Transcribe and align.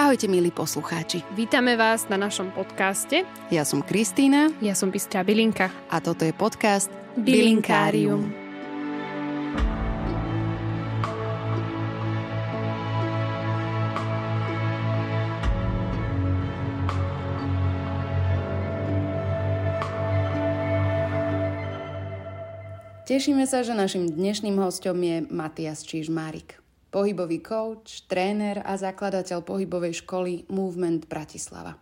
Ahojte 0.00 0.32
milí 0.32 0.48
poslucháči. 0.48 1.20
Vítame 1.36 1.76
vás 1.76 2.08
na 2.08 2.16
našom 2.16 2.48
podcaste. 2.56 3.20
Ja 3.52 3.68
som 3.68 3.84
Kristýna. 3.84 4.48
Ja 4.64 4.72
som 4.72 4.88
Bystrá 4.88 5.20
Bilinka. 5.20 5.68
A 5.92 6.00
toto 6.00 6.24
je 6.24 6.32
podcast 6.32 6.88
Bilinkárium. 7.20 8.32
Tešíme 23.04 23.44
sa, 23.44 23.60
že 23.60 23.76
našim 23.76 24.08
dnešným 24.08 24.56
hostom 24.56 24.96
je 25.04 25.28
Matias 25.28 25.84
Čižmárik, 25.84 26.56
pohybový 26.90 27.38
coach, 27.40 28.04
tréner 28.10 28.62
a 28.66 28.74
zakladateľ 28.74 29.46
pohybovej 29.46 30.02
školy 30.04 30.50
Movement 30.50 31.06
Bratislava. 31.06 31.78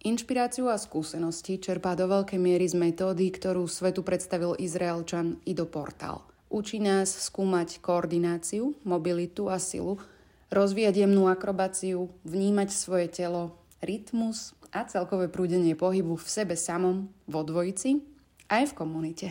Inšpiráciu 0.00 0.72
a 0.72 0.80
skúsenosti 0.80 1.60
čerpá 1.60 1.92
do 1.92 2.08
veľkej 2.08 2.40
miery 2.40 2.64
z 2.64 2.72
metódy, 2.72 3.28
ktorú 3.28 3.68
svetu 3.68 4.00
predstavil 4.00 4.56
Izraelčan 4.56 5.44
Ido 5.44 5.68
Portal. 5.68 6.24
Učí 6.48 6.80
nás 6.80 7.12
skúmať 7.12 7.84
koordináciu, 7.84 8.72
mobilitu 8.82 9.52
a 9.52 9.60
silu, 9.60 10.00
rozvíjať 10.48 11.04
jemnú 11.04 11.28
akrobáciu, 11.28 12.08
vnímať 12.24 12.72
svoje 12.72 13.12
telo, 13.12 13.60
rytmus 13.84 14.56
a 14.72 14.88
celkové 14.88 15.28
prúdenie 15.28 15.76
pohybu 15.76 16.16
v 16.16 16.26
sebe 16.26 16.56
samom, 16.56 17.12
vo 17.28 17.44
dvojici 17.44 18.00
aj 18.48 18.72
v 18.72 18.76
komunite. 18.76 19.28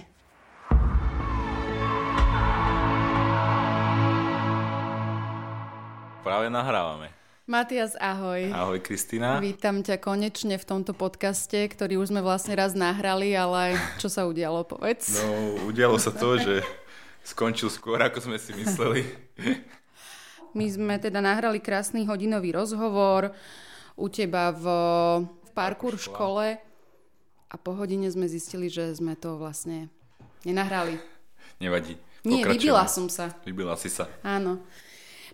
Práve 6.29 6.45
nahrávame. 6.53 7.09
Matias, 7.49 7.97
ahoj. 7.97 8.53
Ahoj, 8.53 8.77
Kristina. 8.85 9.41
Vítam 9.41 9.81
ťa 9.81 9.97
konečne 9.97 10.61
v 10.61 10.65
tomto 10.69 10.93
podcaste, 10.93 11.57
ktorý 11.57 11.97
už 11.97 12.13
sme 12.13 12.21
vlastne 12.21 12.53
raz 12.53 12.77
nahrali, 12.77 13.33
ale 13.33 13.73
čo 13.97 14.13
sa 14.13 14.29
udialo, 14.29 14.61
povedz. 14.61 15.09
No, 15.09 15.65
udialo 15.65 15.97
sa 15.97 16.13
to, 16.13 16.37
že 16.37 16.61
skončil 17.25 17.73
skôr, 17.73 17.97
ako 18.05 18.29
sme 18.29 18.37
si 18.37 18.53
mysleli. 18.61 19.09
My 20.53 20.69
sme 20.69 21.01
teda 21.01 21.17
nahrali 21.17 21.57
krásny 21.57 22.05
hodinový 22.05 22.53
rozhovor 22.53 23.33
u 23.97 24.05
teba 24.05 24.53
v, 24.53 24.65
v 25.25 25.49
parkour 25.57 25.97
škole 25.97 26.61
a 27.49 27.55
po 27.57 27.73
hodine 27.73 28.05
sme 28.13 28.29
zistili, 28.29 28.69
že 28.69 28.93
sme 28.93 29.17
to 29.17 29.33
vlastne 29.41 29.89
nenahrali. 30.45 31.01
Nevadí. 31.57 31.97
Nie, 32.21 32.45
vybila 32.45 32.85
som 32.85 33.09
sa. 33.09 33.33
Vybila 33.49 33.73
si 33.81 33.89
sa. 33.89 34.05
Áno. 34.21 34.61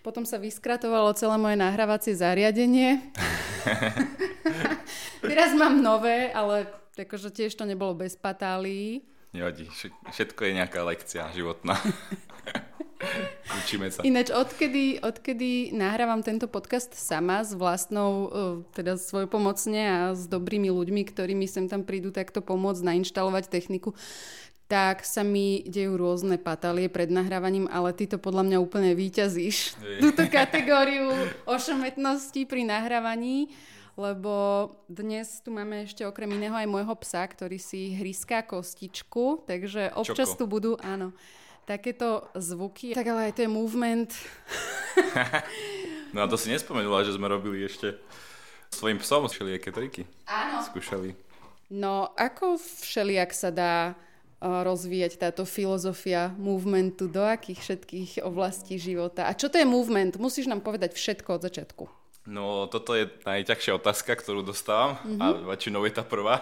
Potom 0.06 0.22
sa 0.22 0.38
vyskratovalo 0.38 1.18
celé 1.18 1.34
moje 1.42 1.58
nahrávacie 1.58 2.14
zariadenie. 2.14 3.02
Teraz 5.26 5.58
mám 5.58 5.82
nové, 5.82 6.30
ale 6.30 6.70
akože 6.94 7.34
tiež 7.34 7.58
to 7.58 7.66
nebolo 7.66 7.98
bez 7.98 8.14
patálií. 8.14 9.02
Nevadí, 9.34 9.66
všetko 10.14 10.46
je 10.46 10.52
nejaká 10.62 10.86
lekcia 10.86 11.26
životná. 11.34 11.82
Učíme 13.66 13.90
sa. 13.90 14.06
Ináč, 14.06 14.30
odkedy, 14.30 15.02
odkedy 15.02 15.74
nahrávam 15.74 16.22
tento 16.22 16.46
podcast 16.46 16.94
sama 16.94 17.42
s 17.42 17.58
vlastnou, 17.58 18.12
e, 18.14 18.28
teda 18.78 19.02
svojpomocne 19.02 19.82
a 19.90 20.00
s 20.14 20.30
dobrými 20.30 20.70
ľuďmi, 20.70 21.02
ktorí 21.02 21.34
mi 21.34 21.50
sem 21.50 21.66
tam 21.66 21.82
prídu 21.82 22.14
takto 22.14 22.46
pomôcť 22.46 22.94
nainštalovať 22.94 23.50
techniku, 23.50 23.98
tak 24.66 25.06
sa 25.06 25.22
mi 25.22 25.62
dejú 25.70 25.94
rôzne 25.94 26.42
patálie 26.42 26.90
pred 26.90 27.14
nahrávaním, 27.14 27.70
ale 27.70 27.94
ty 27.94 28.10
to 28.10 28.18
podľa 28.18 28.50
mňa 28.50 28.58
úplne 28.58 28.98
výťazíš. 28.98 29.78
Túto 30.02 30.26
kategóriu 30.26 31.14
ošemetnosti 31.46 32.50
pri 32.50 32.66
nahrávaní, 32.66 33.54
lebo 33.94 34.34
dnes 34.90 35.40
tu 35.46 35.54
máme 35.54 35.86
ešte 35.86 36.02
okrem 36.02 36.34
iného 36.34 36.58
aj 36.58 36.66
môjho 36.66 36.98
psa, 36.98 37.22
ktorý 37.30 37.62
si 37.62 37.94
hryská 37.94 38.42
kostičku, 38.42 39.46
takže 39.46 39.94
občas 39.94 40.34
Čoko. 40.34 40.40
tu 40.42 40.44
budú, 40.50 40.72
áno, 40.82 41.14
takéto 41.70 42.26
zvuky. 42.34 42.98
Tak 42.98 43.06
ale 43.06 43.30
aj 43.30 43.34
to 43.38 43.42
je 43.46 43.50
movement. 43.50 44.10
no 46.14 46.26
a 46.26 46.28
to 46.28 46.42
si 46.42 46.50
nespomenula, 46.50 47.06
že 47.06 47.14
sme 47.14 47.30
robili 47.30 47.62
ešte 47.62 48.02
svojim 48.74 48.98
psom 48.98 49.30
všelijaké 49.30 49.70
triky. 49.70 50.04
Áno. 50.26 50.66
Skúšali. 50.66 51.14
No, 51.70 52.14
ako 52.18 52.58
všelijak 52.58 53.30
sa 53.34 53.50
dá 53.54 53.98
rozvíjať 54.44 55.18
táto 55.18 55.48
filozofia 55.48 56.36
movementu 56.36 57.08
do 57.08 57.24
akých 57.24 57.60
všetkých 57.62 58.12
oblastí 58.22 58.76
života? 58.76 59.26
A 59.26 59.34
čo 59.34 59.48
to 59.48 59.58
je 59.58 59.66
movement? 59.68 60.20
Musíš 60.20 60.52
nám 60.52 60.62
povedať 60.62 60.94
všetko 60.94 61.40
od 61.40 61.42
začiatku. 61.46 61.84
No, 62.26 62.66
toto 62.66 62.98
je 62.98 63.06
najťažšia 63.22 63.78
otázka, 63.78 64.18
ktorú 64.18 64.42
dostávam 64.42 64.98
mm-hmm. 64.98 65.22
a 65.22 65.26
väčšinou 65.54 65.86
je 65.86 65.94
tá 65.94 66.02
prvá. 66.02 66.42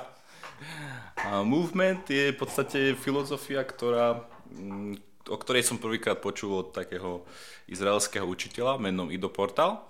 A 1.19 1.43
movement 1.43 2.07
je 2.07 2.31
v 2.31 2.39
podstate 2.39 2.79
filozofia, 2.95 3.67
ktorá, 3.67 4.23
mm, 4.47 5.27
o 5.27 5.37
ktorej 5.37 5.67
som 5.67 5.75
prvýkrát 5.75 6.23
počul 6.23 6.55
od 6.55 6.71
takého 6.71 7.27
izraelského 7.67 8.23
učiteľa 8.23 8.79
menom 8.79 9.11
Ido 9.11 9.27
Portal. 9.27 9.83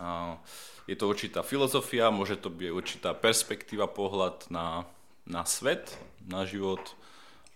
A 0.00 0.40
je 0.88 0.96
to 0.96 1.08
určitá 1.08 1.44
filozofia, 1.44 2.12
môže 2.12 2.40
to 2.40 2.48
byť 2.48 2.70
určitá 2.72 3.10
perspektíva, 3.12 3.88
pohľad 3.88 4.48
na, 4.48 4.88
na 5.24 5.44
svet, 5.48 5.96
na 6.24 6.44
život, 6.44 6.80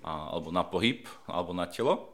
a, 0.05 0.33
alebo 0.35 0.53
na 0.53 0.65
pohyb, 0.65 1.05
alebo 1.29 1.53
na 1.53 1.69
telo. 1.69 2.13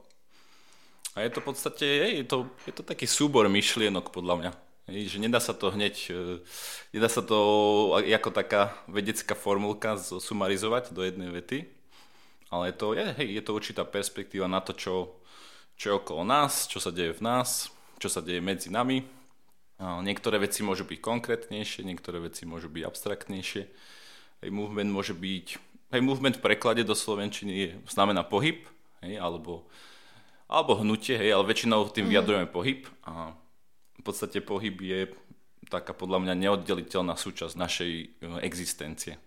A 1.14 1.22
je 1.22 1.30
to 1.30 1.38
v 1.42 1.46
podstate, 1.46 1.86
je 2.22 2.26
to, 2.26 2.50
je 2.66 2.74
to 2.74 2.82
taký 2.82 3.06
súbor 3.06 3.46
myšlienok 3.46 4.10
podľa 4.10 4.34
mňa. 4.34 4.50
Je, 4.90 5.08
že 5.08 5.22
nedá 5.22 5.40
sa 5.40 5.56
to 5.56 5.72
hneď, 5.72 5.94
e, 6.12 6.44
nedá 6.92 7.08
sa 7.08 7.24
to 7.24 7.38
ako 7.96 8.30
taká 8.34 8.74
vedecká 8.84 9.32
formulka 9.32 9.96
sumarizovať 9.96 10.92
do 10.92 11.00
jednej 11.06 11.32
vety, 11.32 11.58
ale 12.52 12.68
je 12.68 12.74
to, 12.76 12.86
je, 12.92 13.04
hej, 13.16 13.28
je 13.40 13.42
to 13.42 13.56
určitá 13.56 13.82
perspektíva 13.86 14.44
na 14.44 14.60
to, 14.60 14.76
čo, 14.76 15.16
čo 15.78 15.84
je 15.88 15.98
okolo 16.02 16.26
nás, 16.26 16.68
čo 16.68 16.82
sa 16.82 16.92
deje 16.92 17.16
v 17.16 17.24
nás, 17.24 17.72
čo 17.96 18.12
sa 18.12 18.20
deje 18.20 18.44
medzi 18.44 18.68
nami. 18.68 19.06
Niektoré 19.80 20.38
veci 20.38 20.62
môžu 20.62 20.86
byť 20.86 20.98
konkrétnejšie, 21.02 21.82
niektoré 21.82 22.22
veci 22.22 22.46
môžu 22.46 22.70
byť 22.70 22.82
abstraktnejšie. 22.84 23.62
Hej, 24.44 24.52
movement 24.52 24.92
môže 24.92 25.16
byť 25.16 25.74
Hej, 25.94 26.02
movement 26.02 26.42
v 26.42 26.44
preklade 26.50 26.82
do 26.82 26.90
slovenčiny 26.90 27.86
znamená 27.86 28.26
pohyb, 28.26 28.66
hej, 28.98 29.14
alebo, 29.14 29.62
alebo 30.50 30.82
hnutie, 30.82 31.14
hej, 31.14 31.30
ale 31.30 31.46
väčšinou 31.46 31.86
tým 31.94 32.10
mhm. 32.10 32.10
vyjadrujeme 32.10 32.48
mm. 32.50 32.54
pohyb 32.54 32.82
a 33.06 33.30
v 33.94 34.02
podstate 34.02 34.42
pohyb 34.42 34.74
je 34.82 35.00
taká 35.70 35.94
podľa 35.94 36.26
mňa 36.26 36.34
neoddeliteľná 36.34 37.14
súčasť 37.14 37.54
našej 37.54 37.92
e, 37.94 38.06
existencie 38.42 39.22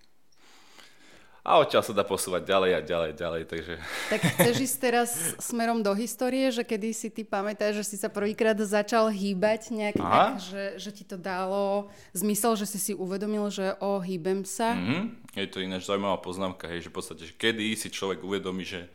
a 1.47 1.63
odtiaľ 1.63 1.79
sa 1.79 1.95
dá 1.95 2.03
posúvať 2.03 2.43
ďalej 2.43 2.71
a 2.75 2.79
ďalej, 2.83 3.11
ďalej, 3.15 3.41
takže... 3.47 3.73
Tak 4.11 4.21
chceš 4.35 4.55
ísť 4.67 4.77
teraz 4.83 5.09
smerom 5.39 5.79
do 5.79 5.95
histórie, 5.95 6.51
že 6.51 6.67
kedy 6.67 6.91
si 6.91 7.07
ty 7.07 7.23
pamätáš, 7.23 7.79
že 7.79 7.95
si 7.95 7.95
sa 7.95 8.11
prvýkrát 8.11 8.59
začal 8.59 9.07
hýbať 9.07 9.71
nejak 9.71 9.95
tak, 9.95 10.43
že, 10.43 10.63
že 10.75 10.91
ti 10.91 11.07
to 11.07 11.15
dalo 11.15 11.87
zmysel, 12.11 12.59
že 12.59 12.67
si 12.67 12.79
si 12.83 12.91
uvedomil, 12.91 13.47
že 13.47 13.79
o, 13.79 14.03
hýbem 14.03 14.43
sa? 14.43 14.75
Mm-hmm. 14.75 15.03
Je 15.39 15.47
to 15.47 15.63
ináč 15.63 15.87
zaujímavá 15.87 16.19
poznámka, 16.19 16.67
hej, 16.67 16.83
že 16.83 16.91
v 16.91 16.95
podstate, 16.99 17.23
že 17.23 17.33
kedy 17.39 17.79
si 17.79 17.87
človek 17.87 18.19
uvedomí, 18.19 18.67
že 18.67 18.91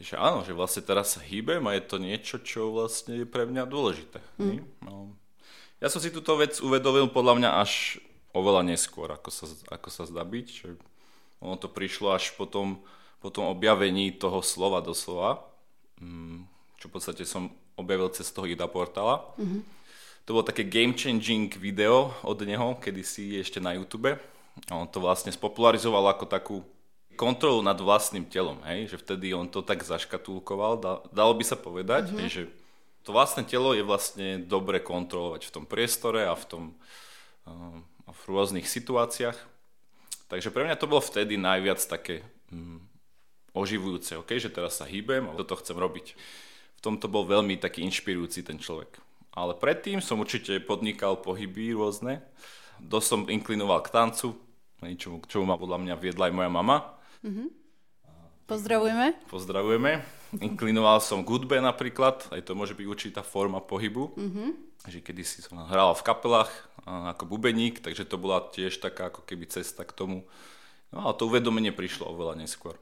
že 0.00 0.16
áno, 0.16 0.40
že 0.40 0.56
vlastne 0.56 0.80
teraz 0.82 1.14
sa 1.14 1.20
hýbem 1.20 1.62
a 1.68 1.76
je 1.76 1.84
to 1.84 2.00
niečo, 2.00 2.40
čo 2.40 2.72
vlastne 2.72 3.22
je 3.22 3.26
pre 3.28 3.44
mňa 3.44 3.68
dôležité. 3.68 4.24
Mm. 4.40 4.64
No. 4.82 5.14
Ja 5.78 5.92
som 5.92 6.00
si 6.00 6.08
túto 6.08 6.32
vec 6.40 6.58
uvedomil 6.64 7.12
podľa 7.12 7.34
mňa 7.38 7.50
až 7.60 8.00
oveľa 8.32 8.64
neskôr, 8.64 9.12
ako 9.12 9.28
sa, 9.28 9.44
ako 9.68 9.88
sa 9.92 10.08
zdá 10.08 10.24
byť, 10.24 10.46
že 10.48 10.68
ono 11.42 11.58
to 11.58 11.66
prišlo 11.66 12.14
až 12.14 12.30
po 12.38 12.46
tom, 12.46 12.78
po 13.18 13.28
tom 13.34 13.50
objavení 13.50 14.14
toho 14.14 14.40
slova 14.40 14.78
doslova, 14.78 15.42
mm, 15.98 16.46
čo 16.78 16.86
v 16.86 16.92
podstate 16.94 17.26
som 17.26 17.50
objavil 17.74 18.08
cez 18.14 18.30
toho 18.30 18.46
Ida 18.46 18.70
portála. 18.70 19.26
Mm-hmm. 19.36 19.60
To 20.30 20.38
bolo 20.38 20.46
také 20.46 20.62
game 20.62 20.94
changing 20.94 21.50
video 21.58 22.14
od 22.22 22.38
neho, 22.46 22.78
kedy 22.78 23.02
si 23.02 23.34
ešte 23.34 23.58
na 23.58 23.74
YouTube. 23.74 24.14
A 24.70 24.72
on 24.78 24.86
to 24.86 25.02
vlastne 25.02 25.34
spopularizoval 25.34 26.14
ako 26.14 26.24
takú 26.30 26.56
kontrolu 27.18 27.60
nad 27.60 27.76
vlastným 27.76 28.24
telom, 28.28 28.60
hej? 28.68 28.88
že 28.88 28.96
vtedy 29.00 29.34
on 29.34 29.48
to 29.48 29.60
tak 29.60 29.84
zaškatulkoval, 29.84 30.80
dalo 31.10 31.32
by 31.36 31.44
sa 31.44 31.56
povedať, 31.58 32.08
mm-hmm. 32.08 32.20
hej, 32.24 32.28
že 32.30 32.42
to 33.02 33.10
vlastné 33.10 33.42
telo 33.44 33.74
je 33.74 33.82
vlastne 33.82 34.40
dobre 34.46 34.78
kontrolovať 34.78 35.50
v 35.50 35.54
tom 35.54 35.64
priestore 35.66 36.24
a 36.24 36.38
v 36.38 36.44
tom 36.46 36.62
uh, 37.46 37.82
v 38.06 38.22
rôznych 38.30 38.68
situáciách. 38.68 39.34
Takže 40.32 40.48
pre 40.48 40.64
mňa 40.64 40.80
to 40.80 40.88
bolo 40.88 41.04
vtedy 41.04 41.36
najviac 41.36 41.76
také 41.84 42.24
mm, 42.48 42.80
oživujúce, 43.52 44.16
okay, 44.16 44.40
že 44.40 44.48
teraz 44.48 44.80
sa 44.80 44.88
hýbem 44.88 45.28
a 45.28 45.36
toto 45.36 45.60
chcem 45.60 45.76
robiť. 45.76 46.16
V 46.72 46.80
tomto 46.80 47.04
bol 47.12 47.28
veľmi 47.28 47.60
taký 47.60 47.84
inšpirujúci 47.84 48.40
ten 48.40 48.56
človek. 48.56 48.96
Ale 49.36 49.52
predtým 49.52 50.00
som 50.00 50.24
určite 50.24 50.56
podnikal 50.64 51.20
pohyby 51.20 51.76
rôzne. 51.76 52.24
Dosť 52.80 53.06
som 53.06 53.20
inklinoval 53.28 53.84
k 53.84 53.92
tancu, 53.92 54.40
čo, 54.96 55.20
čo 55.28 55.44
ma 55.44 55.60
podľa 55.60 55.84
mňa 55.84 55.94
viedla 56.00 56.32
aj 56.32 56.34
moja 56.34 56.48
mama. 56.48 56.76
Mm-hmm. 57.20 57.48
Pozdravujeme. 58.46 59.16
Pozdravujeme. 59.30 60.02
Inklinoval 60.40 61.04
som 61.04 61.20
k 61.22 61.28
hudbe 61.28 61.60
napríklad, 61.60 62.24
aj 62.32 62.48
to 62.48 62.56
môže 62.56 62.72
byť 62.72 62.86
určitá 62.88 63.20
forma 63.20 63.60
pohybu. 63.60 64.16
Mm-hmm. 64.16 64.48
Že 64.88 64.98
kedy 65.04 65.22
si 65.22 65.44
som 65.44 65.60
hral 65.68 65.92
v 65.92 66.02
kapelách 66.02 66.50
ako 66.88 67.28
bubeník, 67.28 67.84
takže 67.84 68.08
to 68.08 68.18
bola 68.18 68.42
tiež 68.50 68.80
taká 68.82 69.12
ako 69.12 69.22
keby 69.22 69.46
cesta 69.46 69.86
k 69.86 69.92
tomu. 69.92 70.26
No 70.90 71.06
ale 71.06 71.14
to 71.16 71.28
uvedomenie 71.28 71.70
prišlo 71.70 72.08
oveľa 72.10 72.40
neskôr. 72.40 72.80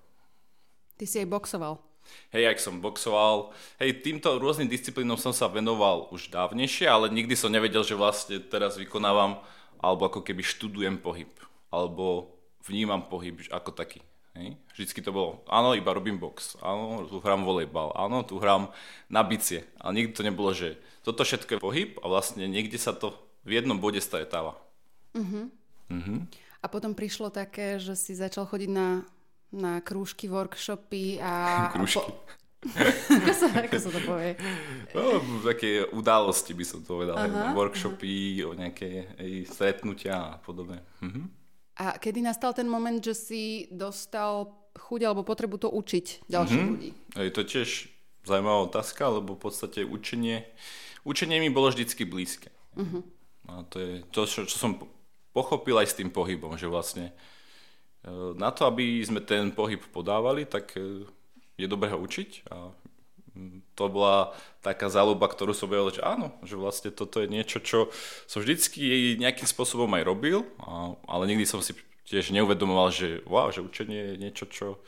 Ty 0.96 1.04
si 1.04 1.16
aj 1.20 1.28
boxoval. 1.28 1.74
Hej, 2.34 2.56
ak 2.56 2.58
som 2.58 2.82
boxoval, 2.82 3.54
hej, 3.78 4.02
týmto 4.02 4.34
rôznym 4.40 4.66
disciplínom 4.66 5.20
som 5.20 5.30
sa 5.30 5.46
venoval 5.46 6.10
už 6.10 6.32
dávnejšie, 6.32 6.88
ale 6.88 7.12
nikdy 7.12 7.38
som 7.38 7.52
nevedel, 7.52 7.86
že 7.86 7.94
vlastne 7.94 8.40
teraz 8.42 8.74
vykonávam, 8.80 9.38
alebo 9.78 10.08
ako 10.10 10.24
keby 10.24 10.42
študujem 10.42 10.98
pohyb, 10.98 11.30
alebo 11.70 12.34
vnímam 12.66 13.04
pohyb 13.06 13.44
ako 13.52 13.70
taký. 13.70 14.02
Hej. 14.38 14.54
Vždycky 14.78 15.02
to 15.02 15.10
bolo, 15.10 15.42
áno, 15.50 15.74
iba 15.74 15.90
robím 15.90 16.22
box, 16.22 16.54
áno, 16.62 17.02
tu 17.10 17.18
hrám 17.18 17.42
volejbal, 17.42 17.90
áno, 17.98 18.22
tu 18.22 18.38
hrám 18.38 18.70
na 19.10 19.26
bicie. 19.26 19.66
Ale 19.82 19.98
nikdy 19.98 20.12
to 20.14 20.22
nebolo, 20.22 20.54
že 20.54 20.78
toto 21.02 21.26
všetko 21.26 21.58
je 21.58 21.62
pohyb 21.62 21.90
a 21.98 22.06
vlastne 22.06 22.46
niekde 22.46 22.78
sa 22.78 22.94
to 22.94 23.18
v 23.42 23.58
jednom 23.58 23.82
bode 23.82 23.98
stretáva. 23.98 24.54
Uh-huh. 25.18 25.50
Uh-huh. 25.90 26.18
A 26.62 26.66
potom 26.70 26.94
prišlo 26.94 27.34
také, 27.34 27.82
že 27.82 27.98
si 27.98 28.14
začal 28.14 28.46
chodiť 28.46 28.70
na, 28.70 29.02
na 29.50 29.82
krúžky, 29.82 30.30
workshopy 30.30 31.18
a... 31.18 31.32
krúžky. 31.74 32.06
Po... 32.06 32.38
ako, 33.16 33.32
sa, 33.32 33.46
ako 33.56 33.76
sa 33.80 33.88
to 33.88 34.00
povie? 34.04 34.36
No, 34.92 35.24
také 35.40 35.80
události 35.96 36.52
by 36.52 36.64
som 36.68 36.84
to 36.84 36.92
povedal. 36.92 37.16
Uh-huh. 37.16 37.56
Workshopy, 37.56 38.44
uh-huh. 38.44 38.52
o 38.52 38.58
nejaké 38.58 39.16
stretnutia 39.48 40.36
a 40.36 40.38
podobne. 40.38 40.84
Uh-huh. 41.02 41.24
A 41.80 41.96
kedy 41.96 42.20
nastal 42.20 42.52
ten 42.52 42.68
moment, 42.68 43.00
že 43.00 43.16
si 43.16 43.42
dostal 43.72 44.52
chuť 44.76 45.00
alebo 45.08 45.24
potrebu 45.24 45.56
to 45.56 45.72
učiť 45.72 46.28
ďalších 46.28 46.60
mm-hmm. 46.60 46.72
ľudí? 46.76 46.90
Je 47.16 47.32
to 47.32 47.42
tiež 47.48 47.88
zaujímavá 48.28 48.68
otázka, 48.68 49.08
lebo 49.08 49.32
v 49.32 49.48
podstate 49.48 49.80
učenie, 49.88 50.44
učenie 51.08 51.40
mi 51.40 51.48
bolo 51.48 51.72
vždycky 51.72 52.04
blízke. 52.04 52.52
Mm-hmm. 52.76 53.02
A 53.48 53.64
to 53.66 53.76
je 53.80 53.92
to, 54.12 54.28
čo, 54.28 54.44
čo 54.44 54.56
som 54.60 54.76
pochopil 55.32 55.80
aj 55.80 55.88
s 55.88 55.98
tým 55.98 56.12
pohybom, 56.12 56.60
že 56.60 56.68
vlastne 56.68 57.16
e, 58.04 58.12
na 58.36 58.52
to, 58.52 58.68
aby 58.68 59.00
sme 59.00 59.24
ten 59.24 59.48
pohyb 59.48 59.80
podávali, 59.88 60.44
tak 60.44 60.76
e, 60.76 61.08
je 61.56 61.66
dobré 61.66 61.88
ho 61.90 61.98
učiť 61.98 62.52
a 62.52 62.76
to 63.78 63.84
bola 63.88 64.34
taká 64.60 64.90
záľuba, 64.90 65.30
ktorú 65.30 65.54
som 65.54 65.70
vedel, 65.70 65.94
že 65.94 66.02
áno, 66.02 66.34
že 66.42 66.58
vlastne 66.58 66.90
toto 66.90 67.22
je 67.22 67.28
niečo, 67.30 67.62
čo 67.62 67.88
som 68.26 68.42
vždycky 68.42 69.16
nejakým 69.16 69.46
spôsobom 69.46 69.88
aj 69.96 70.04
robil, 70.04 70.44
ale 71.06 71.22
nikdy 71.30 71.46
som 71.46 71.62
si 71.62 71.78
tiež 72.10 72.34
neuvedomoval, 72.34 72.90
že 72.90 73.22
wow, 73.24 73.54
že 73.54 73.62
učenie 73.62 74.14
je 74.14 74.16
niečo, 74.18 74.44
čo 74.50 74.82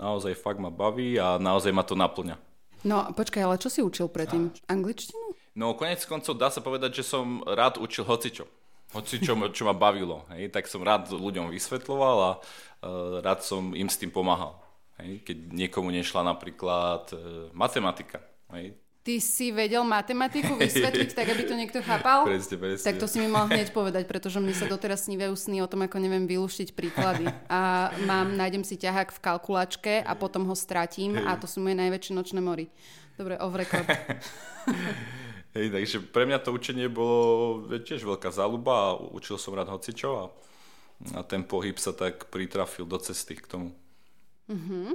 naozaj 0.00 0.38
fakt 0.40 0.58
ma 0.58 0.72
baví 0.72 1.20
a 1.20 1.36
naozaj 1.36 1.70
ma 1.70 1.84
to 1.84 1.92
naplňa. 1.92 2.40
No 2.82 3.12
počkaj, 3.14 3.42
ale 3.44 3.60
čo 3.62 3.70
si 3.70 3.84
učil 3.84 4.10
predtým? 4.10 4.50
Angličtinu? 4.66 5.36
No 5.54 5.76
konec 5.76 6.02
koncov 6.08 6.40
dá 6.40 6.48
sa 6.48 6.64
povedať, 6.64 7.04
že 7.04 7.04
som 7.04 7.44
rád 7.44 7.78
učil 7.78 8.08
hocičo. 8.08 8.48
Hoci 8.92 9.24
čo, 9.24 9.32
čo 9.56 9.64
ma 9.64 9.72
bavilo. 9.72 10.28
Hej, 10.36 10.52
tak 10.52 10.68
som 10.68 10.84
rád 10.84 11.08
ľuďom 11.08 11.48
vysvetloval 11.48 12.16
a 12.20 12.30
uh, 12.36 13.24
rád 13.24 13.40
som 13.40 13.72
im 13.72 13.88
s 13.88 13.96
tým 13.96 14.12
pomáhal. 14.12 14.52
Hej? 15.00 15.24
Keď 15.24 15.36
niekomu 15.54 15.88
nešla 15.88 16.26
napríklad 16.26 17.12
e, 17.12 17.16
matematika. 17.56 18.20
Hej? 18.52 18.76
Ty 19.02 19.18
si 19.18 19.50
vedel 19.50 19.82
matematiku 19.82 20.54
vysvetliť 20.62 21.10
tak, 21.10 21.26
aby 21.26 21.42
to 21.42 21.58
niekto 21.58 21.82
chápal? 21.82 22.22
Presne, 22.22 22.54
presne. 22.54 22.86
Tak 22.86 23.02
to 23.02 23.10
si 23.10 23.18
mi 23.18 23.26
mal 23.26 23.50
hneď 23.50 23.74
povedať, 23.74 24.06
pretože 24.06 24.38
mne 24.38 24.54
sa 24.54 24.70
doteraz 24.70 25.10
snívajú 25.10 25.34
sny 25.34 25.58
o 25.58 25.66
tom, 25.66 25.82
ako 25.82 25.98
neviem 25.98 26.30
vylúštiť 26.30 26.70
príklady. 26.78 27.26
A 27.50 27.90
mám, 28.06 28.38
nájdem 28.38 28.62
si 28.62 28.78
ťahák 28.78 29.10
v 29.10 29.18
kalkulačke 29.18 29.94
a 30.06 30.12
potom 30.14 30.46
ho 30.46 30.54
stratím 30.54 31.18
a 31.18 31.34
to 31.34 31.50
sú 31.50 31.58
moje 31.58 31.74
najväčšie 31.74 32.12
nočné 32.14 32.38
mory. 32.38 32.70
Dobre, 33.18 33.34
off 33.42 33.58
record. 33.58 33.90
Hej, 35.52 35.68
takže 35.68 35.96
pre 36.08 36.24
mňa 36.24 36.40
to 36.40 36.54
učenie 36.54 36.88
bolo 36.88 37.68
tiež 37.68 38.08
veľká 38.08 38.32
záľuba 38.32 38.72
a 38.72 38.96
učil 39.12 39.36
som 39.36 39.52
rád 39.52 39.68
hocičo 39.68 40.10
a, 40.16 40.24
a 41.12 41.20
ten 41.26 41.44
pohyb 41.44 41.76
sa 41.76 41.92
tak 41.92 42.32
pritrafil 42.32 42.88
do 42.88 42.96
cesty 42.96 43.36
k 43.36 43.44
tomu. 43.44 43.68
Uh-huh. 44.52 44.92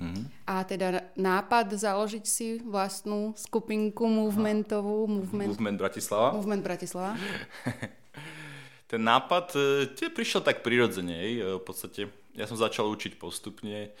Uh-huh. 0.00 0.24
A 0.48 0.64
teda 0.64 1.04
nápad 1.12 1.76
založiť 1.76 2.24
si 2.24 2.56
vlastnú 2.64 3.36
skupinku 3.36 4.08
movementovú. 4.08 5.04
Movement, 5.04 5.52
movement 5.56 5.76
Bratislava. 5.76 6.28
Movement 6.32 6.64
Bratislava. 6.64 7.12
Ten 8.90 9.06
nápad 9.06 9.46
e, 9.54 9.60
tie 9.94 10.10
prišiel 10.10 10.42
tak 10.42 10.66
prirodzene. 10.66 11.14
E, 11.14 11.60
v 11.60 11.62
podstate 11.62 12.10
ja 12.34 12.48
som 12.50 12.58
začal 12.58 12.90
učiť 12.90 13.22
postupne 13.22 13.94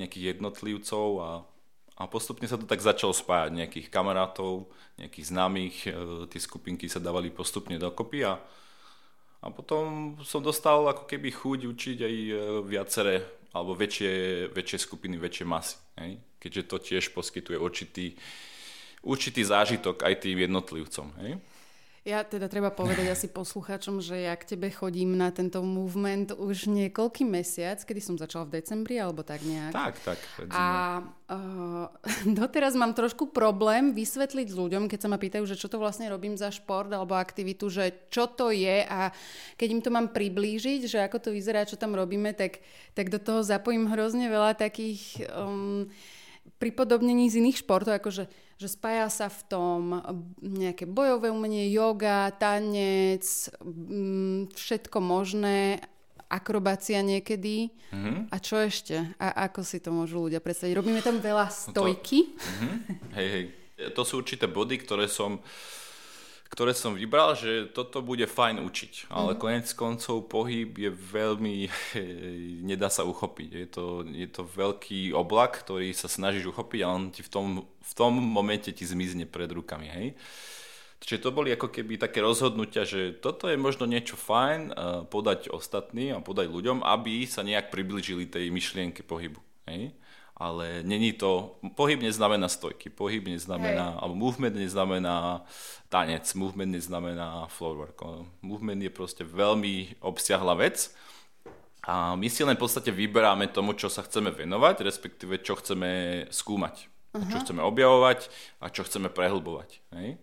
nejakých 0.00 0.38
jednotlivcov 0.38 1.06
a, 1.20 1.30
a 2.00 2.02
postupne 2.08 2.48
sa 2.48 2.56
to 2.56 2.64
tak 2.64 2.80
začalo 2.80 3.12
spájať. 3.12 3.52
Nejakých 3.52 3.92
kamarátov, 3.92 4.70
nejakých 4.96 5.28
známych. 5.28 5.76
E, 5.84 5.90
tie 6.32 6.40
skupinky 6.40 6.88
sa 6.88 7.04
dávali 7.04 7.28
postupne 7.28 7.76
dokopy 7.76 8.24
a, 8.24 8.40
a 9.44 9.46
potom 9.52 10.16
som 10.24 10.40
dostal 10.40 10.88
ako 10.88 11.04
keby 11.04 11.34
chuť 11.36 11.60
učiť 11.68 11.98
aj 12.00 12.14
viaceré 12.64 13.39
alebo 13.50 13.74
väčšie, 13.74 14.46
väčšie 14.54 14.78
skupiny, 14.78 15.18
väčšie 15.18 15.46
masy. 15.46 15.76
Hej? 15.98 16.22
Keďže 16.38 16.62
to 16.70 16.76
tiež 16.78 17.04
poskytuje 17.10 17.58
určitý, 17.58 18.14
určitý 19.02 19.42
zážitok 19.42 20.06
aj 20.06 20.14
tým 20.22 20.38
jednotlivcom. 20.46 21.06
Hej? 21.26 21.42
Ja 22.10 22.26
teda 22.26 22.50
treba 22.50 22.74
povedať 22.74 23.06
asi 23.06 23.30
poslucháčom, 23.30 24.02
že 24.02 24.26
ja 24.26 24.34
k 24.34 24.58
tebe 24.58 24.66
chodím 24.66 25.14
na 25.14 25.30
tento 25.30 25.62
movement 25.62 26.34
už 26.34 26.66
niekoľký 26.66 27.22
mesiac, 27.22 27.78
kedy 27.86 28.02
som 28.02 28.18
začala 28.18 28.50
v 28.50 28.58
decembri, 28.58 28.98
alebo 28.98 29.22
tak 29.22 29.46
nejak. 29.46 29.70
Tak, 29.70 29.94
tak. 30.02 30.18
A 30.50 30.98
uh, 31.06 31.86
doteraz 32.42 32.74
mám 32.74 32.98
trošku 32.98 33.30
problém 33.30 33.94
vysvetliť 33.94 34.50
ľuďom, 34.50 34.90
keď 34.90 35.06
sa 35.06 35.08
ma 35.08 35.22
pýtajú, 35.22 35.46
že 35.46 35.54
čo 35.54 35.70
to 35.70 35.78
vlastne 35.78 36.10
robím 36.10 36.34
za 36.34 36.50
šport 36.50 36.90
alebo 36.90 37.14
aktivitu, 37.14 37.70
že 37.70 38.10
čo 38.10 38.26
to 38.26 38.50
je 38.50 38.82
a 38.82 39.14
keď 39.54 39.68
im 39.70 39.82
to 39.86 39.94
mám 39.94 40.10
priblížiť, 40.10 40.90
že 40.90 40.98
ako 41.06 41.22
to 41.22 41.30
vyzerá, 41.30 41.62
čo 41.62 41.78
tam 41.78 41.94
robíme, 41.94 42.34
tak, 42.34 42.58
tak 42.98 43.14
do 43.14 43.22
toho 43.22 43.46
zapojím 43.46 43.86
hrozne 43.86 44.26
veľa 44.26 44.58
takých 44.58 45.30
um, 45.30 45.86
pripodobnení 46.58 47.30
z 47.30 47.38
iných 47.38 47.62
športov, 47.62 48.02
akože 48.02 48.49
že 48.60 48.68
spája 48.68 49.08
sa 49.08 49.32
v 49.32 49.40
tom 49.48 49.80
nejaké 50.44 50.84
bojové 50.84 51.32
umenie, 51.32 51.72
yoga, 51.72 52.28
tanec, 52.36 53.24
všetko 54.52 55.00
možné, 55.00 55.80
akrobácia 56.28 57.00
niekedy. 57.00 57.72
Mm-hmm. 57.88 58.28
A 58.28 58.36
čo 58.36 58.60
ešte? 58.60 59.16
A 59.16 59.48
ako 59.48 59.64
si 59.64 59.80
to 59.80 59.88
môžu 59.96 60.28
ľudia 60.28 60.44
predstaviť? 60.44 60.76
Robíme 60.76 61.00
tam 61.00 61.24
veľa 61.24 61.48
stojky. 61.48 62.36
To, 62.36 62.36
mm-hmm. 62.36 62.74
Hej, 63.16 63.28
hej. 63.32 63.44
To 63.96 64.04
sú 64.04 64.20
určité 64.20 64.44
body, 64.44 64.76
ktoré 64.84 65.08
som 65.08 65.40
ktoré 66.50 66.74
som 66.74 66.98
vybral, 66.98 67.38
že 67.38 67.70
toto 67.70 68.02
bude 68.02 68.26
fajn 68.26 68.58
učiť. 68.58 69.06
Ale 69.06 69.32
mm-hmm. 69.32 69.42
konec 69.42 69.66
koncov 69.78 70.26
pohyb 70.26 70.74
je 70.74 70.90
veľmi, 70.90 71.70
nedá 72.70 72.90
sa 72.90 73.06
uchopiť. 73.06 73.50
Je 73.54 73.68
to, 73.70 73.86
je 74.02 74.28
to 74.28 74.42
veľký 74.42 75.14
oblak, 75.14 75.62
ktorý 75.62 75.94
sa 75.94 76.10
snažíš 76.10 76.50
uchopiť 76.50 76.80
a 76.82 76.90
on 76.90 77.14
ti 77.14 77.22
v 77.22 77.30
tom, 77.30 77.46
v 77.62 77.92
tom 77.94 78.18
momente 78.18 78.74
ti 78.74 78.82
zmizne 78.82 79.30
pred 79.30 79.46
rukami. 79.46 79.88
Hej? 79.94 80.06
Čiže 81.00 81.22
to 81.22 81.30
boli 81.32 81.54
ako 81.54 81.72
keby 81.72 81.96
také 81.96 82.20
rozhodnutia, 82.20 82.84
že 82.84 83.16
toto 83.16 83.48
je 83.48 83.56
možno 83.56 83.88
niečo 83.88 84.20
fajn 84.20 84.60
uh, 84.68 84.74
podať 85.08 85.48
ostatným 85.48 86.20
a 86.20 86.20
podať 86.20 86.52
ľuďom, 86.52 86.84
aby 86.84 87.24
sa 87.24 87.40
nejak 87.40 87.72
približili 87.72 88.28
tej 88.28 88.52
myšlienke 88.52 89.00
pohybu. 89.06 89.40
Hej? 89.70 89.96
Ale 90.40 90.80
není 90.80 91.12
to, 91.12 91.60
pohyb 91.76 92.00
neznamená 92.00 92.48
stojky, 92.48 92.88
pohyb 92.88 93.28
neznamená, 93.28 93.92
Hej. 93.92 93.98
alebo 94.00 94.14
movement 94.16 94.56
neznamená 94.56 95.44
tanec, 95.92 96.24
movement 96.32 96.72
neznamená 96.80 97.44
floorwork. 97.52 98.00
Movement 98.40 98.80
je 98.80 98.88
proste 98.88 99.20
veľmi 99.20 100.00
obsiahla 100.00 100.56
vec 100.56 100.96
a 101.84 102.16
my 102.16 102.24
si 102.32 102.40
len 102.40 102.56
v 102.56 102.64
podstate 102.64 102.88
vyberáme 102.88 103.52
tomu, 103.52 103.76
čo 103.76 103.92
sa 103.92 104.00
chceme 104.00 104.32
venovať, 104.32 104.80
respektíve 104.80 105.44
čo 105.44 105.60
chceme 105.60 106.24
skúmať, 106.32 106.88
uh-huh. 106.88 107.28
čo 107.28 107.36
chceme 107.44 107.60
objavovať 107.60 108.32
a 108.64 108.72
čo 108.72 108.80
chceme 108.88 109.12
prehlbovať. 109.12 109.76
Hej? 109.92 110.16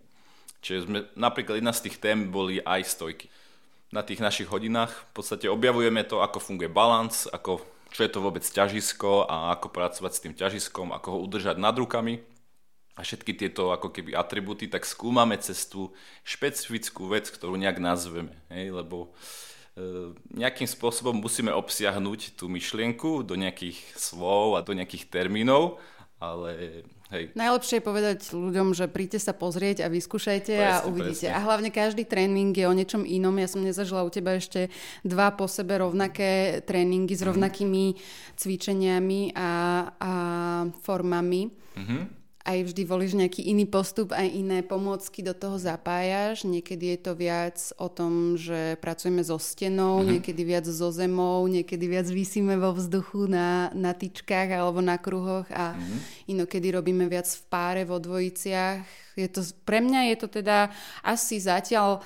Čiže 0.66 0.78
sme, 0.82 0.98
napríklad 1.14 1.62
jedna 1.62 1.70
z 1.70 1.86
tých 1.86 2.02
tém 2.02 2.26
boli 2.26 2.58
aj 2.58 2.90
stojky. 2.90 3.30
Na 3.94 4.02
tých 4.02 4.18
našich 4.18 4.50
hodinách 4.50 4.90
v 5.14 5.22
podstate 5.22 5.46
objavujeme 5.46 6.02
to, 6.02 6.18
ako 6.26 6.42
funguje 6.42 6.66
balans, 6.66 7.30
ako 7.30 7.62
čo 7.88 8.04
je 8.04 8.10
to 8.12 8.20
vôbec 8.20 8.44
ťažisko 8.44 9.24
a 9.24 9.56
ako 9.56 9.72
pracovať 9.72 10.12
s 10.12 10.22
tým 10.22 10.34
ťažiskom, 10.36 10.92
ako 10.92 11.08
ho 11.16 11.18
udržať 11.24 11.56
nad 11.56 11.72
rukami. 11.76 12.20
A 12.98 13.06
všetky 13.06 13.38
tieto 13.38 13.70
ako 13.70 13.94
keby 13.94 14.18
atributy, 14.18 14.66
tak 14.66 14.82
skúmame 14.82 15.38
cestu 15.38 15.94
špecifickú 16.26 17.06
vec, 17.06 17.30
ktorú 17.30 17.54
nejak 17.54 17.78
nazveme, 17.78 18.34
hej, 18.50 18.74
lebo 18.74 19.14
e, 19.78 20.10
nejakým 20.34 20.66
spôsobom 20.66 21.14
musíme 21.14 21.54
obsiahnuť 21.54 22.34
tú 22.34 22.50
myšlienku 22.50 23.22
do 23.22 23.38
nejakých 23.38 23.78
slov 23.94 24.58
a 24.58 24.66
do 24.66 24.74
nejakých 24.74 25.14
termínov, 25.14 25.78
ale 26.18 26.82
Hej. 27.08 27.32
Najlepšie 27.32 27.74
je 27.74 27.84
povedať 27.84 28.18
ľuďom, 28.28 28.68
že 28.70 28.84
príďte 28.84 29.16
sa 29.18 29.32
pozrieť 29.32 29.80
a 29.80 29.88
vyskúšajte 29.88 30.52
a 30.52 30.60
Presne, 30.76 30.86
uvidíte. 30.86 31.24
presne. 31.24 31.30
A 31.32 31.40
hlavne 31.40 31.70
každý 31.70 32.04
tréning 32.04 32.52
je 32.52 32.64
o 32.64 32.74
niečom 32.74 33.02
inom. 33.02 33.32
Ja 33.34 33.46
som 33.46 33.60
nezažila 33.60 34.02
u 34.02 34.10
teba 34.10 34.34
ešte 34.34 34.68
dva 35.02 35.30
po 35.30 35.46
sebe 35.46 35.78
rovnaké 35.78 36.60
tréningy 36.62 37.08
Mhm. 37.08 37.16
s 37.16 37.22
rovnakými 37.24 37.84
cvičeniami 38.36 39.32
a, 39.32 39.50
a 39.90 40.12
formami. 40.78 41.48
Mhm. 41.74 42.17
Aj 42.46 42.56
vždy 42.56 42.82
volíš 42.82 43.12
nejaký 43.12 43.44
iný 43.44 43.66
postup, 43.66 44.14
aj 44.16 44.24
iné 44.24 44.64
pomôcky 44.64 45.20
do 45.20 45.36
toho 45.36 45.60
zapájaš. 45.60 46.48
Niekedy 46.48 46.96
je 46.96 46.98
to 47.02 47.12
viac 47.12 47.58
o 47.76 47.92
tom, 47.92 48.38
že 48.40 48.78
pracujeme 48.80 49.20
so 49.20 49.36
stenou, 49.36 50.00
Mhm. 50.00 50.08
niekedy 50.16 50.42
viac 50.46 50.64
so 50.64 50.88
zemou, 50.88 51.44
niekedy 51.44 51.84
viac 51.84 52.08
vysíme 52.08 52.56
vo 52.56 52.72
vzduchu 52.72 53.28
na, 53.28 53.68
na 53.76 53.92
tyčkách 53.92 54.48
alebo 54.48 54.80
na 54.80 54.96
kruhoch 54.96 55.44
a 55.52 55.76
Mhm. 55.76 55.96
inokedy 56.32 56.72
robíme 56.72 57.04
viac 57.04 57.28
v 57.28 57.42
páre, 57.46 57.82
vo 57.84 58.00
dvojiciach. 58.00 58.80
Je 59.18 59.28
to, 59.28 59.42
pre 59.66 59.82
mňa 59.82 60.14
je 60.14 60.16
to 60.16 60.28
teda 60.30 60.70
asi 61.02 61.36
zatiaľ 61.36 62.00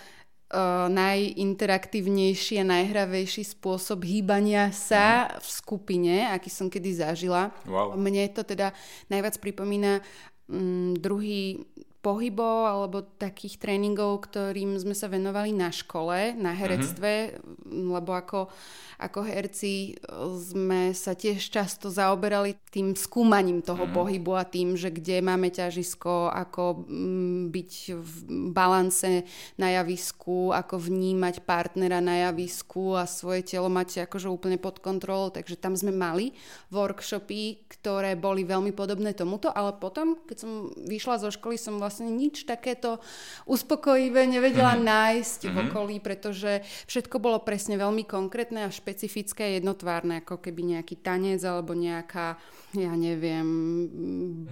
najinteraktívnejší 0.92 2.60
a 2.60 2.68
najhravejší 2.68 3.42
spôsob 3.56 4.04
hýbania 4.04 4.68
sa 4.68 5.36
v 5.40 5.48
skupine, 5.48 6.28
aký 6.28 6.52
som 6.52 6.68
kedy 6.68 7.00
zažila. 7.00 7.56
Wow. 7.64 7.96
Mne 7.96 8.28
to 8.36 8.44
teda 8.44 8.76
najviac 9.08 9.40
pripomína 9.40 10.04
mm, 10.52 11.00
druhý 11.00 11.64
pohybov 12.02 12.66
alebo 12.66 13.06
takých 13.06 13.62
tréningov, 13.62 14.26
ktorým 14.26 14.74
sme 14.74 14.90
sa 14.90 15.06
venovali 15.06 15.54
na 15.54 15.70
škole, 15.70 16.34
na 16.34 16.50
herectve, 16.50 17.38
mm, 17.38 17.94
lebo 17.94 18.10
ako, 18.18 18.50
ako 18.98 19.20
herci 19.22 19.94
e, 19.94 20.10
sme 20.34 20.90
sa 20.98 21.14
tiež 21.14 21.38
často 21.38 21.94
zaoberali 21.94 22.58
tým 22.74 22.98
skúmaním 22.98 23.62
toho 23.62 23.86
pohybu 23.86 24.34
a 24.34 24.42
tým, 24.42 24.74
že 24.74 24.90
kde 24.90 25.22
máme 25.22 25.54
ťažisko, 25.54 26.34
ako 26.34 26.82
mm, 26.90 27.54
byť 27.54 27.72
v 27.94 28.14
balance 28.50 29.22
na 29.54 29.68
javisku, 29.70 30.50
ako 30.50 30.82
vnímať 30.82 31.46
partnera 31.46 32.02
na 32.02 32.26
javisku 32.26 32.98
a 32.98 33.06
svoje 33.06 33.46
telo 33.46 33.70
mať 33.70 34.10
akože 34.10 34.26
úplne 34.26 34.58
pod 34.58 34.82
kontrolou, 34.82 35.30
takže 35.30 35.54
tam 35.54 35.78
sme 35.78 35.94
mali 35.94 36.34
workshopy, 36.74 37.70
ktoré 37.70 38.18
boli 38.18 38.42
veľmi 38.42 38.74
podobné 38.74 39.14
tomuto, 39.14 39.54
ale 39.54 39.78
potom, 39.78 40.18
keď 40.26 40.36
som 40.42 40.50
vyšla 40.82 41.22
zo 41.22 41.30
školy, 41.30 41.54
som 41.54 41.78
vlastne 41.78 41.91
nič 42.00 42.48
takéto 42.48 43.02
uspokojivé 43.44 44.24
nevedela 44.24 44.78
nájsť 44.78 45.40
v 45.50 45.56
okolí, 45.68 45.96
pretože 45.98 46.64
všetko 46.88 47.20
bolo 47.20 47.42
presne 47.44 47.76
veľmi 47.76 48.06
konkrétne 48.08 48.64
a 48.64 48.72
špecifické, 48.72 49.58
jednotvárne, 49.60 50.24
ako 50.24 50.40
keby 50.40 50.78
nejaký 50.78 51.02
tanec 51.02 51.42
alebo 51.44 51.76
nejaká, 51.76 52.38
ja 52.72 52.92
neviem, 52.96 53.48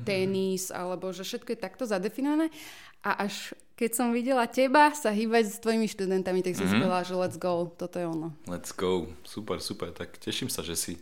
tenis, 0.04 0.68
alebo 0.74 1.14
že 1.14 1.24
všetko 1.24 1.56
je 1.56 1.64
takto 1.64 1.84
zadefinované. 1.86 2.52
A 3.00 3.24
až 3.24 3.56
keď 3.80 3.96
som 3.96 4.12
videla 4.12 4.44
teba 4.44 4.92
sa 4.92 5.08
hýbať 5.08 5.56
s 5.56 5.62
tvojimi 5.64 5.88
študentami, 5.88 6.44
tak 6.44 6.52
som 6.52 6.68
si 6.68 6.76
povedala, 6.76 7.00
že 7.00 7.16
let's 7.16 7.40
go, 7.40 7.64
toto 7.72 7.96
je 7.96 8.04
ono. 8.04 8.36
Let's 8.44 8.76
go. 8.76 9.08
Super, 9.24 9.56
super. 9.56 9.88
Tak 9.88 10.20
teším 10.20 10.52
sa, 10.52 10.60
že 10.60 10.76
si, 10.76 11.00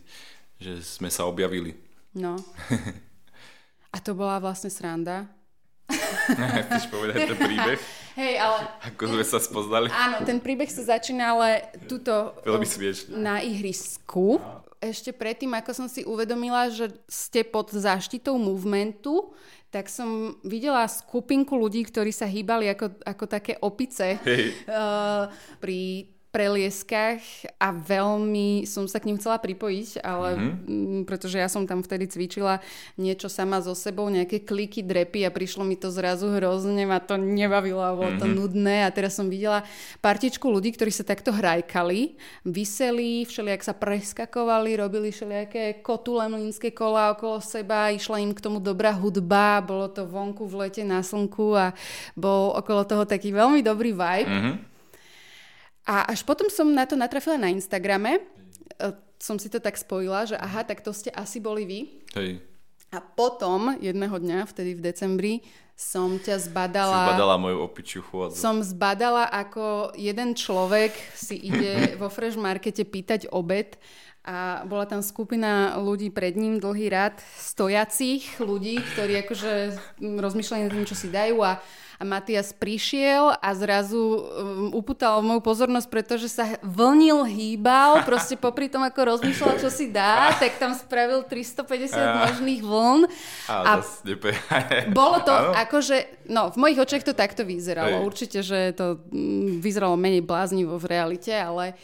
že 0.63 0.79
sme 0.79 1.11
sa 1.11 1.27
objavili. 1.27 1.75
No. 2.15 2.39
A 3.93 3.97
to 3.99 4.15
bola 4.15 4.39
vlastne 4.39 4.71
sranda. 4.71 5.27
Chceš 6.69 6.85
povedať 6.93 7.33
ten 7.33 7.37
príbeh? 7.37 7.79
Hej, 8.19 8.33
ale... 8.37 8.57
Ako 8.93 9.03
sme 9.15 9.23
sa 9.23 9.39
spoznali? 9.39 9.87
Áno, 9.89 10.21
ten 10.27 10.43
príbeh 10.43 10.67
sa 10.67 10.83
začína 10.83 11.33
ale 11.37 11.71
tuto 11.87 12.35
Veľmi 12.43 12.67
smiešne. 12.67 13.15
na 13.15 13.39
ihrisku. 13.39 14.37
Ešte 14.79 15.11
predtým, 15.11 15.51
ako 15.55 15.71
som 15.75 15.87
si 15.91 16.07
uvedomila, 16.07 16.71
že 16.71 16.91
ste 17.07 17.43
pod 17.43 17.71
záštitou 17.71 18.35
movementu, 18.39 19.35
tak 19.69 19.91
som 19.91 20.39
videla 20.41 20.87
skupinku 20.89 21.53
ľudí, 21.53 21.85
ktorí 21.85 22.09
sa 22.09 22.25
hýbali 22.25 22.73
ako, 22.73 22.99
ako 23.05 23.25
také 23.29 23.53
opice 23.61 24.17
Hej. 24.25 24.55
uh, 24.65 25.29
pri 25.63 26.09
prelieskach 26.29 27.21
a 27.57 27.73
veľmi 27.73 28.61
som 28.69 28.85
sa 28.85 29.01
k 29.01 29.09
ním 29.09 29.17
chcela 29.17 29.41
pripojiť, 29.41 30.05
ale 30.05 30.29
mm-hmm. 30.37 31.09
pretože 31.09 31.41
ja 31.41 31.49
som 31.49 31.65
tam 31.65 31.81
vtedy 31.81 32.05
cvičila 32.05 32.61
niečo 33.01 33.25
sama 33.33 33.57
so 33.65 33.73
sebou, 33.73 34.05
nejaké 34.13 34.45
kliky, 34.45 34.85
drepy 34.85 35.25
a 35.25 35.33
prišlo 35.33 35.65
mi 35.65 35.73
to 35.73 35.89
zrazu 35.89 36.29
hrozne, 36.37 36.85
ma 36.85 37.01
to 37.01 37.17
nebavilo 37.17 37.81
a 37.81 37.97
bolo 37.97 38.13
to 38.21 38.29
nudné 38.29 38.85
a 38.85 38.93
teraz 38.93 39.17
som 39.17 39.25
videla 39.25 39.65
partičku 40.05 40.45
ľudí, 40.45 40.69
ktorí 40.77 40.93
sa 40.93 41.01
takto 41.01 41.33
hrajkali, 41.33 42.13
vyseli, 42.45 43.25
všelijak 43.25 43.65
sa 43.65 43.73
preskakovali, 43.73 44.77
robili 44.77 45.09
všelijaké 45.09 45.81
kotule 45.81 46.29
mlínske 46.29 46.69
kola 46.77 47.17
okolo 47.17 47.41
seba, 47.41 47.89
išla 47.89 48.21
im 48.21 48.37
k 48.37 48.43
tomu 48.45 48.61
dobrá 48.61 48.93
hudba, 48.93 49.65
bolo 49.65 49.89
to 49.89 50.05
vonku 50.05 50.45
v 50.45 50.69
lete 50.69 50.85
na 50.85 51.01
slnku 51.01 51.57
a 51.57 51.73
bol 52.13 52.53
okolo 52.53 52.85
toho 52.85 53.09
taký 53.09 53.33
veľmi 53.33 53.65
dobrý 53.65 53.97
vibe. 53.97 54.29
Mhm. 54.29 54.68
A 55.89 56.05
až 56.13 56.21
potom 56.21 56.53
som 56.53 56.69
na 56.69 56.85
to 56.85 56.93
natrafila 56.93 57.41
na 57.41 57.49
Instagrame. 57.49 58.21
E, 58.77 58.93
Som 59.17 59.41
si 59.41 59.49
to 59.49 59.57
tak 59.57 59.75
spojila, 59.75 60.29
že 60.29 60.37
aha, 60.37 60.61
tak 60.63 60.85
to 60.85 60.93
ste 60.93 61.09
asi 61.09 61.41
boli 61.41 61.65
vy. 61.65 61.79
Hej. 62.13 62.39
A 62.93 63.01
potom, 63.01 63.75
jedného 63.81 64.15
dňa, 64.15 64.47
vtedy 64.47 64.77
v 64.77 64.81
decembri, 64.85 65.33
som 65.75 66.15
ťa 66.15 66.39
Si 66.39 66.51
zbadala... 66.51 67.09
zbadala 67.09 67.35
moju 67.35 67.57
opičiu 67.63 68.01
chôdzu. 68.05 68.37
Som 68.37 68.61
zbadala, 68.63 69.27
ako 69.27 69.91
jeden 69.97 70.37
človek 70.37 70.91
si 71.17 71.35
ide 71.39 71.73
vo 72.01 72.07
Fresh 72.07 72.37
Markete 72.37 72.85
pýtať 72.85 73.27
obed 73.33 73.75
a 74.27 74.67
bola 74.67 74.83
tam 74.83 74.99
skupina 74.99 75.79
ľudí 75.79 76.11
pred 76.11 76.35
ním, 76.35 76.59
dlhý 76.59 76.91
rad 76.91 77.17
stojacích 77.39 78.43
ľudí, 78.43 78.83
ktorí 78.93 79.25
akože 79.25 79.51
rozmýšľali 79.99 80.61
nad 80.67 80.71
tým, 80.75 80.85
čo 80.87 80.95
si 80.99 81.07
dajú 81.07 81.39
a 81.41 81.63
a 81.99 82.07
Matias 82.07 82.55
prišiel 82.55 83.35
a 83.35 83.49
zrazu 83.51 83.99
um, 83.99 84.21
uputal 84.71 85.19
moju 85.19 85.43
pozornosť, 85.43 85.87
pretože 85.91 86.31
sa 86.31 86.55
vlnil, 86.63 87.27
hýbal, 87.27 87.99
proste 88.09 88.39
popri 88.39 88.71
tom, 88.71 88.87
ako 88.87 89.19
rozmýšľal, 89.19 89.59
čo 89.59 89.67
si 89.67 89.91
dá, 89.91 90.31
tak 90.39 90.55
tam 90.55 90.71
spravil 90.71 91.27
350 91.27 92.23
možných 92.23 92.61
vln. 92.63 93.01
A, 93.51 93.83
bolo 94.95 95.19
to 95.27 95.35
akože, 95.35 96.23
no 96.31 96.55
v 96.55 96.57
mojich 96.63 96.79
očiach 96.79 97.03
to 97.03 97.11
takto 97.11 97.43
vyzeralo. 97.43 97.99
Určite, 98.07 98.47
že 98.47 98.71
to 98.71 99.03
mm, 99.11 99.59
vyzeralo 99.59 99.99
menej 99.99 100.23
bláznivo 100.23 100.79
v 100.79 100.87
realite, 100.87 101.35
ale 101.35 101.75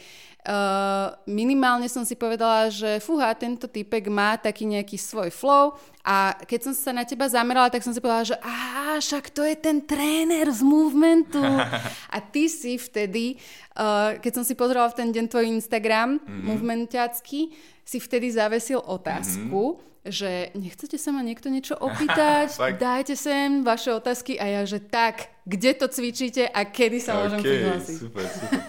uh, 0.46 1.18
minimálne 1.26 1.90
som 1.90 2.06
si 2.06 2.14
povedala, 2.14 2.70
že 2.70 3.02
fúha, 3.02 3.34
tento 3.34 3.66
typek 3.66 4.06
má 4.06 4.38
taký 4.38 4.64
nejaký 4.64 4.96
svoj 4.96 5.34
flow 5.34 5.74
a 6.06 6.38
keď 6.46 6.70
som 6.70 6.74
sa 6.74 6.90
na 6.94 7.02
teba 7.02 7.26
zamerala, 7.26 7.66
tak 7.66 7.82
som 7.82 7.90
si 7.90 7.98
povedala, 7.98 8.30
že 8.30 8.38
á, 8.38 8.94
však 9.02 9.34
to 9.34 9.42
je 9.42 9.58
ten 9.58 9.82
tréner 9.82 10.46
z 10.54 10.62
movementu. 10.62 11.42
A 12.14 12.22
ty 12.22 12.46
si 12.46 12.78
vtedy, 12.78 13.42
uh, 13.74 14.14
keď 14.22 14.32
som 14.40 14.44
si 14.46 14.54
pozerala 14.54 14.86
v 14.94 15.02
ten 15.02 15.08
deň 15.10 15.26
tvoj 15.26 15.50
Instagram, 15.50 16.22
mm-hmm. 16.22 16.42
movementiacký, 16.46 17.50
si 17.82 17.98
vtedy 17.98 18.30
zavesil 18.30 18.78
otázku, 18.86 19.62
mm-hmm. 19.74 19.95
Že 20.06 20.50
nechcete 20.54 20.96
sa 20.96 21.10
ma 21.10 21.22
niekto 21.22 21.50
niečo 21.50 21.74
opýtať, 21.88 22.54
dajte 22.76 23.14
sem 23.14 23.62
vaše 23.62 23.90
otázky 23.90 24.38
a 24.38 24.46
ja, 24.46 24.62
že 24.62 24.78
tak, 24.78 25.30
kde 25.44 25.74
to 25.74 25.86
cvičíte 25.90 26.46
a 26.46 26.60
kedy 26.64 26.98
sa 26.98 27.18
môžem 27.18 27.40
OK, 27.40 27.46
prihlásiť. 27.46 27.96
super, 27.98 28.24
super. 28.36 28.60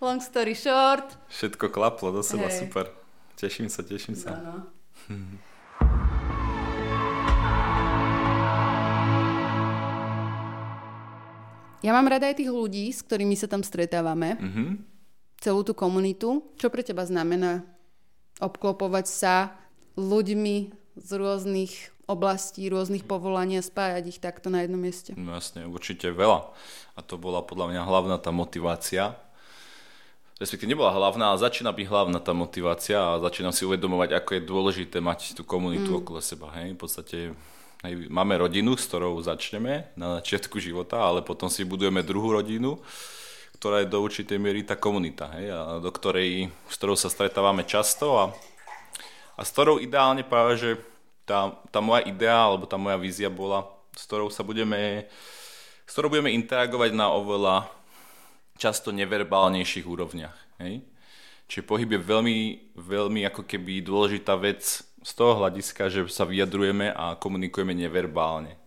Long 0.00 0.20
story 0.20 0.56
short. 0.56 1.06
Všetko 1.28 1.68
klaplo 1.68 2.08
do 2.08 2.24
seba, 2.24 2.48
Hej. 2.48 2.64
super. 2.64 2.88
Teším 3.36 3.68
sa, 3.68 3.84
teším 3.84 4.16
sa. 4.16 4.36
Áno. 4.36 4.56
Ja 11.80 11.96
mám 11.96 12.12
rada 12.12 12.28
aj 12.28 12.36
tých 12.36 12.52
ľudí, 12.52 12.92
s 12.92 13.00
ktorými 13.00 13.32
sa 13.36 13.48
tam 13.48 13.64
stretávame. 13.64 14.36
Mhm. 14.36 14.64
Celú 15.40 15.64
tú 15.64 15.72
komunitu. 15.72 16.52
Čo 16.60 16.68
pre 16.68 16.84
teba 16.84 17.08
znamená 17.08 17.64
obklopovať 18.40 19.06
sa 19.08 19.56
ľuďmi 19.98 20.56
z 20.98 21.10
rôznych 21.16 21.72
oblastí, 22.10 22.66
rôznych 22.66 23.06
povolaní 23.06 23.62
a 23.62 23.64
spájať 23.64 24.04
ich 24.10 24.18
takto 24.18 24.50
na 24.50 24.66
jednom 24.66 24.82
mieste? 24.82 25.14
No 25.14 25.38
jasne, 25.38 25.70
určite 25.70 26.10
veľa. 26.10 26.50
A 26.98 27.00
to 27.06 27.14
bola 27.14 27.40
podľa 27.46 27.70
mňa 27.70 27.82
hlavná 27.86 28.16
tá 28.18 28.34
motivácia. 28.34 29.14
Respektíve 30.42 30.72
nebola 30.72 30.90
hlavná, 30.90 31.30
ale 31.30 31.38
začína 31.38 31.70
byť 31.70 31.86
hlavná 31.86 32.18
tá 32.18 32.32
motivácia 32.32 32.96
a 32.96 33.20
začínam 33.20 33.52
si 33.54 33.68
uvedomovať, 33.68 34.16
ako 34.16 34.30
je 34.34 34.42
dôležité 34.42 34.98
mať 34.98 35.36
tú 35.36 35.44
komunitu 35.44 35.92
mm. 35.94 35.98
okolo 36.00 36.18
seba. 36.18 36.50
Hej? 36.58 36.74
V 36.74 36.80
podstate 36.80 37.18
hej, 37.84 37.92
máme 38.08 38.40
rodinu, 38.40 38.74
s 38.74 38.88
ktorou 38.88 39.20
začneme 39.20 39.92
na 39.94 40.18
začiatku 40.18 40.56
života, 40.58 40.96
ale 40.96 41.20
potom 41.20 41.52
si 41.52 41.62
budujeme 41.62 42.00
druhú 42.00 42.40
rodinu, 42.40 42.80
ktorá 43.60 43.84
je 43.84 43.92
do 43.92 44.00
určitej 44.00 44.40
miery 44.40 44.64
tá 44.64 44.80
komunita, 44.80 45.28
hej? 45.36 45.52
A 45.52 45.76
do 45.76 45.92
ktorej, 45.92 46.48
s 46.72 46.74
ktorou 46.80 46.96
sa 46.96 47.12
stretávame 47.12 47.68
často 47.68 48.16
a, 48.16 48.32
a 49.40 49.42
s 49.42 49.56
ktorou 49.56 49.80
ideálne 49.80 50.20
práve, 50.20 50.60
že 50.60 50.70
tá, 51.24 51.56
tá 51.72 51.80
moja 51.80 52.04
idea 52.04 52.36
alebo 52.36 52.68
tá 52.68 52.76
moja 52.76 53.00
vízia 53.00 53.32
bola, 53.32 53.64
s 53.96 54.04
ktorou 54.04 54.28
sa 54.28 54.44
budeme, 54.44 55.08
s 55.88 55.96
ktorou 55.96 56.12
budeme 56.12 56.36
interagovať 56.36 56.92
na 56.92 57.08
oveľa 57.08 57.72
často 58.60 58.92
neverbálnejších 58.92 59.88
úrovniach. 59.88 60.36
Hej? 60.60 60.84
Čiže 61.48 61.64
pohyb 61.64 61.96
je 61.96 62.00
veľmi, 62.04 62.38
veľmi 62.76 63.24
ako 63.32 63.48
keby 63.48 63.80
dôležitá 63.80 64.36
vec 64.36 64.84
z 64.84 65.12
toho 65.16 65.40
hľadiska, 65.40 65.88
že 65.88 66.00
sa 66.12 66.28
vyjadrujeme 66.28 66.92
a 66.92 67.16
komunikujeme 67.16 67.72
neverbálne. 67.72 68.60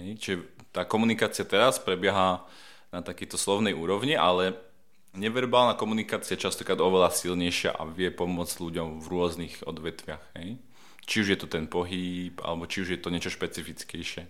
Hej? 0.00 0.08
Čiže 0.16 0.36
tá 0.72 0.88
komunikácia 0.88 1.44
teraz 1.44 1.76
prebieha 1.76 2.40
na 2.88 3.00
takýto 3.04 3.36
slovnej 3.36 3.76
úrovni, 3.76 4.16
ale 4.16 4.56
neverbálna 5.14 5.74
komunikácia 5.74 6.38
je 6.38 6.46
častokrát 6.46 6.78
oveľa 6.78 7.10
silnejšia 7.10 7.74
a 7.74 7.86
vie 7.86 8.10
pomôcť 8.14 8.56
ľuďom 8.62 8.88
v 9.02 9.06
rôznych 9.06 9.54
odvetviach. 9.66 10.22
Hej? 10.38 10.58
Či 11.06 11.14
už 11.24 11.28
je 11.34 11.38
to 11.38 11.48
ten 11.50 11.66
pohyb, 11.66 12.36
alebo 12.44 12.70
či 12.70 12.86
už 12.86 12.88
je 12.94 13.00
to 13.00 13.10
niečo 13.10 13.32
špecifickejšie. 13.34 14.24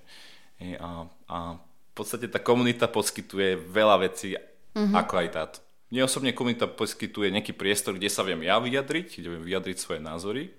Hej? 0.65 0.73
A, 0.81 1.05
a 1.29 1.39
v 1.61 1.93
podstate 1.93 2.31
tá 2.31 2.41
komunita 2.41 2.89
poskytuje 2.89 3.61
veľa 3.61 3.97
vecí, 4.07 4.37
mm-hmm. 4.37 4.95
ako 4.97 5.15
aj 5.21 5.29
táto. 5.35 5.59
Mne 5.91 6.07
osobne 6.07 6.31
komunita 6.31 6.71
poskytuje 6.71 7.35
nejaký 7.35 7.51
priestor, 7.53 7.99
kde 7.99 8.07
sa 8.07 8.23
viem 8.23 8.47
ja 8.47 8.63
vyjadriť, 8.63 9.19
kde 9.19 9.29
viem 9.37 9.45
vyjadriť 9.45 9.77
svoje 9.77 10.01
názory, 10.01 10.55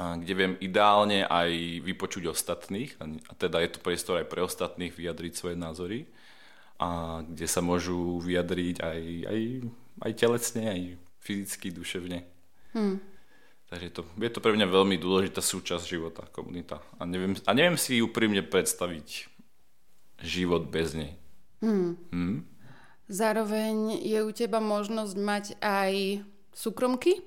a 0.00 0.16
kde 0.16 0.32
viem 0.32 0.52
ideálne 0.64 1.28
aj 1.28 1.84
vypočuť 1.84 2.32
ostatných, 2.32 2.96
a 2.96 3.32
teda 3.36 3.60
je 3.60 3.76
to 3.76 3.84
priestor 3.84 4.24
aj 4.24 4.32
pre 4.32 4.40
ostatných 4.40 4.96
vyjadriť 4.96 5.32
svoje 5.36 5.56
názory, 5.60 6.08
a 6.80 7.20
kde 7.28 7.44
sa 7.44 7.60
môžu 7.60 8.16
vyjadriť 8.24 8.80
aj, 8.80 9.00
aj, 9.28 9.40
aj 10.00 10.12
telesne, 10.16 10.64
aj 10.64 10.80
fyzicky, 11.20 11.68
duševne. 11.76 12.24
Hmm. 12.72 12.96
Takže 13.68 13.84
je 13.86 13.94
to, 13.94 14.02
je 14.16 14.30
to 14.32 14.40
pre 14.40 14.56
mňa 14.56 14.66
veľmi 14.66 14.96
dôležitá 14.96 15.44
súčasť 15.44 15.84
života, 15.84 16.24
komunita. 16.32 16.80
A 16.96 17.04
neviem, 17.04 17.36
a 17.36 17.52
neviem 17.52 17.76
si 17.76 18.00
úprimne 18.00 18.40
predstaviť 18.40 19.28
život 20.24 20.72
bez 20.72 20.96
nej. 20.96 21.20
Hmm. 21.60 22.00
Hmm? 22.08 22.48
Zároveň 23.12 24.00
je 24.00 24.18
u 24.24 24.30
teba 24.32 24.58
možnosť 24.58 25.14
mať 25.20 25.44
aj 25.60 26.24
súkromky? 26.56 27.20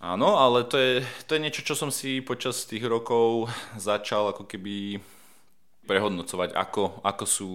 Áno, 0.00 0.36
ale 0.36 0.68
to 0.68 0.76
je, 0.76 1.04
to 1.28 1.36
je 1.36 1.44
niečo, 1.44 1.64
čo 1.64 1.74
som 1.76 1.88
si 1.88 2.20
počas 2.20 2.64
tých 2.68 2.84
rokov 2.84 3.48
začal 3.76 4.32
ako 4.32 4.44
keby 4.44 5.00
prehodnocovať, 5.84 6.56
ako, 6.56 7.02
ako 7.02 7.24
sú 7.26 7.52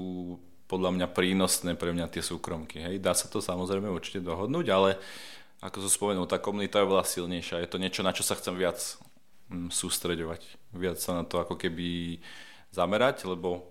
podľa 0.65 0.91
mňa 0.97 1.07
prínosné 1.13 1.77
pre 1.77 1.93
mňa 1.93 2.09
tie 2.09 2.25
súkromky. 2.25 2.81
Hej. 2.81 2.95
Dá 3.01 3.13
sa 3.13 3.29
to 3.29 3.41
samozrejme 3.41 3.85
určite 3.89 4.21
dohodnúť, 4.25 4.67
ale 4.73 4.89
ako 5.61 5.85
som 5.85 5.91
spomenul, 5.91 6.29
tá 6.29 6.41
komunita 6.41 6.81
je 6.81 6.89
veľa 6.89 7.05
silnejšia. 7.05 7.61
Je 7.61 7.69
to 7.69 7.81
niečo, 7.81 8.01
na 8.01 8.13
čo 8.13 8.25
sa 8.25 8.37
chcem 8.37 8.53
viac 8.57 8.77
mm, 9.49 9.69
sústreďovať. 9.69 10.41
Viac 10.73 10.97
sa 10.97 11.21
na 11.21 11.23
to 11.23 11.41
ako 11.41 11.57
keby 11.57 12.19
zamerať, 12.73 13.29
lebo 13.29 13.65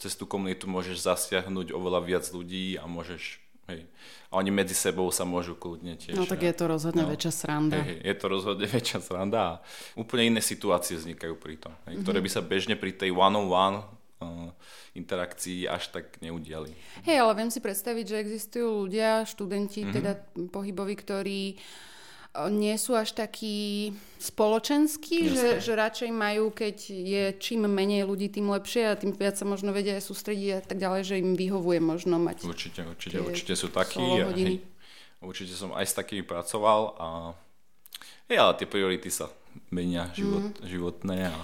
cez 0.00 0.14
tú 0.14 0.24
komunitu 0.24 0.70
môžeš 0.70 1.04
zasiahnuť 1.04 1.74
oveľa 1.74 2.00
viac 2.04 2.24
ľudí 2.30 2.78
a 2.80 2.86
môžeš 2.88 3.48
Hej. 3.68 3.84
A 4.32 4.40
oni 4.40 4.48
medzi 4.48 4.72
sebou 4.72 5.12
sa 5.12 5.28
môžu 5.28 5.52
kľudne 5.52 5.92
tiež. 6.00 6.16
No 6.16 6.24
tak 6.24 6.40
je 6.40 6.56
to 6.56 6.64
rozhodne 6.64 7.04
no, 7.04 7.12
väčšia 7.12 7.32
sranda. 7.36 7.76
Hej, 7.84 8.00
je 8.00 8.14
to 8.16 8.26
rozhodne 8.32 8.64
väčšia 8.80 8.98
sranda 9.04 9.40
a 9.44 9.52
úplne 9.92 10.32
iné 10.32 10.40
situácie 10.40 10.96
vznikajú 10.96 11.36
pri 11.36 11.60
tom, 11.60 11.76
hej, 11.84 12.00
mm-hmm. 12.00 12.00
ktoré 12.00 12.18
by 12.24 12.30
sa 12.32 12.40
bežne 12.40 12.80
pri 12.80 12.96
tej 12.96 13.12
one-on-one 13.12 13.84
uh, 14.24 14.48
interakcii 14.96 15.68
až 15.68 15.92
tak 15.92 16.20
neudiali. 16.22 16.72
Hej, 17.04 17.20
ale 17.20 17.32
viem 17.36 17.50
si 17.52 17.60
predstaviť, 17.60 18.04
že 18.08 18.16
existujú 18.22 18.88
ľudia, 18.88 19.28
študenti, 19.28 19.84
mm-hmm. 19.84 19.96
teda 19.96 20.12
pohyboví, 20.48 20.94
ktorí 20.96 21.56
uh, 21.56 21.88
nie 22.46 22.78
sú 22.78 22.94
až 22.94 23.18
takí 23.18 23.90
spoločenskí, 24.22 25.32
že, 25.32 25.58
že 25.58 25.72
radšej 25.74 26.10
majú, 26.14 26.54
keď 26.54 26.76
je 26.86 27.24
čím 27.42 27.66
menej 27.66 28.06
ľudí, 28.06 28.30
tým 28.30 28.46
lepšie 28.54 28.94
a 28.94 28.94
tým 28.94 29.16
viac 29.16 29.34
sa 29.34 29.42
možno 29.42 29.74
vedia 29.74 29.98
aj 29.98 30.06
sústrediť 30.06 30.50
a 30.54 30.62
tak 30.62 30.78
ďalej, 30.78 31.02
že 31.02 31.14
im 31.18 31.34
vyhovuje 31.34 31.82
možno 31.82 32.22
mať 32.22 32.46
Určite, 32.46 32.86
určite, 32.86 33.18
určite 33.18 33.54
sú 33.58 33.72
takí. 33.74 33.98
A, 34.22 34.30
hej, 34.30 34.62
určite 35.18 35.58
som 35.58 35.74
aj 35.74 35.90
s 35.90 35.94
takými 35.98 36.22
pracoval 36.22 36.94
a 36.94 37.08
hej, 38.30 38.38
ale 38.38 38.52
tie 38.54 38.70
priority 38.70 39.10
sa 39.10 39.32
menia 39.74 40.12
život, 40.14 40.54
mm. 40.62 40.68
životné. 40.68 41.34
A... 41.34 41.36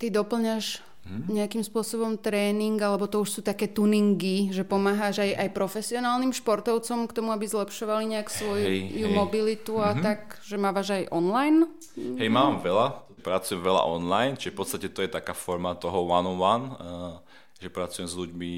Ty 0.00 0.06
doplňaš 0.10 0.82
hmm. 1.04 1.30
nejakým 1.30 1.62
spôsobom 1.64 2.16
tréning, 2.16 2.76
alebo 2.80 3.06
to 3.08 3.22
už 3.22 3.30
sú 3.38 3.40
také 3.44 3.68
tuningy, 3.68 4.50
že 4.50 4.64
pomáhaš 4.64 5.20
aj, 5.20 5.30
aj 5.36 5.48
profesionálnym 5.52 6.32
športovcom 6.32 7.06
k 7.08 7.12
tomu, 7.16 7.30
aby 7.32 7.44
zlepšovali 7.44 8.04
nejak 8.16 8.28
svoju 8.32 8.64
hey, 8.64 8.80
hey. 8.90 9.12
mobilitu 9.12 9.78
a 9.78 9.92
mm-hmm. 9.92 10.04
tak, 10.04 10.40
že 10.42 10.56
mávaš 10.56 10.96
aj 10.96 11.12
online? 11.12 11.68
Hej, 11.94 12.28
mám 12.32 12.64
veľa, 12.64 13.04
pracujem 13.20 13.60
veľa 13.60 13.82
online, 13.84 14.34
čiže 14.40 14.52
v 14.52 14.58
podstate 14.58 14.88
to 14.90 15.04
je 15.04 15.10
taká 15.12 15.36
forma 15.36 15.76
toho 15.76 16.04
one-on-one, 16.08 16.66
uh, 16.74 16.76
že 17.60 17.68
pracujem 17.70 18.08
s 18.08 18.18
ľuďmi 18.18 18.52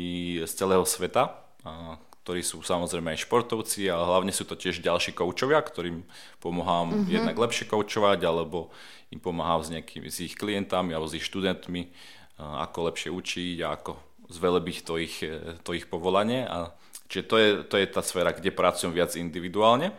z 0.47 0.53
celého 0.55 0.83
sveta, 0.87 1.37
uh, 1.63 1.99
ktorí 2.27 2.43
sú 2.43 2.59
samozrejme 2.59 3.15
aj 3.15 3.23
športovci, 3.23 3.87
ale 3.87 4.03
hlavne 4.03 4.35
sú 4.35 4.43
to 4.43 4.59
tiež 4.59 4.83
ďalší 4.83 5.15
koučovia, 5.15 5.63
ktorým 5.63 6.03
pomáham 6.43 6.91
mm-hmm. 6.91 7.15
jednak 7.15 7.37
lepšie 7.39 7.71
koučovať, 7.71 8.19
alebo 8.27 8.75
im 9.15 9.23
pomáham 9.23 9.63
s 9.63 9.71
nejakými 9.71 10.11
s 10.11 10.19
ich 10.27 10.35
klientami 10.35 10.91
alebo 10.91 11.07
s 11.07 11.15
ich 11.15 11.23
študentmi 11.23 11.95
ako 12.37 12.93
lepšie 12.93 13.11
učiť 13.13 13.57
a 13.65 13.77
ako 13.77 13.97
zvelebiť 14.29 14.77
to 14.85 14.95
ich, 15.01 15.17
e, 15.25 15.57
to 15.63 15.73
ich 15.73 15.89
povolanie. 15.89 16.45
A, 16.45 16.73
čiže 17.09 17.25
to 17.25 17.37
je, 17.39 17.49
to 17.65 17.75
je 17.81 17.87
tá 17.89 18.03
sféra, 18.05 18.35
kde 18.37 18.53
pracujem 18.53 18.93
viac 18.93 19.17
individuálne. 19.17 19.95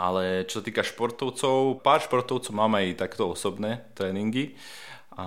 Ale 0.00 0.48
čo 0.48 0.60
sa 0.60 0.64
týka 0.64 0.80
športovcov, 0.80 1.84
pár 1.84 2.00
športovcov 2.00 2.52
mám 2.56 2.74
aj 2.80 2.96
takto 2.96 3.28
osobné 3.28 3.84
tréningy. 3.92 4.56
A 5.12 5.24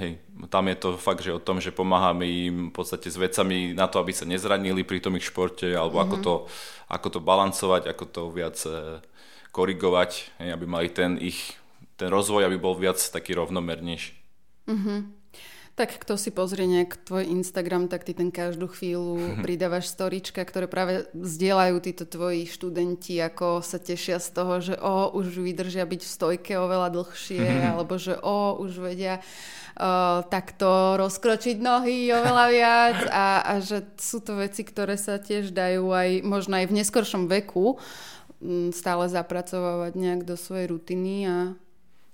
hej, 0.00 0.16
tam 0.48 0.64
je 0.72 0.76
to 0.80 0.88
fakt, 0.96 1.20
že 1.20 1.36
o 1.36 1.44
tom, 1.44 1.60
že 1.60 1.68
pomáhame 1.68 2.24
im 2.24 2.56
v 2.72 2.74
podstate 2.74 3.12
s 3.12 3.20
vecami 3.20 3.76
na 3.76 3.84
to, 3.84 4.00
aby 4.00 4.16
sa 4.16 4.24
nezranili 4.24 4.88
pri 4.88 5.04
tom 5.04 5.20
ich 5.20 5.28
športe, 5.28 5.68
alebo 5.68 6.00
mm-hmm. 6.00 6.08
ako, 6.08 6.16
mhm. 6.16 6.24
to, 6.24 6.34
ako 6.88 7.08
to 7.12 7.20
balancovať, 7.20 7.82
ako 7.92 8.04
to 8.08 8.22
viac 8.32 8.56
e, 8.64 9.04
korigovať, 9.52 10.10
hej, 10.40 10.48
aby 10.56 10.64
mali 10.64 10.88
ten 10.88 11.20
ich 11.20 11.60
ten 11.98 12.14
rozvoj, 12.14 12.46
aby 12.46 12.56
bol 12.62 12.78
viac 12.78 12.96
taký 13.02 13.34
rovnomernejší. 13.34 14.14
Mm-hmm. 14.70 15.17
Tak 15.78 16.02
kto 16.02 16.18
si 16.18 16.34
pozrie 16.34 16.66
nejak 16.66 17.06
tvoj 17.06 17.30
Instagram, 17.30 17.86
tak 17.86 18.02
ty 18.02 18.10
ten 18.10 18.34
každú 18.34 18.66
chvíľu 18.66 19.14
pridávaš 19.46 19.94
storička, 19.94 20.42
ktoré 20.42 20.66
práve 20.66 21.06
zdieľajú 21.14 21.76
títo 21.78 22.02
tvoji 22.02 22.50
študenti, 22.50 23.22
ako 23.22 23.62
sa 23.62 23.78
tešia 23.78 24.18
z 24.18 24.28
toho, 24.34 24.58
že 24.58 24.74
o, 24.74 25.14
už 25.14 25.38
vydržia 25.38 25.86
byť 25.86 26.02
v 26.02 26.10
stojke 26.10 26.52
oveľa 26.58 26.90
dlhšie, 26.90 27.46
alebo 27.70 27.94
že 27.94 28.18
o, 28.18 28.58
už 28.58 28.82
vedia 28.82 29.22
uh, 29.22 30.26
takto 30.26 30.98
rozkročiť 30.98 31.62
nohy 31.62 32.10
oveľa 32.10 32.44
viac 32.58 32.98
a, 33.14 33.46
a 33.46 33.52
že 33.62 33.86
sú 34.02 34.18
to 34.18 34.34
veci, 34.34 34.66
ktoré 34.66 34.98
sa 34.98 35.22
tiež 35.22 35.54
dajú 35.54 35.94
aj 35.94 36.26
možno 36.26 36.58
aj 36.58 36.66
v 36.66 36.76
neskoršom 36.82 37.30
veku 37.30 37.78
um, 38.42 38.74
stále 38.74 39.06
zapracovávať 39.06 39.94
nejak 39.94 40.26
do 40.26 40.34
svojej 40.34 40.74
rutiny 40.74 41.30
a 41.30 41.36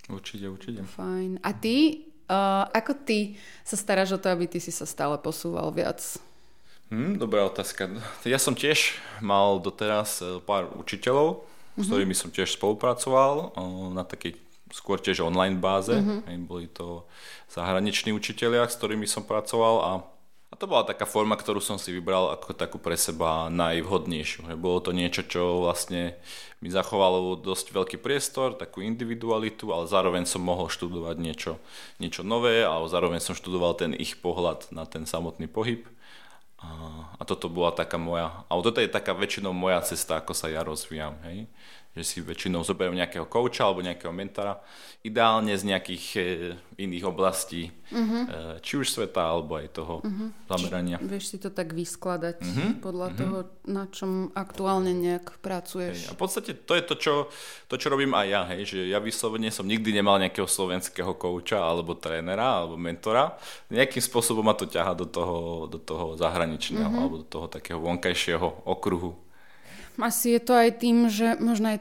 Určite, 0.05 0.53
určite. 0.53 0.85
Fajn. 0.85 1.41
A 1.41 1.51
ty 1.57 2.05
Uh, 2.25 2.65
ako 2.73 2.97
ty 3.05 3.37
sa 3.63 3.77
staráš 3.77 4.17
o 4.17 4.19
to, 4.21 4.33
aby 4.33 4.49
ty 4.49 4.57
si 4.57 4.73
sa 4.73 4.89
stále 4.89 5.21
posúval 5.21 5.69
viac? 5.73 6.01
Hmm, 6.89 7.21
dobrá 7.21 7.45
otázka. 7.45 7.91
Ja 8.25 8.41
som 8.41 8.57
tiež 8.57 8.97
mal 9.25 9.59
doteraz 9.59 10.21
e, 10.21 10.39
pár 10.45 10.69
učiteľov, 10.79 11.43
mm-hmm. 11.43 11.81
s 11.81 11.85
mhm. 11.85 11.91
ktorými 11.91 12.15
som 12.15 12.31
tiež 12.31 12.55
spolupracoval 12.61 13.57
uh, 13.57 13.89
na 13.91 14.05
takej 14.05 14.37
skôr 14.75 14.99
tiež 15.01 15.25
online 15.25 15.59
báze. 15.59 15.95
Mm-hmm. 15.95 16.45
Boli 16.49 16.67
to 16.67 17.09
zahraniční 17.53 18.13
učiteľia, 18.13 18.67
s 18.67 18.77
ktorými 18.77 19.07
som 19.07 19.23
pracoval 19.23 19.75
a 19.81 19.91
a 20.55 20.59
to 20.59 20.71
bola 20.71 20.87
taká 20.87 21.03
forma, 21.03 21.35
ktorú 21.35 21.59
som 21.59 21.83
si 21.83 21.91
vybral 21.91 22.31
ako 22.31 22.55
takú 22.55 22.79
pre 22.79 22.95
seba 22.95 23.51
najvhodnejšiu. 23.51 24.55
Bolo 24.55 24.79
to 24.79 24.95
niečo, 24.95 25.27
čo 25.27 25.67
vlastne 25.67 26.15
mi 26.63 26.71
zachovalo 26.71 27.35
dosť 27.43 27.75
veľký 27.75 27.99
priestor, 27.99 28.55
takú 28.55 28.79
individualitu, 28.79 29.75
ale 29.75 29.91
zároveň 29.91 30.31
som 30.31 30.47
mohol 30.47 30.71
študovať 30.71 31.17
niečo, 31.19 31.59
niečo 31.99 32.23
nové, 32.23 32.63
ale 32.63 32.87
zároveň 32.87 33.19
som 33.19 33.35
študoval 33.35 33.75
ten 33.75 33.99
ich 33.99 34.15
pohľad 34.23 34.71
na 34.71 34.87
ten 34.87 35.11
samotný 35.11 35.51
pohyb. 35.51 35.91
A, 36.63 36.71
a 37.19 37.23
toto 37.27 37.51
bola 37.51 37.75
taká 37.75 37.99
moja, 37.99 38.47
ale 38.47 38.63
toto 38.63 38.79
je 38.79 38.87
taká 38.87 39.11
väčšinou 39.11 39.51
moja 39.51 39.83
cesta, 39.83 40.23
ako 40.23 40.39
sa 40.39 40.47
ja 40.55 40.63
rozvíjam. 40.63 41.19
Hej? 41.27 41.51
Že 41.95 42.03
si 42.03 42.19
väčšinou 42.19 42.67
zoberiem 42.67 42.99
nejakého 42.99 43.31
kouča 43.31 43.71
alebo 43.71 43.79
nejakého 43.79 44.11
mentora, 44.11 44.59
ideálne 45.07 45.55
z 45.55 45.63
nejakých 45.63 46.05
e, 46.17 46.21
iných 46.81 47.05
oblastí, 47.07 47.71
uh-huh. 47.71 48.59
e, 48.59 48.59
či 48.67 48.83
už 48.83 48.91
sveta, 48.91 49.23
alebo 49.23 49.55
aj 49.63 49.71
toho 49.71 50.03
uh-huh. 50.03 50.35
zamerania. 50.51 50.99
Či, 50.99 51.07
vieš 51.07 51.25
si 51.31 51.39
to 51.39 51.55
tak 51.55 51.71
vyskladať 51.71 52.43
uh-huh. 52.43 52.71
podľa 52.83 53.09
uh-huh. 53.15 53.21
toho, 53.23 53.39
na 53.71 53.85
čom 53.95 54.35
aktuálne 54.35 54.91
nejak 54.91 55.39
pracuješ. 55.39 56.09
Hej, 56.09 56.11
a 56.11 56.17
v 56.17 56.19
podstate 56.19 56.51
to 56.67 56.75
je 56.75 56.83
to 56.83 56.95
čo, 56.99 57.15
to, 57.71 57.79
čo 57.79 57.95
robím 57.95 58.11
aj 58.17 58.27
ja, 58.27 58.43
hej, 58.51 58.63
že 58.67 58.79
ja 58.91 58.99
vyslovene 58.99 59.55
som 59.55 59.69
nikdy 59.69 59.95
nemal 59.95 60.19
nejakého 60.19 60.51
slovenského 60.51 61.15
kouča, 61.15 61.63
alebo 61.63 61.95
trénera, 61.95 62.67
alebo 62.67 62.75
mentora. 62.75 63.39
Nejakým 63.71 64.03
spôsobom 64.03 64.43
ma 64.43 64.59
to 64.59 64.67
ťaha 64.67 64.99
do 64.99 65.07
toho, 65.07 65.71
do 65.71 65.79
toho 65.79 66.19
zahraničného, 66.19 66.91
uh-huh. 66.91 67.01
alebo 67.07 67.23
do 67.23 67.27
toho 67.31 67.47
takého 67.47 67.79
vonkajšieho 67.79 68.67
okruhu 68.67 69.24
asi 69.99 70.39
je 70.39 70.41
to 70.43 70.53
aj 70.55 70.71
tým, 70.83 71.07
že 71.07 71.39
možno 71.39 71.77
aj 71.77 71.79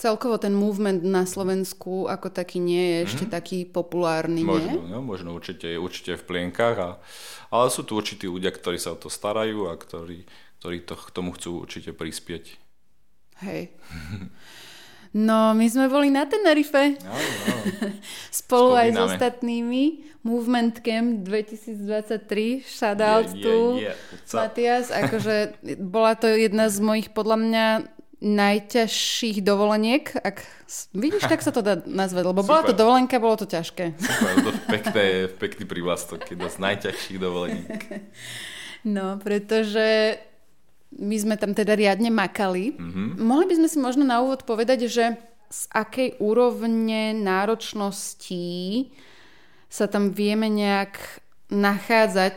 celkovo 0.00 0.40
ten 0.40 0.56
movement 0.56 1.04
na 1.04 1.28
Slovensku 1.28 2.08
ako 2.08 2.32
taký 2.32 2.56
nie 2.56 2.80
je 2.80 2.96
ešte 3.04 3.24
mm-hmm. 3.28 3.36
taký 3.36 3.58
populárny, 3.68 4.40
možno, 4.40 4.80
nie? 4.80 4.88
No, 4.88 5.04
možno 5.04 5.36
určite, 5.36 5.76
určite 5.76 6.16
v 6.16 6.24
plienkach, 6.24 6.76
a, 6.80 6.90
ale 7.52 7.68
sú 7.68 7.84
tu 7.84 8.00
určití 8.00 8.24
ľudia, 8.24 8.48
ktorí 8.48 8.80
sa 8.80 8.96
o 8.96 9.00
to 9.00 9.12
starajú 9.12 9.68
a 9.68 9.76
ktorí, 9.76 10.24
ktorí 10.64 10.76
to, 10.88 10.96
k 10.96 11.10
tomu 11.12 11.36
chcú 11.36 11.68
určite 11.68 11.92
prispieť. 11.92 12.56
Hej. 13.44 13.76
No, 15.10 15.58
my 15.58 15.66
sme 15.66 15.90
boli 15.90 16.06
na 16.06 16.22
Tenerife. 16.22 16.94
No, 17.02 17.10
no. 17.10 17.54
Spolu 18.30 18.78
aj 18.78 18.88
s 18.88 18.94
Spomíname. 18.94 19.10
ostatnými. 19.10 19.84
Movement 20.20 20.84
Camp 20.84 21.24
2023. 21.24 22.62
Shoutout 22.66 23.32
Je, 23.32 23.42
tu. 23.42 23.56
Co? 24.28 24.36
Matias, 24.36 24.92
akože 24.92 25.56
bola 25.80 26.12
to 26.14 26.28
jedna 26.28 26.68
z 26.68 26.78
mojich 26.84 27.08
podľa 27.16 27.36
mňa 27.40 27.66
najťažších 28.20 29.40
dovoleniek. 29.40 30.12
Ak, 30.20 30.44
vidíš, 30.92 31.24
tak 31.24 31.40
sa 31.40 31.56
to 31.56 31.64
dá 31.64 31.80
nazvať, 31.88 32.28
lebo 32.28 32.44
bola 32.44 32.60
to 32.68 32.76
Super. 32.76 32.80
dovolenka, 32.84 33.16
bolo 33.16 33.40
to 33.40 33.48
ťažké. 33.48 33.96
Super, 33.96 34.32
to 34.44 34.50
pekné, 34.68 35.04
pekný 35.40 35.64
prívlastok, 35.64 36.28
jedna 36.28 36.52
z 36.52 36.56
najťažších 36.60 37.18
dovolení. 37.18 37.64
No, 38.84 39.16
pretože 39.20 40.20
my 41.00 41.16
sme 41.16 41.36
tam 41.40 41.56
teda 41.56 41.76
riadne 41.76 42.12
makali. 42.12 42.76
Mhm. 42.76 42.80
Mm-hmm. 42.80 43.08
Mohli 43.24 43.44
by 43.48 43.54
sme 43.64 43.68
si 43.68 43.78
možno 43.80 44.04
na 44.04 44.20
úvod 44.20 44.44
povedať, 44.44 44.88
že 44.88 45.16
z 45.50 45.62
akej 45.74 46.20
úrovne 46.22 47.10
náročnosti 47.16 48.86
sa 49.70 49.86
tam 49.86 50.10
vieme 50.10 50.50
nejak 50.50 50.98
nachádzať 51.48 52.36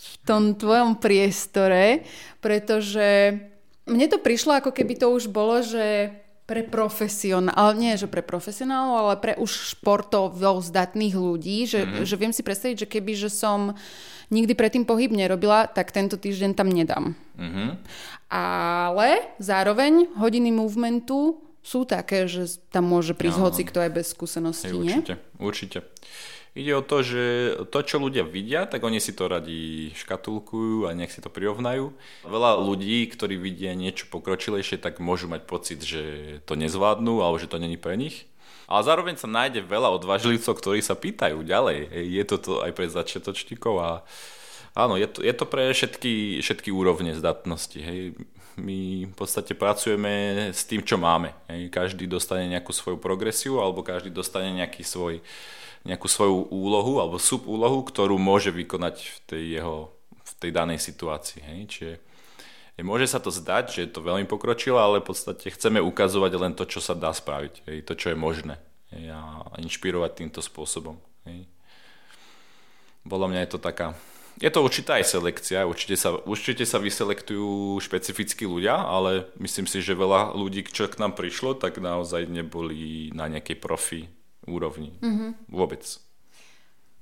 v 0.00 0.12
tom 0.26 0.58
tvojom 0.58 0.98
priestore, 0.98 2.02
pretože 2.42 3.38
mne 3.86 4.06
to 4.10 4.18
prišlo, 4.18 4.58
ako 4.58 4.74
keby 4.74 4.98
to 4.98 5.06
už 5.10 5.30
bolo, 5.30 5.62
že 5.62 6.14
pre 6.50 6.66
profesionál, 6.66 7.78
nie, 7.78 7.94
že 7.94 8.10
pre 8.10 8.26
profesionálov, 8.26 8.94
ale 9.06 9.14
pre 9.22 9.32
už 9.38 9.78
športovo 9.78 10.58
zdatných 10.58 11.14
ľudí, 11.14 11.62
že, 11.62 11.86
mm-hmm. 11.86 12.02
že 12.02 12.16
viem 12.18 12.34
si 12.34 12.42
predstaviť, 12.42 12.76
že 12.82 12.90
keby, 12.90 13.14
že 13.14 13.30
som 13.30 13.78
nikdy 14.34 14.58
predtým 14.58 14.82
pohyb 14.82 15.14
nerobila, 15.14 15.70
tak 15.70 15.94
tento 15.94 16.18
týždeň 16.18 16.58
tam 16.58 16.66
nedám. 16.70 17.14
Mhm. 17.38 17.78
Ale 18.30 19.34
zároveň 19.42 20.10
hodiny 20.18 20.54
movementu 20.54 21.38
sú 21.60 21.84
také, 21.84 22.24
že 22.24 22.60
tam 22.72 22.88
môže 22.88 23.12
prísť 23.12 23.38
Áno. 23.40 23.46
hoci 23.52 23.62
kto 23.68 23.84
aj 23.84 23.90
bez 23.92 24.06
skúseností, 24.16 24.72
Hej, 24.72 24.80
nie? 24.80 24.96
určite, 24.96 25.14
určite. 25.36 25.78
Ide 26.50 26.72
o 26.74 26.82
to, 26.82 27.06
že 27.06 27.22
to, 27.70 27.78
čo 27.86 28.02
ľudia 28.02 28.26
vidia, 28.26 28.66
tak 28.66 28.82
oni 28.82 28.98
si 28.98 29.14
to 29.14 29.30
radi 29.30 29.94
škatulkujú 29.94 30.90
a 30.90 30.98
nech 30.98 31.14
si 31.14 31.22
to 31.22 31.30
prirovnajú. 31.30 31.94
Veľa 32.26 32.58
ľudí, 32.58 33.06
ktorí 33.06 33.38
vidia 33.38 33.70
niečo 33.78 34.10
pokročilejšie, 34.10 34.82
tak 34.82 34.98
môžu 34.98 35.30
mať 35.30 35.46
pocit, 35.46 35.78
že 35.78 36.02
to 36.50 36.58
nezvládnu 36.58 37.22
alebo 37.22 37.38
že 37.38 37.46
to 37.46 37.62
není 37.62 37.78
pre 37.78 37.94
nich. 37.94 38.26
Ale 38.66 38.82
zároveň 38.82 39.14
sa 39.14 39.30
nájde 39.30 39.62
veľa 39.62 39.94
odvážlivcov, 39.94 40.58
ktorí 40.58 40.82
sa 40.82 40.98
pýtajú 40.98 41.42
ďalej. 41.46 41.86
Je 41.90 42.24
to 42.26 42.36
to 42.38 42.52
aj 42.66 42.74
pre 42.74 42.90
začiatočníkov 42.90 43.74
a 43.78 43.90
áno, 44.74 44.98
je 44.98 45.06
to, 45.06 45.22
je 45.22 45.34
to 45.34 45.46
pre 45.46 45.70
všetky, 45.70 46.42
všetky 46.42 46.74
úrovne 46.74 47.14
zdatnosti. 47.14 47.78
Hej. 47.78 48.18
My 48.60 49.08
v 49.08 49.14
podstate 49.16 49.56
pracujeme 49.56 50.52
s 50.52 50.68
tým, 50.68 50.84
čo 50.84 51.00
máme. 51.00 51.32
Každý 51.72 52.04
dostane 52.04 52.44
nejakú 52.44 52.76
svoju 52.76 53.00
progresiu 53.00 53.56
alebo 53.56 53.80
každý 53.80 54.12
dostane 54.12 54.52
nejaký 54.52 54.84
svoj, 54.84 55.24
nejakú 55.88 56.04
svoju 56.04 56.52
úlohu 56.52 57.00
alebo 57.00 57.16
subúlohu, 57.16 57.80
ktorú 57.88 58.20
môže 58.20 58.52
vykonať 58.52 58.96
v 59.00 59.18
tej 59.24 59.44
jeho 59.56 59.76
v 60.20 60.32
tej 60.36 60.50
danej 60.52 60.78
situácii. 60.78 61.40
Hej. 61.40 61.60
Čiže 61.72 61.92
môže 62.84 63.08
sa 63.08 63.16
to 63.16 63.32
zdať, 63.32 63.64
že 63.72 63.80
je 63.88 63.90
to 63.96 64.04
veľmi 64.04 64.28
pokročilo, 64.28 64.76
ale 64.76 65.00
v 65.00 65.08
podstate 65.08 65.48
chceme 65.50 65.80
ukazovať 65.80 66.32
len 66.36 66.52
to, 66.52 66.68
čo 66.68 66.84
sa 66.84 66.92
dá 66.92 67.16
spraviť. 67.16 67.64
To, 67.88 67.92
čo 67.96 68.12
je 68.12 68.16
možné. 68.16 68.60
Hej. 68.92 69.16
A 69.16 69.40
inšpirovať 69.56 70.20
týmto 70.20 70.44
spôsobom. 70.44 71.00
Podľa 73.08 73.26
mňa 73.32 73.40
je 73.48 73.50
to 73.56 73.60
taká... 73.60 73.96
Je 74.38 74.48
to 74.48 74.62
určitá 74.62 74.96
aj 74.96 75.10
selekcia, 75.10 75.66
určite 75.66 75.98
sa, 75.98 76.14
určite 76.14 76.62
sa 76.62 76.78
vyselektujú 76.78 77.76
špecifickí 77.82 78.46
ľudia, 78.46 78.78
ale 78.78 79.26
myslím 79.36 79.66
si, 79.66 79.82
že 79.82 79.92
veľa 79.92 80.32
ľudí, 80.32 80.62
čo 80.64 80.86
k 80.86 80.96
nám 80.96 81.18
prišlo, 81.18 81.58
tak 81.58 81.76
naozaj 81.76 82.24
neboli 82.24 83.10
na 83.10 83.26
nejakej 83.26 83.56
profi 83.58 84.06
úrovni. 84.46 84.94
Mm-hmm. 85.00 85.50
Vôbec. 85.50 85.82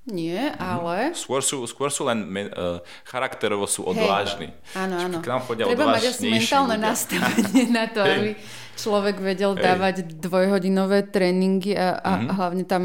Nie, 0.08 0.56
ale... 0.56 1.12
Skôr 1.12 1.44
sú, 1.44 1.68
skôr 1.68 1.92
sú 1.92 2.08
len 2.08 2.24
uh, 2.24 2.80
charakterovo 3.04 3.68
sú 3.68 3.84
odvážni. 3.84 4.48
Áno, 4.72 4.96
áno. 4.96 5.16
K 5.20 5.28
nám 5.28 5.44
chodia 5.44 5.68
Treba 5.68 5.92
mať 5.92 6.16
asi 6.16 6.32
mentálne 6.32 6.80
ľudia. 6.80 6.88
nastavenie 6.88 7.64
na 7.68 7.84
to, 7.92 8.00
Hej. 8.00 8.16
aby 8.16 8.28
človek 8.74 9.16
vedel 9.20 9.52
Hej. 9.52 9.62
dávať 9.62 9.96
dvojhodinové 10.16 11.12
tréningy 11.12 11.76
a, 11.76 12.00
a 12.00 12.10
Mhm. 12.24 12.28
hlavne 12.34 12.64
tam, 12.64 12.82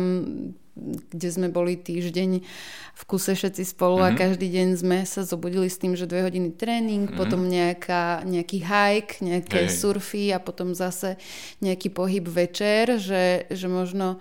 kde 0.75 1.29
sme 1.29 1.47
boli 1.47 1.75
týždeň 1.75 2.41
v 2.91 3.03
kuse 3.03 3.31
všetci 3.31 3.61
spolu 3.63 3.97
Mhm. 3.97 4.03
a 4.03 4.09
každý 4.11 4.47
deň 4.47 4.67
sme 4.75 4.97
sa 5.03 5.21
zobudili 5.21 5.65
s 5.65 5.77
tým, 5.77 5.93
že 5.93 6.03
dve 6.03 6.21
hodiny 6.21 6.49
tréning, 6.51 7.07
potom 7.07 7.43
nejaká, 7.43 8.21
nejaký 8.23 8.57
hike, 8.59 9.21
nejaké 9.21 9.65
Hej. 9.65 9.73
surfy 9.75 10.29
a 10.29 10.37
potom 10.37 10.71
zase 10.71 11.17
nejaký 11.59 11.89
pohyb 11.89 12.23
večer, 12.23 12.97
že, 12.97 13.23
že 13.47 13.67
možno 13.67 14.17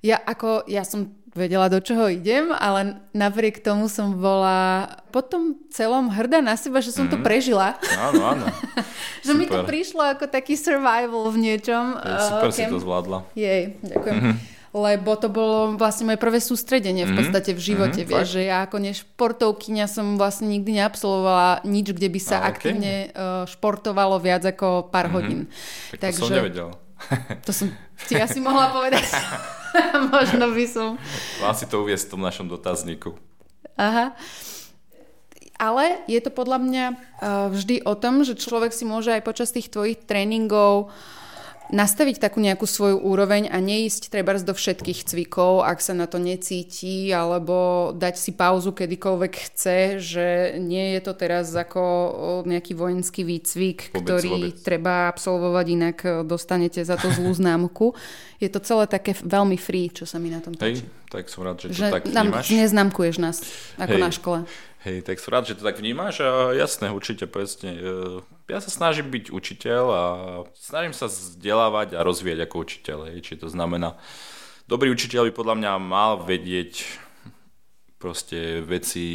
ja 0.00 0.16
ako, 0.18 0.66
ja 0.66 0.82
som 0.82 1.06
vedela, 1.32 1.64
do 1.66 1.78
čoho 1.78 2.10
idem, 2.10 2.50
ale 2.50 3.00
napriek 3.12 3.56
tomu 3.58 3.88
som 3.88 4.12
bola 4.14 4.84
potom 5.08 5.56
celom 5.68 6.08
hrdá 6.08 6.40
na 6.40 6.52
seba, 6.54 6.76
že 6.78 6.92
som 6.92 7.06
to 7.06 7.16
prežila. 7.18 7.80
Áno, 7.94 8.20
áno. 8.26 8.44
že 9.24 9.32
mi 9.32 9.46
to 9.46 9.54
Mhm. 9.54 9.60
Super. 9.60 9.68
prišlo 9.68 10.02
ako 10.10 10.24
taký 10.28 10.54
survival 10.54 11.24
v 11.26 11.38
niečom. 11.40 11.96
Hej, 11.98 12.20
Super 12.26 12.48
Eh, 12.48 12.54
si 12.54 12.62
to 12.66 12.76
zvládla. 12.78 13.18
Jej, 13.34 13.62
ďakujem. 13.80 14.16
Mhm. 14.18 14.32
Lebo 14.72 15.20
to 15.20 15.28
bolo 15.28 15.76
vlastne 15.76 16.08
moje 16.08 16.16
prvé 16.16 16.40
sústredenie 16.40 17.04
v 17.04 17.12
podstate 17.12 17.52
v 17.52 17.60
živote. 17.60 18.02
mhm, 18.02 18.08
Vieš, 18.08 18.24
fakt? 18.24 18.32
že 18.32 18.40
ja 18.48 18.58
ako 18.64 18.76
nešportovkyňa 18.80 19.84
som 19.84 20.16
vlastne 20.16 20.48
nikdy 20.48 20.80
neabsolvovala 20.80 21.60
nič, 21.68 21.92
kde 21.92 22.08
by 22.08 22.20
sa 22.20 22.36
A, 22.40 22.48
ok. 22.48 22.48
aktívne 22.56 22.92
eh, 23.08 23.44
športovalo 23.52 24.16
viac 24.16 24.48
ako 24.48 24.88
pár 24.88 25.12
hodín. 25.12 25.52
Tak 25.92 26.16
to 26.16 26.24
som 26.24 26.32
nevedel. 26.32 26.72
to 27.46 27.52
som 27.52 27.68
ti 28.08 28.16
asi 28.16 28.40
mohla 28.40 28.72
povedať. 28.72 29.04
Možno 30.12 30.52
by 30.52 30.64
som 30.64 30.88
Mám 31.44 31.54
si 31.56 31.68
to 31.68 31.84
uviesť 31.84 32.08
v 32.08 32.12
tom 32.16 32.22
našom 32.24 32.46
dotazníku. 32.48 33.12
Aha. 33.76 34.16
Ale 35.62 36.02
je 36.10 36.18
to 36.18 36.34
podľa 36.34 36.58
mňa 36.58 36.84
uh, 36.90 36.96
vždy 37.54 37.86
o 37.86 37.94
tom, 37.94 38.26
že 38.26 38.34
človek 38.34 38.74
si 38.74 38.82
môže 38.82 39.14
aj 39.14 39.22
počas 39.22 39.54
tých 39.54 39.70
tvojich 39.70 40.02
tréningov 40.02 40.90
nastaviť 41.72 42.20
takú 42.20 42.38
nejakú 42.38 42.68
svoju 42.68 43.00
úroveň 43.00 43.48
a 43.48 43.56
neísť 43.56 44.12
trebárs 44.12 44.44
do 44.44 44.52
všetkých 44.52 45.08
cvikov, 45.08 45.64
ak 45.64 45.80
sa 45.80 45.96
na 45.96 46.04
to 46.04 46.20
necíti, 46.20 47.08
alebo 47.10 47.90
dať 47.96 48.14
si 48.14 48.30
pauzu 48.30 48.76
kedykoľvek 48.76 49.32
chce, 49.32 49.78
že 49.98 50.26
nie 50.60 50.94
je 50.94 51.00
to 51.00 51.16
teraz 51.16 51.48
ako 51.50 51.82
nejaký 52.44 52.76
vojenský 52.76 53.24
výcvik, 53.24 53.90
Vôbec, 53.90 54.04
ktorý 54.04 54.52
vôbec. 54.52 54.60
treba 54.60 55.08
absolvovať, 55.08 55.66
inak 55.66 55.98
e, 56.04 56.08
dostanete 56.22 56.84
za 56.84 57.00
to 57.00 57.08
zlú 57.08 57.32
známku. 57.40 57.96
Je 58.36 58.52
to 58.52 58.60
celé 58.60 58.84
také 58.84 59.16
veľmi 59.16 59.56
free, 59.56 59.88
čo 59.88 60.04
sa 60.04 60.20
mi 60.20 60.28
na 60.28 60.44
tom 60.44 60.52
páči. 60.52 60.84
Hej, 60.84 60.92
tak 61.08 61.24
som 61.32 61.40
rád, 61.40 61.56
že 61.56 61.66
to 61.68 61.74
Že 61.74 61.86
tak 61.88 62.04
nám 62.12 62.28
vnímaš. 62.30 62.46
neznámkuješ 62.52 63.16
nás, 63.16 63.36
ako 63.80 63.96
Hej. 63.96 64.02
na 64.02 64.10
škole. 64.12 64.38
Hej, 64.82 65.06
tak 65.06 65.16
som 65.22 65.30
rád, 65.30 65.46
že 65.46 65.54
to 65.54 65.62
tak 65.62 65.78
vnímaš 65.78 66.20
a 66.20 66.52
jasné, 66.52 66.90
určite, 66.90 67.24
presne. 67.24 67.70
E, 67.72 67.80
Ja 68.52 68.60
sa 68.60 68.68
snažím 68.68 69.08
byť 69.08 69.32
učiteľ 69.32 69.84
a 69.88 70.04
snažím 70.52 70.92
sa 70.92 71.08
vzdelávať 71.08 71.96
a 71.96 72.04
rozvíjať 72.04 72.44
ako 72.44 72.56
učiteľ. 72.68 72.98
Čiže 73.24 73.40
to 73.40 73.48
znamená, 73.48 73.96
dobrý 74.68 74.92
učiteľ 74.92 75.32
by 75.32 75.32
podľa 75.32 75.56
mňa 75.56 75.72
mal 75.80 76.20
vedieť 76.20 76.84
proste 77.96 78.60
veci 78.60 79.08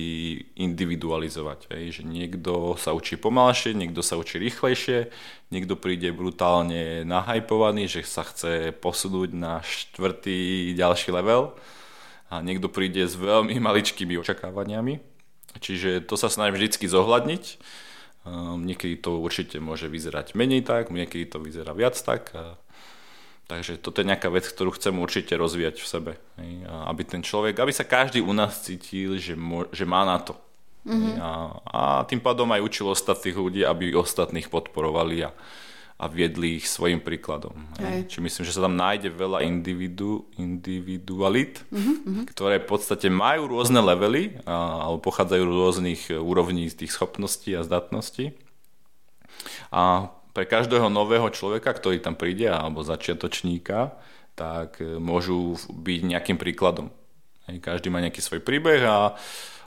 individualizovať. 0.58 1.70
Hej. 1.70 2.02
Že 2.02 2.04
niekto 2.10 2.74
sa 2.82 2.98
učí 2.98 3.14
pomalšie, 3.22 3.78
niekto 3.78 4.02
sa 4.02 4.18
učí 4.18 4.42
rýchlejšie, 4.42 5.14
niekto 5.54 5.78
príde 5.78 6.10
brutálne 6.10 7.06
nahajpovaný, 7.06 7.86
že 7.86 8.10
sa 8.10 8.26
chce 8.26 8.74
posunúť 8.74 9.38
na 9.38 9.62
štvrtý 9.62 10.74
ďalší 10.74 11.14
level 11.14 11.54
a 12.34 12.42
niekto 12.42 12.74
príde 12.74 13.06
s 13.06 13.14
veľmi 13.14 13.54
maličkými 13.70 14.18
očakávaniami. 14.18 14.98
Čiže 15.62 16.10
to 16.10 16.18
sa 16.18 16.34
snažím 16.34 16.58
vždy 16.58 16.90
zohľadniť. 16.90 17.44
Um, 18.28 18.68
niekedy 18.68 19.00
to 19.00 19.24
určite 19.24 19.56
môže 19.64 19.88
vyzerať 19.88 20.36
menej 20.36 20.68
tak, 20.68 20.92
niekedy 20.92 21.32
to 21.32 21.40
vyzerá 21.40 21.72
viac 21.72 21.96
tak. 21.96 22.36
A, 22.36 22.60
takže 23.48 23.80
toto 23.80 24.04
je 24.04 24.10
nejaká 24.12 24.28
vec, 24.28 24.44
ktorú 24.44 24.76
chcem 24.76 24.92
určite 25.00 25.32
rozvíjať 25.40 25.80
v 25.80 25.88
sebe. 25.88 26.12
Hej, 26.36 26.68
a 26.68 26.92
aby 26.92 27.08
ten 27.08 27.24
človek, 27.24 27.56
aby 27.64 27.72
sa 27.72 27.88
každý 27.88 28.20
u 28.20 28.36
nás 28.36 28.60
cítil, 28.60 29.16
že, 29.16 29.40
mo, 29.40 29.64
že 29.72 29.88
má 29.88 30.04
na 30.04 30.20
to. 30.20 30.36
Mm-hmm. 30.84 31.16
A, 31.20 31.30
a 31.64 31.82
tým 32.04 32.20
pádom 32.20 32.52
aj 32.52 32.64
učil 32.64 32.92
ostatných 32.92 33.38
ľudí, 33.40 33.62
aby 33.64 33.96
ostatných 33.96 34.52
podporovali 34.52 35.24
a, 35.24 35.32
a 35.98 36.06
viedli 36.06 36.62
ich 36.62 36.70
svojim 36.70 37.02
príkladom. 37.02 37.58
Hej. 37.82 38.14
Čiže 38.14 38.22
myslím, 38.22 38.44
že 38.46 38.54
sa 38.54 38.66
tam 38.70 38.78
nájde 38.78 39.10
veľa 39.10 39.42
individu, 39.42 40.30
individualit, 40.38 41.66
mm-hmm. 41.74 42.30
ktoré 42.30 42.62
v 42.62 42.70
podstate 42.70 43.10
majú 43.10 43.50
rôzne 43.50 43.82
levely 43.82 44.38
a, 44.46 44.86
alebo 44.86 45.02
pochádzajú 45.02 45.42
z 45.42 45.58
rôznych 45.58 46.02
úrovní 46.14 46.70
tých 46.70 46.94
schopností 46.94 47.58
a 47.58 47.66
zdatností. 47.66 48.38
A 49.74 50.14
pre 50.38 50.46
každého 50.46 50.94
nového 50.94 51.34
človeka, 51.34 51.74
ktorý 51.74 51.98
tam 51.98 52.14
príde, 52.14 52.46
alebo 52.46 52.86
začiatočníka, 52.86 53.98
tak 54.38 54.78
e, 54.78 55.02
môžu 55.02 55.58
byť 55.66 56.00
nejakým 56.14 56.38
príkladom. 56.38 56.94
Hej, 57.50 57.58
každý 57.58 57.90
má 57.90 57.98
nejaký 58.06 58.22
svoj 58.22 58.46
príbeh 58.46 58.86
a 58.86 59.18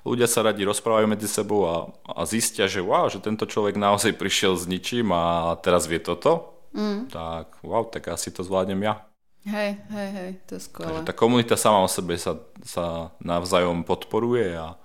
ľudia 0.05 0.29
sa 0.29 0.45
radi 0.45 0.65
rozprávajú 0.65 1.07
medzi 1.09 1.29
sebou 1.29 1.67
a, 1.69 1.77
a 2.09 2.25
zistia, 2.25 2.67
že 2.67 2.81
wow, 2.81 3.09
že 3.09 3.21
tento 3.21 3.45
človek 3.45 3.77
naozaj 3.77 4.17
prišiel 4.17 4.57
s 4.57 4.65
ničím 4.65 5.13
a 5.13 5.55
teraz 5.61 5.85
vie 5.89 6.01
toto. 6.01 6.57
mm. 6.73 7.11
tak 7.11 7.61
wow, 7.67 7.85
tak 7.89 8.09
asi 8.09 8.31
to 8.31 8.47
zvládnem 8.47 8.81
ja. 8.85 9.05
Hej, 9.41 9.81
hej, 9.89 10.09
hej, 10.13 10.31
to 10.45 10.61
je 10.61 10.69
skvelé. 10.69 11.01
Takže 11.01 11.09
tá 11.09 11.15
komunita 11.17 11.57
sama 11.57 11.81
o 11.81 11.89
sebe 11.89 12.21
sa, 12.21 12.37
sa 12.61 13.17
navzájom 13.25 13.89
podporuje 13.89 14.53
a, 14.53 14.77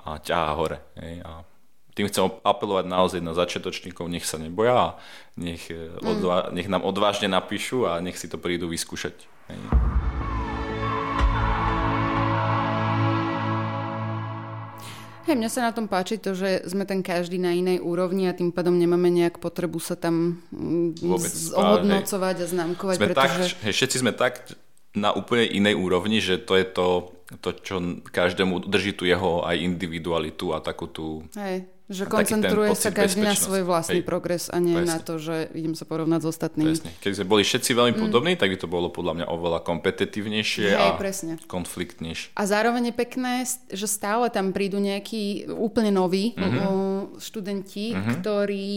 a 0.00 0.16
ťahá 0.16 0.56
hore. 0.56 0.80
Hej, 0.96 1.20
a 1.20 1.44
tým 1.92 2.08
chcem 2.08 2.24
apelovať 2.40 2.88
naozaj 2.88 3.20
na 3.20 3.36
začiatočníkov, 3.36 4.08
nech 4.08 4.24
sa 4.24 4.40
neboja 4.40 4.72
a 4.72 4.88
nech, 5.36 5.68
mm. 5.68 6.00
odva- 6.00 6.48
nech 6.48 6.68
nám 6.72 6.80
odvážne 6.80 7.28
napíšu 7.28 7.84
a 7.84 8.00
nech 8.00 8.16
si 8.16 8.24
to 8.24 8.40
prídu 8.40 8.72
vyskúšať. 8.72 9.28
Hej. 9.52 9.60
Hej, 15.30 15.38
mňa 15.38 15.50
sa 15.54 15.70
na 15.70 15.70
tom 15.70 15.86
páči 15.86 16.18
to, 16.18 16.34
že 16.34 16.66
sme 16.66 16.82
tam 16.82 17.06
každý 17.06 17.38
na 17.38 17.54
inej 17.54 17.78
úrovni 17.78 18.26
a 18.26 18.34
tým 18.34 18.50
pádom 18.50 18.74
nemáme 18.74 19.14
nejak 19.14 19.38
potrebu 19.38 19.78
sa 19.78 19.94
tam 19.94 20.42
mm, 20.50 20.98
Vôbec, 21.06 21.34
ohodnocovať 21.54 22.34
hej. 22.34 22.42
a 22.42 22.46
známkovať. 22.50 22.96
Sme 22.98 23.06
pretože... 23.14 23.54
tak, 23.54 23.62
hej, 23.62 23.74
všetci 23.78 23.96
sme 24.02 24.10
tak 24.10 24.42
na 24.90 25.14
úplne 25.14 25.46
inej 25.46 25.78
úrovni, 25.78 26.18
že 26.18 26.34
to 26.42 26.58
je 26.58 26.66
to, 26.66 27.14
to 27.38 27.54
čo 27.62 28.02
každému 28.10 28.66
drží 28.66 28.90
tu 28.98 29.06
jeho 29.06 29.46
aj 29.46 29.54
individualitu 29.54 30.50
a 30.50 30.58
takú 30.58 30.90
tú... 30.90 31.22
Hej 31.38 31.70
že 31.90 32.06
koncentruje 32.06 32.70
sa 32.78 32.94
každý 32.94 33.26
na 33.26 33.34
svoj 33.34 33.66
vlastný 33.66 33.98
Hej. 33.98 34.06
progres 34.06 34.46
a 34.46 34.62
nie 34.62 34.78
Presne. 34.78 34.94
na 34.94 34.98
to, 35.02 35.18
že 35.18 35.50
idem 35.58 35.74
sa 35.74 35.82
porovnať 35.82 36.22
s 36.22 36.26
ostatnými. 36.30 36.70
Presne. 36.70 36.90
Keď 37.02 37.12
sme 37.18 37.26
boli 37.26 37.42
všetci 37.42 37.70
veľmi 37.74 37.94
mm. 37.98 38.02
podobní, 38.06 38.32
tak 38.38 38.54
by 38.54 38.58
to 38.62 38.70
bolo 38.70 38.94
podľa 38.94 39.18
mňa 39.18 39.26
oveľa 39.26 39.60
kompetitívnejšie 39.66 40.70
Hej, 40.70 40.78
a 40.78 40.94
presne. 40.94 41.42
konfliktnejšie. 41.50 42.38
A 42.38 42.42
zároveň 42.46 42.88
je 42.88 42.94
pekné, 42.94 43.34
že 43.74 43.90
stále 43.90 44.30
tam 44.30 44.54
prídu 44.54 44.78
nejakí 44.78 45.50
úplne 45.50 45.90
noví 45.90 46.38
mm-hmm. 46.38 47.18
študenti, 47.18 47.98
mm-hmm. 47.98 48.14
ktorí 48.22 48.70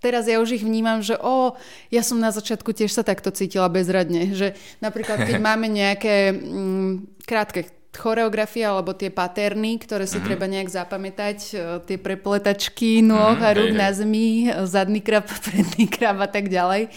teraz 0.00 0.24
ja 0.30 0.40
už 0.40 0.56
ich 0.56 0.64
vnímam, 0.64 1.02
že 1.04 1.18
o, 1.20 1.58
ja 1.92 2.00
som 2.00 2.16
na 2.16 2.30
začiatku 2.30 2.70
tiež 2.70 2.94
sa 2.94 3.04
takto 3.04 3.28
cítila 3.34 3.68
bezradne, 3.68 4.32
že 4.32 4.56
napríklad 4.80 5.26
keď 5.26 5.36
máme 5.52 5.68
nejaké 5.68 6.32
mm, 6.32 7.18
krátke 7.28 7.77
choreografia 7.96 8.76
alebo 8.76 8.92
tie 8.92 9.08
paterny, 9.08 9.80
ktoré 9.80 10.04
si 10.04 10.20
mm-hmm. 10.20 10.28
treba 10.28 10.46
nejak 10.46 10.68
zapamätať, 10.68 11.38
e, 11.50 11.54
tie 11.88 11.96
prepletačky 11.96 13.00
nôh 13.00 13.36
mm-hmm, 13.36 13.48
a 13.48 13.56
rúk 13.56 13.72
na 13.72 13.88
zemi, 13.90 14.52
zadný 14.68 15.00
krab, 15.00 15.24
predný 15.46 15.88
krab 15.88 16.20
a 16.20 16.28
tak 16.28 16.52
ďalej, 16.52 16.92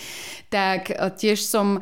tak 0.52 0.92
e, 0.92 0.96
tiež 0.96 1.42
som 1.42 1.80
e, 1.80 1.82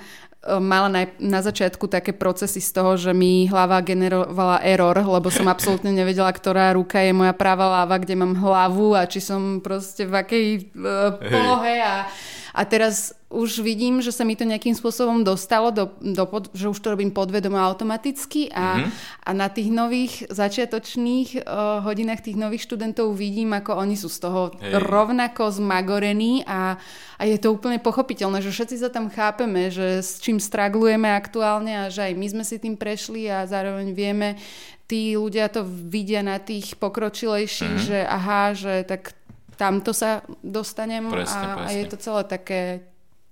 mala 0.62 0.88
na, 0.94 1.04
na 1.18 1.42
začiatku 1.42 1.90
také 1.90 2.14
procesy 2.14 2.62
z 2.62 2.70
toho, 2.70 2.96
že 2.96 3.12
mi 3.18 3.50
hlava 3.50 3.82
generovala 3.82 4.62
error, 4.62 4.96
lebo 5.02 5.34
som 5.34 5.50
absolútne 5.54 5.90
nevedela, 5.90 6.30
ktorá 6.30 6.78
ruka 6.78 7.02
je 7.02 7.12
moja 7.12 7.34
práva 7.34 7.66
hlava, 7.66 7.98
kde 7.98 8.14
mám 8.14 8.38
hlavu 8.38 8.94
a 8.94 9.10
či 9.10 9.20
som 9.20 9.58
proste 9.60 10.06
v 10.06 10.14
akej 10.16 10.46
uh, 10.78 11.18
polohe 11.18 11.76
a 11.82 12.06
a 12.54 12.66
teraz 12.66 13.14
už 13.30 13.62
vidím, 13.62 14.02
že 14.02 14.10
sa 14.10 14.26
mi 14.26 14.34
to 14.34 14.42
nejakým 14.42 14.74
spôsobom 14.74 15.22
dostalo, 15.22 15.70
do, 15.70 15.94
do 16.02 16.26
pod, 16.26 16.50
že 16.50 16.66
už 16.66 16.82
to 16.82 16.98
robím 16.98 17.14
podvedome 17.14 17.62
automaticky 17.62 18.50
a, 18.50 18.82
mm-hmm. 18.82 18.92
a 19.22 19.30
na 19.38 19.48
tých 19.54 19.70
nových 19.70 20.14
začiatočných 20.34 21.46
uh, 21.46 21.86
hodinách 21.86 22.26
tých 22.26 22.42
nových 22.42 22.66
študentov 22.66 23.14
vidím, 23.14 23.54
ako 23.54 23.78
oni 23.78 23.94
sú 23.94 24.10
z 24.10 24.18
toho 24.26 24.42
Hej. 24.58 24.82
rovnako 24.82 25.62
zmagorení 25.62 26.42
a, 26.50 26.82
a 27.22 27.24
je 27.30 27.38
to 27.38 27.54
úplne 27.54 27.78
pochopiteľné, 27.78 28.42
že 28.42 28.50
všetci 28.50 28.82
sa 28.82 28.90
tam 28.90 29.14
chápeme, 29.14 29.70
že 29.70 30.02
s 30.02 30.18
čím 30.18 30.42
straglujeme 30.42 31.14
aktuálne 31.14 31.86
a 31.86 31.94
že 31.94 32.10
aj 32.10 32.14
my 32.18 32.28
sme 32.34 32.44
si 32.44 32.58
tým 32.58 32.82
prešli 32.82 33.30
a 33.30 33.46
zároveň 33.46 33.94
vieme, 33.94 34.42
tí 34.90 35.14
ľudia 35.14 35.54
to 35.54 35.62
vidia 35.70 36.26
na 36.26 36.42
tých 36.42 36.82
pokročilejších, 36.82 37.78
mm-hmm. 37.78 37.90
že 37.94 38.00
aha, 38.10 38.58
že 38.58 38.74
tak 38.90 39.14
tamto 39.54 39.94
sa 39.94 40.26
dostanem 40.42 41.06
presne, 41.14 41.46
a, 41.46 41.56
presne. 41.62 41.70
a 41.70 41.78
je 41.78 41.86
to 41.86 41.98
celé 42.02 42.22
také 42.26 42.90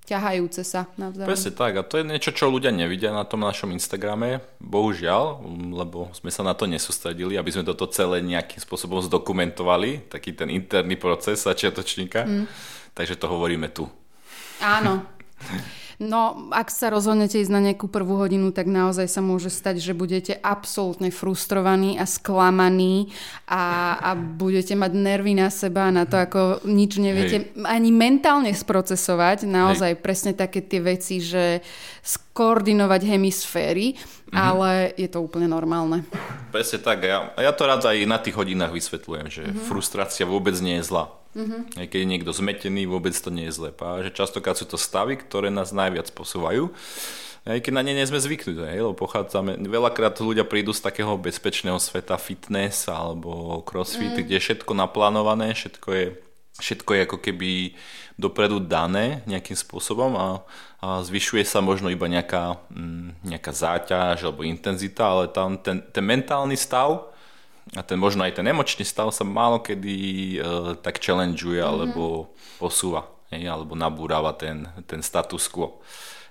ťahajúce 0.07 0.63
sa 0.63 0.87
navzájom. 0.95 1.27
Presne 1.27 1.51
tak 1.51 1.75
a 1.75 1.83
to 1.83 1.99
je 1.99 2.07
niečo, 2.07 2.31
čo 2.31 2.47
ľudia 2.47 2.71
nevidia 2.71 3.11
na 3.11 3.27
tom 3.27 3.43
našom 3.43 3.75
Instagrame, 3.75 4.39
bohužiaľ, 4.63 5.43
lebo 5.75 6.07
sme 6.15 6.31
sa 6.31 6.47
na 6.47 6.55
to 6.55 6.63
nesústredili, 6.63 7.35
aby 7.35 7.51
sme 7.51 7.67
toto 7.67 7.91
celé 7.91 8.23
nejakým 8.23 8.63
spôsobom 8.63 9.03
zdokumentovali, 9.03 10.07
taký 10.07 10.31
ten 10.31 10.47
interný 10.47 10.95
proces 10.95 11.43
začiatočníka, 11.43 12.23
mm. 12.23 12.45
takže 12.95 13.19
to 13.19 13.27
hovoríme 13.27 13.67
tu. 13.67 13.83
Áno. 14.63 15.03
No, 15.97 16.53
ak 16.53 16.69
sa 16.69 16.93
rozhodnete 16.93 17.41
ísť 17.41 17.49
na 17.49 17.57
nejakú 17.57 17.89
prvú 17.89 18.21
hodinu, 18.21 18.53
tak 18.53 18.69
naozaj 18.69 19.09
sa 19.09 19.17
môže 19.17 19.49
stať, 19.49 19.81
že 19.81 19.97
budete 19.97 20.37
absolútne 20.45 21.09
frustrovaní 21.09 21.97
a 21.97 22.05
sklamaní 22.05 23.09
a, 23.49 23.97
a 23.97 24.09
budete 24.13 24.77
mať 24.77 24.93
nervy 24.93 25.33
na 25.33 25.49
seba 25.49 25.89
na 25.89 26.05
to, 26.05 26.21
ako 26.21 26.61
nič 26.69 27.01
neviete 27.01 27.49
Hej. 27.49 27.65
ani 27.65 27.89
mentálne 27.89 28.53
sprocesovať. 28.53 29.49
Naozaj 29.49 29.97
Hej. 29.97 30.03
presne 30.05 30.31
také 30.37 30.61
tie 30.61 30.85
veci, 30.85 31.17
že 31.17 31.65
skoordinovať 32.05 33.01
hemisféry, 33.17 33.97
mm-hmm. 33.97 34.37
ale 34.37 34.93
je 35.01 35.09
to 35.09 35.17
úplne 35.17 35.49
normálne. 35.49 36.05
Presne 36.53 36.77
tak. 36.77 37.09
Ja, 37.09 37.33
ja 37.41 37.49
to 37.49 37.65
rád 37.65 37.89
aj 37.89 38.05
na 38.05 38.21
tých 38.21 38.37
hodinách 38.37 38.69
vysvetľujem, 38.69 39.27
že 39.33 39.43
mm-hmm. 39.49 39.65
frustrácia 39.65 40.29
vôbec 40.29 40.53
nie 40.61 40.77
je 40.77 40.93
zlá. 40.93 41.09
Mm-hmm. 41.37 41.85
Keď 41.85 41.99
je 42.01 42.09
niekto 42.09 42.31
zmetený, 42.33 42.89
vôbec 42.89 43.13
to 43.13 43.29
nie 43.29 43.45
je 43.47 43.61
zlé. 43.61 43.69
A 43.77 44.01
že 44.01 44.09
častokrát 44.09 44.57
sú 44.57 44.65
to 44.65 44.75
stavy, 44.75 45.21
ktoré 45.21 45.53
nás 45.53 45.69
najviac 45.69 46.09
posúvajú. 46.17 46.73
Aj 47.47 47.63
keď 47.63 47.79
na 47.79 47.85
ne 47.85 47.95
nie 47.95 48.03
sme 48.03 48.19
zvyknutí, 48.19 48.59
lebo 48.59 48.91
pochádzame, 48.91 49.55
veľakrát 49.71 50.19
ľudia 50.19 50.43
prídu 50.43 50.75
z 50.75 50.83
takého 50.83 51.15
bezpečného 51.15 51.79
sveta 51.79 52.19
fitness 52.19 52.91
alebo 52.91 53.63
crossfit, 53.63 54.19
mm. 54.19 54.19
kde 54.19 54.35
je 54.35 54.43
všetko 54.43 54.75
naplánované, 54.75 55.55
všetko 55.55 55.89
je, 55.95 56.05
všetko 56.59 56.89
je 56.91 57.01
ako 57.07 57.17
keby 57.23 57.51
dopredu 58.19 58.59
dané 58.59 59.23
nejakým 59.29 59.55
spôsobom 59.55 60.11
a, 60.19 60.43
a 60.83 60.99
zvyšuje 61.07 61.47
sa 61.47 61.63
možno 61.63 61.87
iba 61.87 62.11
nejaká, 62.11 62.59
mm, 62.67 63.23
nejaká 63.23 63.51
záťaž 63.55 64.27
alebo 64.27 64.43
intenzita, 64.43 65.07
ale 65.07 65.31
tam 65.31 65.55
ten, 65.55 65.79
ten 65.87 66.03
mentálny 66.03 66.59
stav 66.59 67.15
a 67.75 67.81
ten 67.83 67.99
možno 67.99 68.23
aj 68.23 68.39
ten 68.39 68.47
emočný 68.47 68.87
stav 68.87 69.11
sa 69.11 69.27
málo 69.27 69.59
kedy 69.59 69.95
uh, 70.39 70.73
tak 70.79 71.03
challengeuje 71.03 71.59
mm-hmm. 71.59 71.73
alebo 71.73 72.31
posúva, 72.61 73.09
hej, 73.33 73.49
alebo 73.49 73.75
nabúrava 73.75 74.31
ten, 74.37 74.69
ten 74.87 75.03
status 75.03 75.51
quo. 75.51 75.83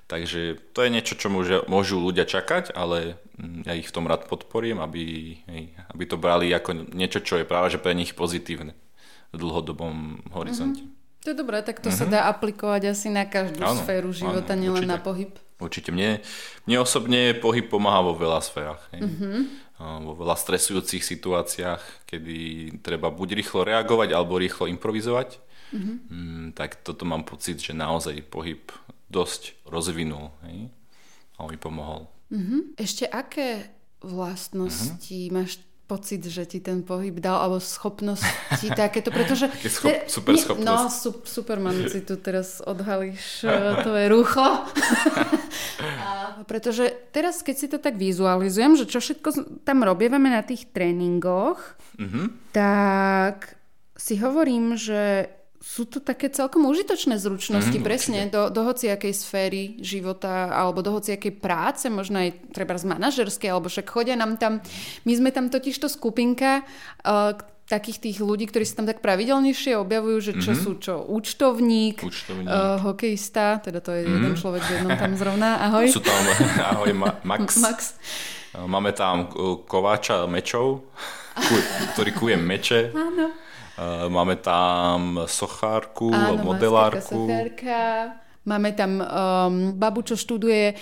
Takže 0.06 0.70
to 0.70 0.86
je 0.86 0.94
niečo, 0.94 1.18
čo 1.18 1.26
môže, 1.26 1.66
môžu 1.66 1.98
ľudia 1.98 2.22
čakať, 2.30 2.70
ale 2.78 3.18
mm, 3.42 3.66
ja 3.66 3.74
ich 3.74 3.90
v 3.90 3.94
tom 3.94 4.06
rád 4.06 4.30
podporím, 4.30 4.78
aby, 4.78 5.34
hej, 5.50 5.74
aby 5.90 6.04
to 6.06 6.14
brali 6.14 6.54
ako 6.54 6.94
niečo, 6.94 7.18
čo 7.20 7.42
je 7.42 7.44
práve 7.44 7.74
že 7.74 7.82
pre 7.82 7.90
nich 7.90 8.14
pozitívne 8.14 8.78
v 9.34 9.36
dlhodobom 9.36 10.22
horizonte. 10.30 10.86
Mm-hmm. 10.86 10.94
To 11.26 11.34
je 11.34 11.36
dobré, 11.36 11.58
tak 11.66 11.82
to 11.82 11.90
mm-hmm. 11.90 12.06
sa 12.06 12.06
dá 12.06 12.20
aplikovať 12.30 12.94
asi 12.94 13.10
na 13.10 13.26
každú 13.26 13.66
áno, 13.66 13.82
sféru 13.82 14.14
života, 14.14 14.54
áno, 14.54 14.62
nielen 14.62 14.86
na 14.86 15.02
pohyb. 15.02 15.34
Určite. 15.58 15.90
Mne, 15.90 16.22
mne 16.70 16.76
osobne 16.86 17.34
pohyb 17.34 17.66
pomáha 17.66 18.06
vo 18.06 18.14
veľa 18.14 18.38
sférach. 18.46 18.86
Hej. 18.94 19.10
Mm-hmm 19.10 19.65
vo 19.76 20.16
veľa 20.16 20.36
stresujúcich 20.40 21.04
situáciách, 21.04 22.08
kedy 22.08 22.36
treba 22.80 23.12
buď 23.12 23.36
rýchlo 23.36 23.60
reagovať 23.68 24.08
alebo 24.16 24.40
rýchlo 24.40 24.64
improvizovať, 24.72 25.36
mm-hmm. 25.76 25.96
mm, 26.08 26.46
tak 26.56 26.80
toto 26.80 27.04
mám 27.04 27.28
pocit, 27.28 27.60
že 27.60 27.76
naozaj 27.76 28.24
pohyb 28.32 28.72
dosť 29.12 29.52
rozvinul 29.68 30.32
hej? 30.48 30.72
a 31.36 31.44
mi 31.44 31.60
pomohol. 31.60 32.08
Mm-hmm. 32.32 32.80
Ešte 32.80 33.04
aké 33.04 33.68
vlastnosti 34.00 35.12
mm-hmm. 35.12 35.34
máš 35.36 35.60
pocit, 35.86 36.26
že 36.26 36.42
ti 36.50 36.58
ten 36.58 36.82
pohyb 36.82 37.22
dal, 37.22 37.38
alebo 37.46 37.62
schopnosti 37.62 38.66
takéto, 38.74 39.14
pretože... 39.14 39.46
Také 39.46 39.70
schop, 39.70 39.94
super 40.10 40.34
schopnosť. 40.34 40.66
No, 40.66 40.90
su, 40.90 41.10
Superman 41.22 41.86
si 41.86 42.02
tu 42.02 42.18
teraz 42.18 42.58
odhalíš 42.58 43.46
to 43.86 43.94
je 43.94 44.06
rúchlo. 44.10 44.66
a, 46.02 46.42
pretože 46.44 46.90
teraz, 47.14 47.46
keď 47.46 47.56
si 47.56 47.66
to 47.70 47.78
tak 47.78 47.94
vizualizujem, 47.94 48.74
že 48.74 48.90
čo 48.90 48.98
všetko 48.98 49.62
tam 49.62 49.86
robievame 49.86 50.26
na 50.26 50.42
tých 50.42 50.66
tréningoch, 50.74 51.78
mm-hmm. 51.96 52.50
tak 52.50 53.54
si 53.94 54.18
hovorím, 54.18 54.74
že 54.74 55.30
sú 55.66 55.82
to 55.82 55.98
také 55.98 56.30
celkom 56.30 56.62
užitočné 56.70 57.18
zručnosti, 57.18 57.74
mm, 57.74 57.82
presne, 57.82 58.20
do, 58.30 58.54
do 58.54 58.62
hociakej 58.70 59.10
sféry 59.10 59.74
života 59.82 60.54
alebo 60.54 60.78
do 60.78 60.94
hociakej 60.94 61.42
práce, 61.42 61.90
možno 61.90 62.22
aj 62.22 62.54
treba 62.54 62.78
z 62.78 62.86
manažerskej, 62.86 63.50
alebo 63.50 63.66
však 63.66 63.90
chodia 63.90 64.14
nám 64.14 64.38
tam, 64.38 64.62
my 65.02 65.12
sme 65.18 65.34
tam 65.34 65.50
totižto 65.50 65.90
skupinka 65.90 66.62
uh, 66.62 67.34
takých 67.66 67.98
tých 67.98 68.18
ľudí, 68.22 68.46
ktorí 68.46 68.62
sa 68.62 68.78
tam 68.78 68.86
tak 68.86 69.02
pravidelnejšie 69.02 69.74
objavujú, 69.74 70.18
že 70.22 70.32
čo 70.38 70.54
mm-hmm. 70.54 70.62
sú 70.62 70.72
čo, 70.78 71.02
účtovník, 71.02 71.98
účtovník. 71.98 72.46
Uh, 72.46 72.78
hokejista, 72.86 73.58
teda 73.58 73.82
to 73.82 73.90
je 73.90 74.06
mm-hmm. 74.06 74.22
jeden 74.22 74.34
človek 74.38 74.62
v 74.62 74.70
jednom 74.70 74.94
tam 74.94 75.12
zrovna, 75.18 75.66
ahoj. 75.66 75.90
Sú 75.90 75.98
tam, 75.98 76.14
ahoj 76.78 76.94
Ma- 76.94 77.18
Max. 77.26 77.58
Max. 77.58 77.78
Máme 78.54 78.94
tam 78.94 79.28
kováča 79.66 80.30
mečov, 80.30 80.86
ktorý 81.92 82.10
kuje 82.14 82.36
meče. 82.38 82.80
Áno. 82.94 83.45
Uh, 83.76 84.08
máme 84.08 84.40
tam 84.40 85.20
sochárku, 85.28 86.08
Áno, 86.08 86.40
modelárku. 86.40 87.28
Sochárka. 87.28 88.16
Máme 88.46 88.72
tam 88.78 89.02
um, 89.02 89.74
babu, 89.74 90.06
čo 90.06 90.14
študuje 90.14 90.78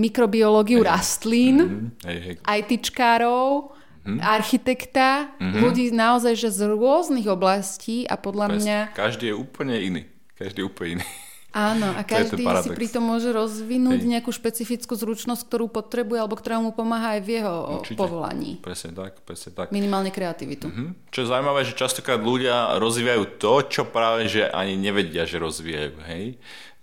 mikrobiológiu 0.00 0.80
hey. 0.80 0.88
rastlín, 0.88 1.56
hey, 2.02 2.40
hey. 2.40 2.64
ITčkárov, 2.64 3.76
mm. 4.08 4.18
architekta, 4.24 5.28
mm-hmm. 5.36 5.60
ľudí 5.60 5.92
naozaj 5.92 6.34
že 6.40 6.50
z 6.56 6.72
rôznych 6.72 7.28
oblastí 7.28 8.08
a 8.08 8.16
podľa 8.16 8.46
Presne. 8.48 8.64
mňa... 8.64 8.78
Každý 8.96 9.24
je 9.28 9.36
úplne 9.36 9.76
iný. 9.76 10.02
Každý 10.40 10.64
je 10.64 10.66
úplne 10.66 10.90
iný. 10.98 11.08
Áno, 11.56 11.88
a 11.96 12.04
To 12.04 12.12
každý 12.12 12.44
si 12.44 12.68
pritom 12.76 13.00
môže 13.00 13.32
rozvinúť 13.32 14.04
Hej. 14.04 14.12
nejakú 14.12 14.28
špecifickú 14.28 14.92
zručnosť, 14.92 15.48
ktorú 15.48 15.72
potrebuje 15.72 16.20
alebo 16.20 16.36
ktorá 16.36 16.60
mu 16.60 16.76
pomáha 16.76 17.16
aj 17.16 17.20
v 17.24 17.28
jeho 17.40 17.56
Určite. 17.80 17.96
povolaní. 17.96 18.60
Presne 18.60 18.92
tak, 18.92 19.24
presne 19.24 19.56
tak. 19.56 19.72
Minimálne 19.72 20.12
kreativitu. 20.12 20.68
Hm? 20.68 20.92
Čo 21.08 21.24
je 21.24 21.30
zaujímavé, 21.32 21.64
že 21.64 21.72
častokrát 21.72 22.20
ľudia 22.20 22.76
rozvíjajú 22.76 23.40
to, 23.40 23.52
čo 23.72 23.82
práve 23.88 24.28
že 24.28 24.44
ani 24.52 24.76
nevedia, 24.76 25.24
že 25.24 25.40
rozvíjajú. 25.40 25.96
Hej? 26.04 26.36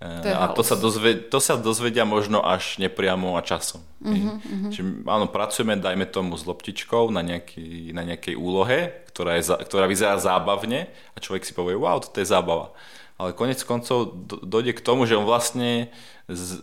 To 0.04 0.26
je 0.26 0.34
a 0.34 0.50
to 0.52 0.60
sa, 0.66 0.76
dozve, 0.76 1.16
to 1.16 1.38
sa 1.38 1.54
dozvedia 1.54 2.02
možno 2.04 2.42
až 2.44 2.76
nepriamo 2.76 3.38
a 3.38 3.46
časom. 3.46 3.80
Hej? 4.02 4.20
Mhm, 4.42 4.68
Čiže 4.74 4.82
áno, 5.06 5.30
pracujeme, 5.30 5.78
dajme 5.78 6.04
tomu, 6.10 6.34
s 6.34 6.42
loptičkou 6.44 7.08
na, 7.14 7.22
nejaký, 7.22 7.94
na 7.94 8.02
nejakej 8.02 8.34
úlohe, 8.36 9.06
ktorá, 9.14 9.38
je, 9.38 9.54
ktorá 9.54 9.86
vyzerá 9.86 10.18
zábavne 10.18 10.90
a 11.14 11.22
človek 11.22 11.46
si 11.46 11.54
povie, 11.54 11.78
wow, 11.78 12.02
toto 12.02 12.18
je 12.18 12.26
zábava. 12.26 12.74
Ale 13.14 13.30
konec 13.30 13.62
koncov 13.62 14.26
do- 14.26 14.42
dojde 14.42 14.74
k 14.74 14.82
tomu, 14.82 15.06
že 15.06 15.14
on 15.14 15.22
vlastne 15.22 15.94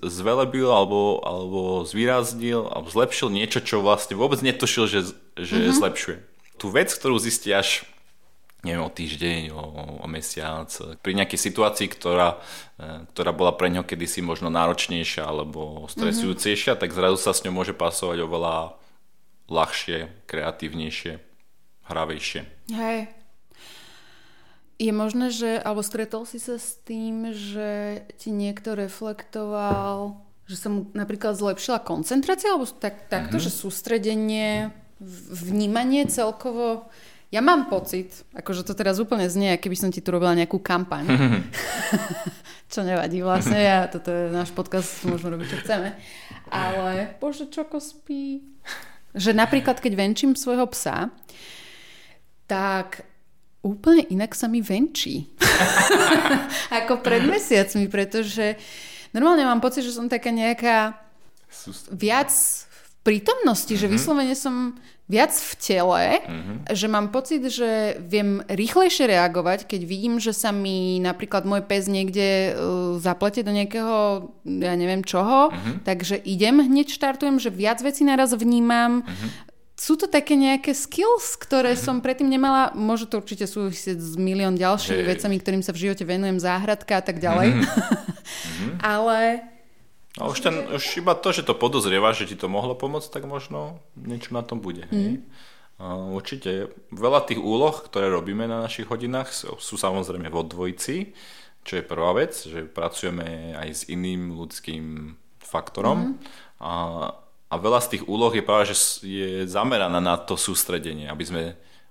zvelebil 0.03 0.67
alebo, 0.67 1.23
alebo 1.23 1.61
zvýraznil 1.87 2.67
alebo 2.67 2.91
zlepšil 2.91 3.31
niečo, 3.31 3.63
čo 3.63 3.79
vlastne 3.79 4.19
vôbec 4.19 4.43
netušil, 4.43 4.89
že, 4.89 4.99
že 5.39 5.57
mm-hmm. 5.57 5.77
zlepšuje. 5.79 6.17
Tú 6.59 6.67
vec, 6.73 6.91
ktorú 6.91 7.17
zistí 7.21 7.53
až 7.55 7.87
neviem, 8.61 8.85
o 8.85 8.93
týždeň, 8.93 9.41
o, 9.57 9.63
o 10.05 10.07
mesiac, 10.07 10.69
pri 11.01 11.17
nejakej 11.17 11.39
situácii, 11.49 11.89
ktorá, 11.89 12.37
e, 12.77 13.09
ktorá 13.13 13.33
bola 13.33 13.57
pre 13.57 13.73
ňo 13.73 13.81
kedysi 13.81 14.21
možno 14.21 14.53
náročnejšia 14.53 15.25
alebo 15.25 15.89
stresujúcejšia, 15.89 16.77
tak 16.77 16.93
zrazu 16.93 17.17
sa 17.17 17.33
s 17.33 17.41
ňou 17.41 17.57
môže 17.57 17.73
pasovať 17.73 18.21
oveľa 18.21 18.77
ľahšie, 19.49 20.29
kreatívnejšie, 20.29 21.17
hravejšie. 21.89 22.41
Hej. 22.69 23.20
Je 24.81 24.89
možné, 24.89 25.29
že, 25.29 25.61
alebo 25.61 25.85
stretol 25.85 26.25
si 26.25 26.41
sa 26.41 26.57
s 26.57 26.81
tým, 26.81 27.29
že 27.29 28.01
ti 28.17 28.33
niekto 28.33 28.73
reflektoval, 28.73 30.17
že 30.49 30.57
sa 30.57 30.73
mu 30.73 30.89
napríklad 30.97 31.37
zlepšila 31.37 31.85
koncentrácia, 31.85 32.49
alebo 32.49 32.65
tak, 32.65 33.05
takto, 33.05 33.37
Mhm. 33.37 33.43
že 33.45 33.49
sústredenie, 33.53 34.73
vnímanie 35.29 36.09
celkovo. 36.09 36.89
Ja 37.29 37.39
mám 37.39 37.69
pocit, 37.69 38.25
akože 38.33 38.65
to 38.65 38.73
teraz 38.73 38.97
úplne 38.97 39.29
znie, 39.29 39.55
keby 39.55 39.77
som 39.77 39.87
ti 39.87 40.01
tu 40.01 40.11
robila 40.11 40.33
nejakú 40.33 40.57
kampaň. 40.59 41.05
čo 42.73 42.81
nevadí 42.81 43.21
vlastne, 43.21 43.61
ja, 43.61 43.85
toto 43.85 44.09
je 44.09 44.33
náš 44.33 44.49
podcast, 44.51 45.05
môžeme 45.05 45.37
robiť, 45.37 45.47
čo 45.47 45.57
chceme. 45.61 45.93
Ale, 46.49 47.15
bože, 47.21 47.47
čoko 47.47 47.77
spí. 47.77 48.43
Že 49.13 49.35
napríklad, 49.35 49.79
keď 49.79 49.93
venčím 49.93 50.35
svojho 50.35 50.67
psa, 50.71 51.11
tak 52.47 53.03
úplne 53.62 54.06
inak 54.10 54.34
sa 54.34 54.50
mi 54.50 54.60
venčí. 54.62 55.30
Ako 56.82 57.02
pred 57.06 57.26
mesiacmi, 57.26 57.86
pretože 57.88 58.58
normálne 59.13 59.45
mám 59.45 59.62
pocit, 59.62 59.86
že 59.86 59.93
som 59.93 60.10
taká 60.10 60.34
nejaká 60.34 60.97
viac 61.93 62.32
v 62.32 62.89
prítomnosti, 63.06 63.69
mm-hmm. 63.69 63.86
že 63.86 63.93
vyslovene 63.93 64.36
som 64.38 64.78
viac 65.12 65.36
v 65.36 65.54
tele, 65.60 66.04
mm-hmm. 66.24 66.58
že 66.71 66.88
mám 66.88 67.12
pocit, 67.12 67.43
že 67.52 68.00
viem 68.00 68.39
rýchlejšie 68.47 69.12
reagovať, 69.12 69.67
keď 69.67 69.82
vidím, 69.84 70.24
že 70.24 70.32
sa 70.32 70.56
mi 70.56 71.04
napríklad 71.04 71.43
môj 71.43 71.67
pes 71.67 71.91
niekde 71.91 72.56
uh, 72.56 72.95
zaplete 72.95 73.43
do 73.43 73.52
nejakého, 73.52 74.32
ja 74.47 74.74
neviem 74.80 75.04
čoho, 75.04 75.52
mm-hmm. 75.52 75.84
takže 75.84 76.15
idem, 76.15 76.63
hneď 76.63 76.95
štartujem, 76.95 77.43
že 77.43 77.52
viac 77.52 77.84
vecí 77.84 78.08
naraz 78.08 78.32
vnímam. 78.32 79.04
Mm-hmm. 79.04 79.50
Sú 79.81 79.97
to 79.97 80.05
také 80.05 80.37
nejaké 80.37 80.77
skills, 80.77 81.33
ktoré 81.41 81.73
som 81.73 82.05
predtým 82.05 82.29
nemala, 82.29 82.69
môže 82.77 83.09
to 83.09 83.17
určite 83.17 83.49
súvisieť 83.49 83.97
s 83.97 84.13
milión 84.13 84.53
ďalšími 84.53 85.01
Hej. 85.01 85.09
vecami, 85.09 85.35
ktorým 85.41 85.65
sa 85.65 85.73
v 85.73 85.89
živote 85.89 86.05
venujem, 86.05 86.37
záhradka 86.37 87.01
a 87.01 87.03
tak 87.03 87.17
ďalej. 87.17 87.65
Ale 88.93 89.41
A 90.21 90.29
už, 90.29 90.45
ten, 90.45 90.53
už 90.69 91.01
iba 91.01 91.17
to, 91.17 91.33
že 91.33 91.41
to 91.41 91.57
podozrieva, 91.57 92.13
že 92.13 92.29
ti 92.29 92.37
to 92.37 92.45
mohlo 92.45 92.77
pomôcť, 92.77 93.09
tak 93.09 93.25
možno 93.25 93.81
niečo 93.97 94.37
na 94.37 94.45
tom 94.45 94.61
bude. 94.61 94.85
A 95.81 95.97
určite 95.97 96.69
veľa 96.93 97.25
tých 97.25 97.41
úloh, 97.41 97.73
ktoré 97.73 98.05
robíme 98.13 98.45
na 98.45 98.61
našich 98.61 98.85
hodinách, 98.85 99.33
sú, 99.33 99.57
sú 99.57 99.81
samozrejme 99.81 100.29
vo 100.29 100.45
dvojici, 100.45 101.17
čo 101.65 101.81
je 101.81 101.89
prvá 101.89 102.13
vec, 102.13 102.37
že 102.37 102.69
pracujeme 102.69 103.57
aj 103.57 103.69
s 103.73 103.81
iným 103.89 104.37
ľudským 104.37 105.17
faktorom. 105.41 106.21
A, 106.61 107.17
a 107.51 107.59
veľa 107.59 107.83
z 107.83 107.89
tých 107.97 108.03
úloh 108.07 108.31
je 108.31 108.47
práve, 108.47 108.71
že 108.71 108.75
je 109.03 109.43
zameraná 109.43 109.99
na 109.99 110.15
to 110.15 110.39
sústredenie, 110.39 111.11
aby 111.11 111.23
sme 111.27 111.43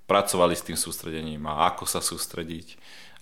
pracovali 0.08 0.56
s 0.56 0.64
tým 0.64 0.80
sústredením 0.80 1.44
a 1.44 1.68
ako 1.68 1.84
sa 1.84 2.00
sústrediť 2.00 2.80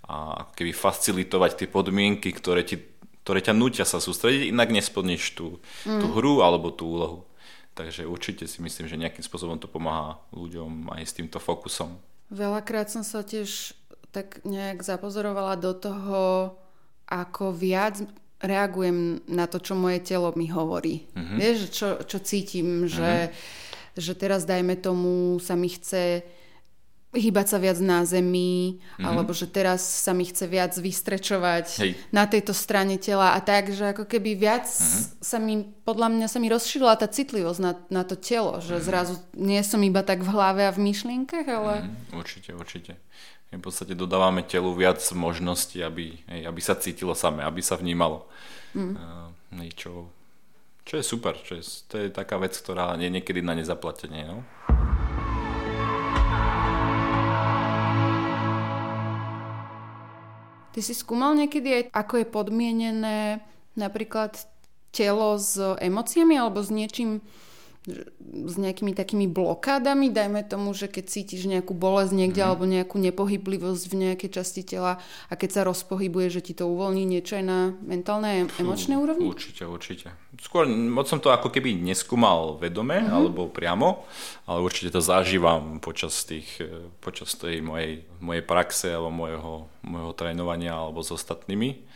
a 0.08 0.46
keby 0.54 0.72
facilitovať 0.72 1.50
tie 1.58 1.68
podmienky, 1.68 2.32
ktoré, 2.32 2.64
ti, 2.64 2.80
ktoré 3.26 3.44
ťa 3.44 3.52
nutia 3.52 3.84
sa 3.84 4.00
sústrediť, 4.00 4.54
inak 4.54 4.72
nesplníš 4.72 5.36
tú, 5.36 5.60
tú 5.84 6.06
hru 6.14 6.40
alebo 6.40 6.72
tú 6.72 6.88
úlohu. 6.88 7.18
Takže 7.76 8.08
určite 8.08 8.48
si 8.48 8.64
myslím, 8.64 8.88
že 8.88 8.96
nejakým 8.96 9.22
spôsobom 9.22 9.60
to 9.60 9.68
pomáha 9.68 10.16
ľuďom 10.32 10.94
aj 10.96 11.02
s 11.04 11.12
týmto 11.12 11.36
fokusom. 11.36 12.00
Veľakrát 12.32 12.88
som 12.88 13.04
sa 13.04 13.20
tiež 13.20 13.76
tak 14.10 14.40
nejak 14.48 14.80
zapozorovala 14.80 15.60
do 15.60 15.76
toho, 15.76 16.56
ako 17.04 17.52
viac 17.52 18.00
reagujem 18.38 19.20
na 19.26 19.50
to, 19.50 19.58
čo 19.58 19.74
moje 19.74 20.02
telo 20.02 20.30
mi 20.38 20.46
hovorí. 20.46 21.06
Mm-hmm. 21.14 21.38
Vieš, 21.38 21.58
čo, 21.74 21.88
čo 22.06 22.18
cítim, 22.22 22.86
že, 22.86 23.30
mm-hmm. 23.30 23.98
že 23.98 24.12
teraz 24.14 24.46
dajme 24.46 24.78
tomu 24.78 25.42
sa 25.42 25.58
mi 25.58 25.66
chce 25.70 26.22
hýbať 27.08 27.46
sa 27.48 27.58
viac 27.58 27.80
na 27.80 28.04
zemi, 28.04 28.76
mm-hmm. 28.76 29.04
alebo 29.08 29.32
že 29.32 29.48
teraz 29.48 29.80
sa 29.80 30.12
mi 30.12 30.28
chce 30.28 30.44
viac 30.44 30.76
vystrečovať 30.76 31.66
Hej. 31.80 31.92
na 32.12 32.28
tejto 32.28 32.52
strane 32.52 33.00
tela 33.00 33.32
a 33.32 33.40
tak, 33.40 33.72
že 33.72 33.96
ako 33.96 34.04
keby 34.04 34.36
viac 34.36 34.68
mm-hmm. 34.68 35.24
sa 35.24 35.40
mi, 35.40 35.64
podľa 35.88 36.08
mňa 36.12 36.26
sa 36.28 36.36
mi 36.36 36.52
rozšírila 36.52 37.00
tá 37.00 37.08
citlivosť 37.08 37.60
na, 37.64 37.72
na 37.88 38.02
to 38.04 38.12
telo, 38.12 38.60
že 38.60 38.76
mm-hmm. 38.76 38.88
zrazu 38.92 39.14
nie 39.40 39.60
som 39.64 39.80
iba 39.80 40.04
tak 40.04 40.20
v 40.20 40.30
hlave 40.30 40.68
a 40.68 40.74
v 40.74 40.84
myšlienkach, 40.84 41.48
ale... 41.48 41.88
Mm, 41.88 42.20
určite, 42.20 42.52
určite. 42.52 43.00
V 43.48 43.64
podstate 43.64 43.96
dodávame 43.96 44.44
telu 44.44 44.76
viac 44.76 45.00
možností, 45.16 45.80
aby, 45.80 46.20
hej, 46.28 46.44
aby 46.44 46.60
sa 46.60 46.76
cítilo 46.76 47.16
samé, 47.16 47.48
aby 47.48 47.64
sa 47.64 47.80
vnímalo. 47.80 48.28
Mm. 48.76 48.92
Uh, 48.92 49.72
čo, 49.72 50.12
čo 50.84 51.00
je 51.00 51.04
super, 51.04 51.32
čo 51.40 51.56
je, 51.56 51.64
to 51.88 51.96
je 51.96 52.08
taká 52.12 52.36
vec, 52.36 52.52
ktorá 52.52 52.92
je 53.00 53.08
niekedy 53.08 53.40
na 53.40 53.56
nezaplatenie. 53.56 54.28
No? 54.28 54.44
Ty 60.76 60.80
si 60.84 60.92
skúmal 60.92 61.32
niekedy 61.32 61.68
aj, 61.72 61.84
ako 61.96 62.14
je 62.20 62.26
podmienené 62.28 63.40
napríklad 63.80 64.36
telo 64.92 65.40
s 65.40 65.56
emóciami 65.56 66.36
alebo 66.36 66.60
s 66.60 66.68
niečím, 66.68 67.24
s 68.28 68.54
nejakými 68.60 68.92
takými 68.92 69.26
blokádami, 69.30 70.12
dajme 70.12 70.44
tomu, 70.44 70.76
že 70.76 70.92
keď 70.92 71.04
cítiš 71.08 71.48
nejakú 71.48 71.72
bolesť 71.72 72.12
niekde 72.12 72.42
mm. 72.44 72.48
alebo 72.48 72.64
nejakú 72.68 72.96
nepohyblivosť 73.00 73.84
v 73.88 73.94
nejakej 74.04 74.30
časti 74.40 74.62
tela 74.66 75.00
a 75.30 75.32
keď 75.32 75.50
sa 75.50 75.62
rozpohybuje, 75.64 76.28
že 76.28 76.44
ti 76.44 76.52
to 76.52 76.68
uvoľní 76.68 77.08
niečo 77.08 77.40
aj 77.40 77.44
na 77.48 77.60
mentálnej 77.80 78.44
a 78.44 78.50
emočnej 78.60 79.00
úrovni? 79.00 79.24
Určite, 79.24 79.64
určite. 79.64 80.12
Skôr 80.36 80.68
moc 80.68 81.08
som 81.08 81.18
to 81.22 81.32
ako 81.32 81.48
keby 81.48 81.72
neskúmal 81.80 82.60
vedome 82.60 83.00
mm-hmm. 83.00 83.16
alebo 83.16 83.48
priamo, 83.48 84.04
ale 84.44 84.60
určite 84.60 84.92
to 84.92 85.00
zažívam 85.00 85.80
počas, 85.80 86.28
tých, 86.28 86.60
eh, 86.60 86.92
počas 87.00 87.32
tej 87.40 87.64
mojej, 87.64 88.04
mojej 88.20 88.44
praxe 88.44 88.92
alebo 88.92 89.10
mojho, 89.10 89.54
mojho 89.80 90.12
trénovania 90.12 90.76
alebo 90.76 91.00
s 91.00 91.08
ostatnými. 91.08 91.87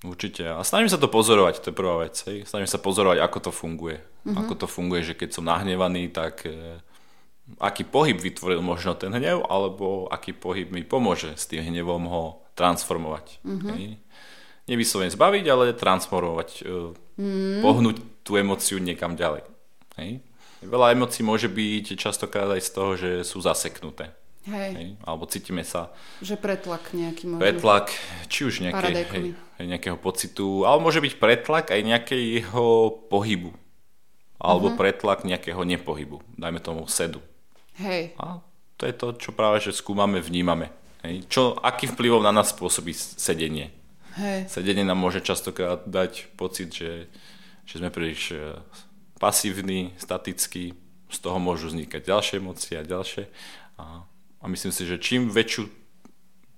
Určite. 0.00 0.48
A 0.48 0.64
snažím 0.64 0.88
sa 0.88 0.96
to 0.96 1.12
pozorovať, 1.12 1.60
to 1.60 1.68
je 1.72 1.76
prvá 1.76 2.00
vec. 2.00 2.16
Hej. 2.24 2.48
Snažím 2.48 2.70
sa 2.72 2.80
pozorovať, 2.80 3.20
ako 3.20 3.38
to 3.44 3.50
funguje. 3.52 4.00
Mm-hmm. 4.00 4.36
Ako 4.40 4.52
to 4.56 4.66
funguje, 4.66 5.04
že 5.04 5.12
keď 5.12 5.36
som 5.36 5.44
nahnevaný, 5.44 6.08
tak 6.08 6.48
eh, 6.48 6.80
aký 7.60 7.84
pohyb 7.84 8.16
vytvoril 8.16 8.64
možno 8.64 8.96
ten 8.96 9.12
hnev, 9.12 9.44
alebo 9.44 10.08
aký 10.08 10.32
pohyb 10.32 10.72
mi 10.72 10.88
pomôže 10.88 11.36
s 11.36 11.44
tým 11.44 11.68
hnevom 11.68 12.08
ho 12.08 12.24
transformovať. 12.56 13.44
Mm-hmm. 13.44 13.70
Hej. 13.76 13.84
Nevyslovene 14.70 15.12
zbaviť, 15.12 15.44
ale 15.50 15.74
transformovať, 15.74 16.62
mm. 17.18 17.58
pohnúť 17.58 17.96
tú 18.22 18.38
emociu 18.38 18.78
niekam 18.78 19.18
ďalej. 19.18 19.42
Hej. 19.98 20.22
Veľa 20.62 20.94
emócií 20.94 21.26
môže 21.26 21.50
byť 21.50 21.98
častokrát 21.98 22.46
aj 22.46 22.62
z 22.62 22.70
toho, 22.70 22.92
že 22.94 23.10
sú 23.26 23.42
zaseknuté. 23.42 24.14
Hej, 24.48 24.72
Hej. 24.72 24.88
Alebo 25.04 25.28
cítime 25.28 25.60
sa 25.68 25.92
že 26.24 26.40
pretlak 26.40 26.96
nejaký 26.96 27.28
možno. 27.28 27.44
pretlak, 27.44 27.92
či 28.32 28.48
už 28.48 28.64
nejaké, 28.64 29.04
hej, 29.04 29.66
nejakého 29.68 30.00
pocitu, 30.00 30.64
ale 30.64 30.80
môže 30.80 31.04
byť 31.04 31.20
pretlak 31.20 31.68
aj 31.68 31.80
nejakého 31.84 32.64
pohybu. 33.12 33.52
Alebo 34.40 34.72
uh-huh. 34.72 34.80
pretlak 34.80 35.28
nejakého 35.28 35.60
nepohybu. 35.68 36.24
Dajme 36.40 36.64
tomu 36.64 36.88
sedu. 36.88 37.20
Hej, 37.76 38.16
A 38.16 38.40
to 38.80 38.88
je 38.88 38.94
to, 38.96 39.12
čo 39.20 39.36
práve 39.36 39.60
že 39.60 39.76
skúmame, 39.76 40.24
vnímame. 40.24 40.72
Hej. 41.04 41.28
Čo, 41.28 41.60
aký 41.60 41.92
vplyvom 41.92 42.24
na 42.24 42.32
nás 42.32 42.56
spôsobí 42.56 42.96
sedenie? 42.96 43.68
hej. 44.16 44.40
Sedenie 44.50 44.82
nám 44.82 44.98
môže 44.98 45.22
častokrát 45.22 45.84
dať 45.86 46.32
pocit, 46.34 46.72
že, 46.72 47.06
že 47.68 47.74
sme 47.78 47.92
príliš 47.92 48.34
e, 48.34 48.58
pasívni, 49.20 49.94
statickí, 50.00 50.74
z 51.10 51.18
toho 51.18 51.38
môžu 51.42 51.70
vznikať 51.70 52.02
ďalšie 52.06 52.34
emócie 52.38 52.74
a 52.78 52.86
ďalšie. 52.86 53.24
A, 53.78 54.04
a 54.40 54.44
myslím 54.48 54.72
si, 54.72 54.88
že 54.88 54.96
čím 54.96 55.28
väčšiu 55.28 55.80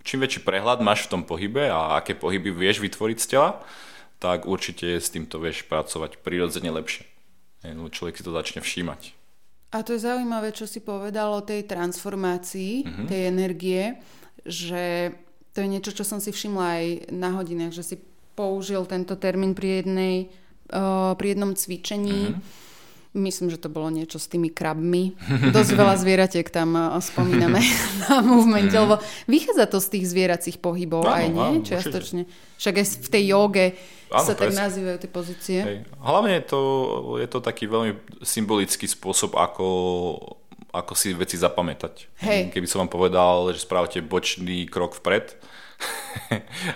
čím 0.02 0.22
väčší 0.22 0.42
prehľad 0.42 0.82
máš 0.82 1.06
v 1.06 1.18
tom 1.18 1.22
pohybe 1.22 1.70
a 1.70 1.98
aké 1.98 2.18
pohyby 2.18 2.50
vieš 2.50 2.82
vytvoriť 2.82 3.18
z 3.22 3.26
tela, 3.26 3.50
tak 4.18 4.46
určite 4.46 4.98
s 4.98 5.10
týmto 5.10 5.38
vieš 5.38 5.66
pracovať 5.66 6.22
prirodzene 6.22 6.70
lepšie. 6.74 7.06
No, 7.62 7.86
človek 7.86 8.18
si 8.18 8.26
to 8.26 8.34
začne 8.34 8.58
všímať. 8.62 9.14
A 9.72 9.80
to 9.86 9.96
je 9.96 10.04
zaujímavé, 10.04 10.52
čo 10.52 10.68
si 10.68 10.84
povedal 10.84 11.32
o 11.32 11.46
tej 11.46 11.64
transformácii, 11.64 12.84
mm-hmm. 12.84 13.06
tej 13.08 13.22
energie, 13.30 13.82
že 14.44 15.14
to 15.54 15.64
je 15.64 15.68
niečo, 15.70 15.94
čo 15.94 16.04
som 16.04 16.18
si 16.20 16.34
všimla 16.34 16.66
aj 16.66 16.86
na 17.14 17.30
hodinách, 17.38 17.72
že 17.72 17.94
si 17.94 17.96
použil 18.36 18.84
tento 18.84 19.16
termín 19.16 19.54
pri, 19.56 19.80
jednej, 19.80 20.16
uh, 20.74 21.14
pri 21.16 21.38
jednom 21.38 21.54
cvičení. 21.56 22.36
Mm-hmm. 22.36 22.70
Myslím, 23.12 23.52
že 23.52 23.60
to 23.60 23.68
bolo 23.68 23.92
niečo 23.92 24.16
s 24.16 24.24
tými 24.24 24.48
krabmi. 24.48 25.12
Dosť 25.52 25.76
veľa 25.76 26.00
zvieratiek 26.00 26.48
tam 26.48 26.96
spomíname 26.96 27.60
na 28.08 28.24
movemente, 28.24 28.72
mm. 28.72 28.82
lebo 28.88 28.96
vychádza 29.28 29.68
to 29.68 29.84
z 29.84 29.88
tých 29.92 30.04
zvieracích 30.08 30.56
pohybov 30.56 31.04
áno, 31.04 31.12
aj, 31.12 31.26
nie? 31.28 31.50
Áno, 31.60 31.66
Čiastočne. 31.66 32.22
Však 32.56 32.74
aj 32.80 32.86
v 32.88 33.08
tej 33.12 33.24
joge 33.28 33.66
áno, 34.08 34.24
sa 34.24 34.32
tak 34.32 34.56
nazývajú 34.56 34.96
tie 34.96 35.10
pozície. 35.12 35.58
Hej. 35.60 35.76
Hlavne 36.00 36.40
je 36.40 36.44
to, 36.48 36.60
je 37.20 37.28
to 37.28 37.38
taký 37.44 37.68
veľmi 37.68 38.00
symbolický 38.24 38.88
spôsob, 38.88 39.36
ako 39.36 39.68
ako 40.72 40.96
si 40.96 41.12
veci 41.12 41.36
zapamätať. 41.36 42.08
Hej. 42.24 42.48
Keby 42.48 42.64
som 42.64 42.80
vám 42.80 42.92
povedal, 42.96 43.52
že 43.52 43.60
správate 43.60 44.00
bočný 44.00 44.64
krok 44.64 44.96
vpred, 44.96 45.36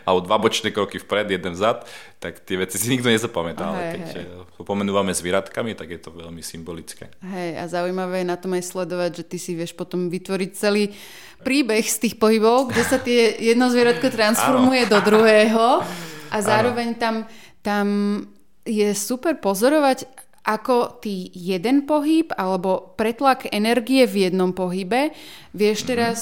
alebo 0.07 0.21
dva 0.25 0.37
bočné 0.37 0.71
kroky 0.71 1.01
vpred, 1.01 1.33
jeden 1.37 1.53
vzad, 1.57 1.85
tak 2.21 2.41
tie 2.45 2.61
veci 2.61 2.77
si 2.77 2.93
nikto 2.93 3.09
nezapamätá. 3.09 3.65
Hej, 3.65 3.73
ale 3.73 3.83
keď 3.93 4.07
hej. 4.13 4.27
pomenúvame 4.63 5.13
zvieratkami, 5.13 5.73
tak 5.77 5.93
je 5.97 6.01
to 6.01 6.11
veľmi 6.13 6.41
symbolické. 6.41 7.13
Hej, 7.23 7.51
a 7.61 7.65
zaujímavé 7.71 8.25
je 8.25 8.31
na 8.33 8.39
tom 8.41 8.57
aj 8.57 8.65
sledovať, 8.67 9.11
že 9.23 9.25
ty 9.25 9.37
si 9.41 9.53
vieš 9.55 9.73
potom 9.77 10.09
vytvoriť 10.09 10.51
celý 10.57 10.93
príbeh 11.45 11.85
z 11.85 11.97
tých 12.09 12.15
pohybov, 12.17 12.73
kde 12.73 12.83
sa 12.83 12.99
tie 12.99 13.37
jedno 13.39 13.69
zvieratko 13.69 14.09
transformuje 14.09 14.89
do 14.89 14.99
druhého 15.05 15.85
a 16.33 16.37
zároveň 16.41 16.97
tam, 16.97 17.29
tam 17.61 17.87
je 18.67 18.91
super 18.97 19.39
pozorovať, 19.39 20.09
ako 20.47 21.03
ty 21.03 21.27
jeden 21.35 21.91
pohyb 21.91 22.31
alebo 22.39 22.95
pretlak 22.95 23.51
energie 23.51 24.07
v 24.07 24.31
jednom 24.31 24.55
pohybe 24.55 25.11
vieš 25.51 25.83
mm-hmm. 25.83 25.91
teraz, 25.91 26.19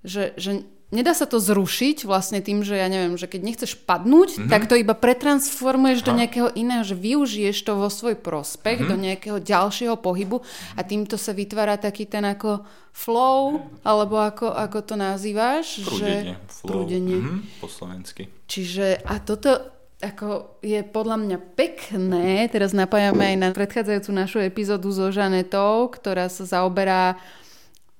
že, 0.00 0.32
že 0.40 0.64
nedá 0.94 1.12
sa 1.12 1.26
to 1.26 1.42
zrušiť 1.42 2.06
vlastne 2.06 2.38
tým, 2.38 2.62
že 2.62 2.78
ja 2.78 2.86
neviem, 2.86 3.18
že 3.18 3.26
keď 3.26 3.40
nechceš 3.42 3.72
padnúť, 3.74 4.38
mm-hmm. 4.38 4.50
tak 4.50 4.70
to 4.70 4.78
iba 4.78 4.94
pretransformuješ 4.94 6.00
Aha. 6.02 6.06
do 6.06 6.12
nejakého 6.14 6.48
iného, 6.54 6.82
že 6.86 6.94
využiješ 6.94 7.58
to 7.66 7.72
vo 7.74 7.90
svoj 7.90 8.18
prospech, 8.18 8.82
mm-hmm. 8.82 8.92
do 8.92 8.96
nejakého 8.96 9.38
ďalšieho 9.42 9.96
pohybu 9.98 10.42
a 10.78 10.80
týmto 10.86 11.18
sa 11.18 11.34
vytvára 11.34 11.80
taký 11.80 12.06
ten 12.06 12.22
ako 12.22 12.62
flow, 12.94 13.66
alebo 13.84 14.16
ako, 14.16 14.54
ako 14.54 14.78
to 14.86 14.94
nazývaš? 14.94 15.84
Prúdenie. 15.84 16.34
Že... 16.38 16.54
Flow. 16.54 16.68
Prúdenie. 16.70 17.18
Mm-hmm, 17.18 17.40
po 17.60 17.68
slovensky. 17.68 18.22
Čiže 18.46 19.02
a 19.02 19.18
toto 19.20 19.76
ako 19.96 20.60
je 20.60 20.84
podľa 20.84 21.16
mňa 21.24 21.38
pekné, 21.56 22.52
teraz 22.52 22.76
napájame 22.76 23.32
aj 23.32 23.36
na 23.40 23.48
predchádzajúcu 23.56 24.10
našu 24.12 24.38
epizódu 24.44 24.92
so 24.92 25.08
Žanetou, 25.08 25.88
ktorá 25.88 26.28
sa 26.28 26.44
zaoberá 26.44 27.16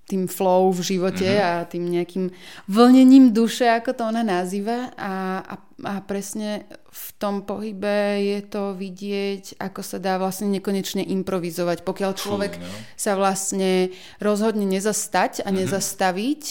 tým 0.07 0.31
flow 0.31 0.71
v 0.71 0.95
živote 0.95 1.27
mm-hmm. 1.27 1.47
a 1.51 1.67
tým 1.67 1.85
nejakým 1.91 2.31
vlnením 2.71 3.35
duše, 3.35 3.67
ako 3.67 3.91
to 3.91 4.03
ona 4.07 4.23
nazýva 4.23 4.95
a, 4.95 5.43
a, 5.43 5.55
a 5.83 5.95
presne 6.07 6.71
v 6.95 7.07
tom 7.19 7.43
pohybe 7.43 8.23
je 8.23 8.41
to 8.47 8.79
vidieť, 8.79 9.59
ako 9.59 9.83
sa 9.83 9.99
dá 9.99 10.15
vlastne 10.17 10.47
nekonečne 10.55 11.03
improvizovať. 11.03 11.83
Pokiaľ 11.83 12.13
človek 12.15 12.55
Fú, 12.55 12.63
no. 12.63 12.71
sa 12.95 13.19
vlastne 13.19 13.91
rozhodne 14.23 14.65
nezastať 14.65 15.43
a 15.43 15.51
mm-hmm. 15.51 15.59
nezastaviť, 15.67 16.43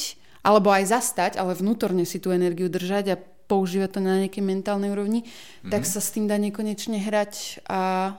alebo 0.43 0.69
aj 0.75 0.83
zastať, 0.91 1.31
ale 1.39 1.55
vnútorne 1.55 2.03
si 2.03 2.19
tú 2.19 2.35
energiu 2.35 2.67
držať 2.67 3.05
a 3.15 3.21
používa 3.47 3.87
to 3.87 4.03
na 4.03 4.25
nejakej 4.25 4.43
mentálnej 4.43 4.91
úrovni, 4.91 5.23
mm-hmm. 5.23 5.71
tak 5.71 5.87
sa 5.87 6.03
s 6.03 6.11
tým 6.11 6.27
dá 6.27 6.35
nekonečne 6.35 6.99
hrať 6.99 7.63
a 7.71 8.13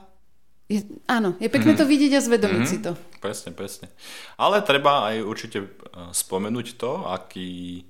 je, 0.67 0.83
áno, 1.07 1.39
je 1.39 1.47
pekné 1.47 1.73
mm-hmm. 1.73 1.87
to 1.87 1.91
vidieť 1.91 2.11
a 2.19 2.21
zvedomiť 2.21 2.59
mm-hmm. 2.59 2.75
si 2.75 2.83
to. 2.83 2.91
Presne, 3.23 3.55
presne. 3.55 3.87
Ale 4.35 4.59
treba 4.59 5.07
aj 5.07 5.23
určite 5.23 5.59
e, 5.63 5.67
spomenúť 6.11 6.75
to, 6.75 7.07
aký, 7.07 7.87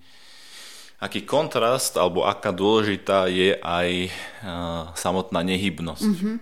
aký 1.01 1.25
kontrast 1.25 1.97
alebo 1.97 2.29
aká 2.29 2.53
dôležitá 2.53 3.25
je 3.29 3.53
aj 3.61 3.89
uh, 4.09 4.89
samotná 4.97 5.45
nehybnosť. 5.45 6.09
Mm-hmm. 6.09 6.35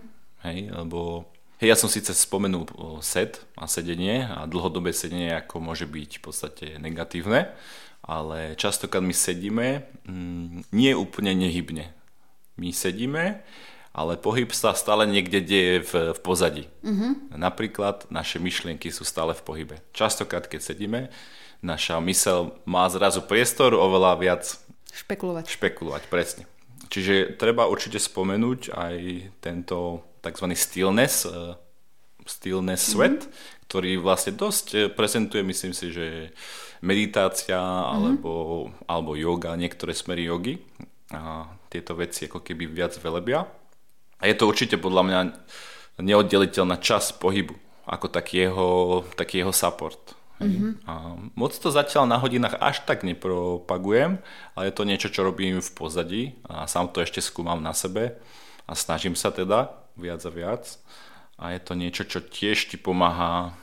Hej, 0.48 0.60
lebo 0.72 1.28
hej, 1.60 1.72
ja 1.72 1.78
som 1.80 1.92
síce 1.92 2.16
spomenul 2.16 2.68
set 3.04 3.44
a 3.60 3.68
sedenie 3.68 4.24
a 4.24 4.48
dlhodobé 4.48 4.96
sedenie 4.96 5.36
ako 5.36 5.60
môže 5.60 5.88
byť 5.88 6.12
v 6.20 6.24
podstate 6.24 6.66
negatívne, 6.80 7.52
ale 8.00 8.56
častokrát 8.56 9.04
my 9.04 9.12
sedíme 9.12 9.88
mm, 10.08 10.72
nie 10.72 10.92
úplne 10.96 11.36
nehybne. 11.36 11.92
My 12.56 12.72
sedíme, 12.72 13.44
ale 13.96 14.20
pohyb 14.20 14.52
sa 14.52 14.76
stále 14.76 15.08
niekde 15.08 15.40
deje 15.40 15.80
v, 15.88 15.92
v 16.12 16.20
pozadí. 16.20 16.68
Mm-hmm. 16.84 17.40
Napríklad 17.40 18.12
naše 18.12 18.44
myšlienky 18.44 18.92
sú 18.92 19.08
stále 19.08 19.32
v 19.32 19.40
pohybe. 19.48 19.76
Častokrát, 19.96 20.52
keď 20.52 20.60
sedíme, 20.60 21.08
naša 21.64 22.04
mysel 22.04 22.60
má 22.68 22.92
zrazu 22.92 23.24
priestor 23.24 23.72
oveľa 23.72 24.20
viac 24.20 24.44
špekulovať. 24.92 25.48
Špekulovať, 25.48 26.04
presne. 26.12 26.44
Čiže 26.92 27.40
treba 27.40 27.72
určite 27.72 27.96
spomenúť 27.96 28.76
aj 28.76 28.96
tento 29.40 30.04
tzv. 30.20 30.46
stillness, 30.52 31.24
uh, 31.24 31.56
stillness 32.28 32.92
sweat, 32.92 33.24
mm-hmm. 33.24 33.64
ktorý 33.72 33.92
vlastne 34.04 34.36
dosť 34.36 34.68
eh, 34.76 34.82
prezentuje, 34.92 35.40
myslím 35.40 35.72
si, 35.72 35.96
že 35.96 36.36
meditácia 36.84 37.58
mm-hmm. 37.58 37.96
alebo, 37.96 38.32
alebo 38.92 39.16
yoga, 39.16 39.56
niektoré 39.56 39.96
smery 39.96 40.28
jogy. 40.28 40.60
A 41.16 41.48
tieto 41.72 41.96
veci 41.96 42.28
ako 42.28 42.44
keby 42.44 42.68
viac 42.68 42.92
velebia. 43.00 43.48
A 44.20 44.32
je 44.32 44.36
to 44.36 44.48
určite 44.48 44.80
podľa 44.80 45.04
mňa 45.06 45.20
neoddeliteľná 46.00 46.80
časť 46.80 47.20
pohybu, 47.20 47.56
ako 47.88 48.08
taký 48.12 48.50
jeho, 48.50 48.70
taký 49.16 49.44
jeho 49.44 49.54
support. 49.56 50.16
Mm-hmm. 50.36 50.84
A 50.84 51.16
moc 51.40 51.56
to 51.56 51.72
zatiaľ 51.72 52.12
na 52.12 52.20
hodinách 52.20 52.60
až 52.60 52.84
tak 52.84 53.08
nepropagujem, 53.08 54.20
ale 54.52 54.64
je 54.68 54.74
to 54.76 54.84
niečo, 54.84 55.08
čo 55.08 55.24
robím 55.24 55.64
v 55.64 55.72
pozadí 55.72 56.24
a 56.44 56.68
sám 56.68 56.92
to 56.92 57.00
ešte 57.00 57.24
skúmam 57.24 57.64
na 57.64 57.72
sebe 57.72 58.20
a 58.68 58.76
snažím 58.76 59.16
sa 59.16 59.32
teda 59.32 59.72
viac 59.96 60.20
a 60.28 60.32
viac. 60.32 60.64
A 61.40 61.56
je 61.56 61.60
to 61.64 61.74
niečo, 61.76 62.04
čo 62.08 62.20
tiež 62.24 62.72
ti 62.72 62.76
pomáha 62.80 63.56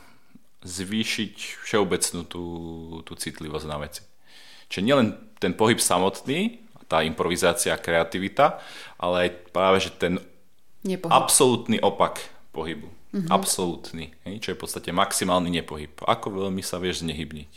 zvýšiť 0.65 1.35
všeobecnú 1.65 2.21
tú, 2.25 2.43
tú 3.05 3.13
citlivosť 3.17 3.65
na 3.69 3.77
veci. 3.81 4.01
Čiže 4.69 4.85
nielen 4.85 5.07
ten 5.37 5.53
pohyb 5.53 5.77
samotný, 5.77 6.63
tá 6.89 7.05
improvizácia, 7.05 7.77
kreativita, 7.77 8.61
ale 8.97 9.27
aj 9.27 9.29
práve, 9.53 9.77
že 9.83 9.91
ten 9.93 10.21
nepohyb. 10.83 11.11
absolútny 11.11 11.77
opak 11.79 12.23
pohybu. 12.51 12.87
Mm-hmm. 13.13 13.29
Absolútny, 13.29 14.05
hej, 14.25 14.35
čo 14.41 14.47
je 14.53 14.57
v 14.57 14.61
podstate 14.65 14.89
maximálny 14.89 15.53
nepohyb. 15.53 15.93
Ako 16.01 16.33
veľmi 16.33 16.65
sa 16.65 16.81
vieš 16.81 17.05
znehybniť. 17.05 17.53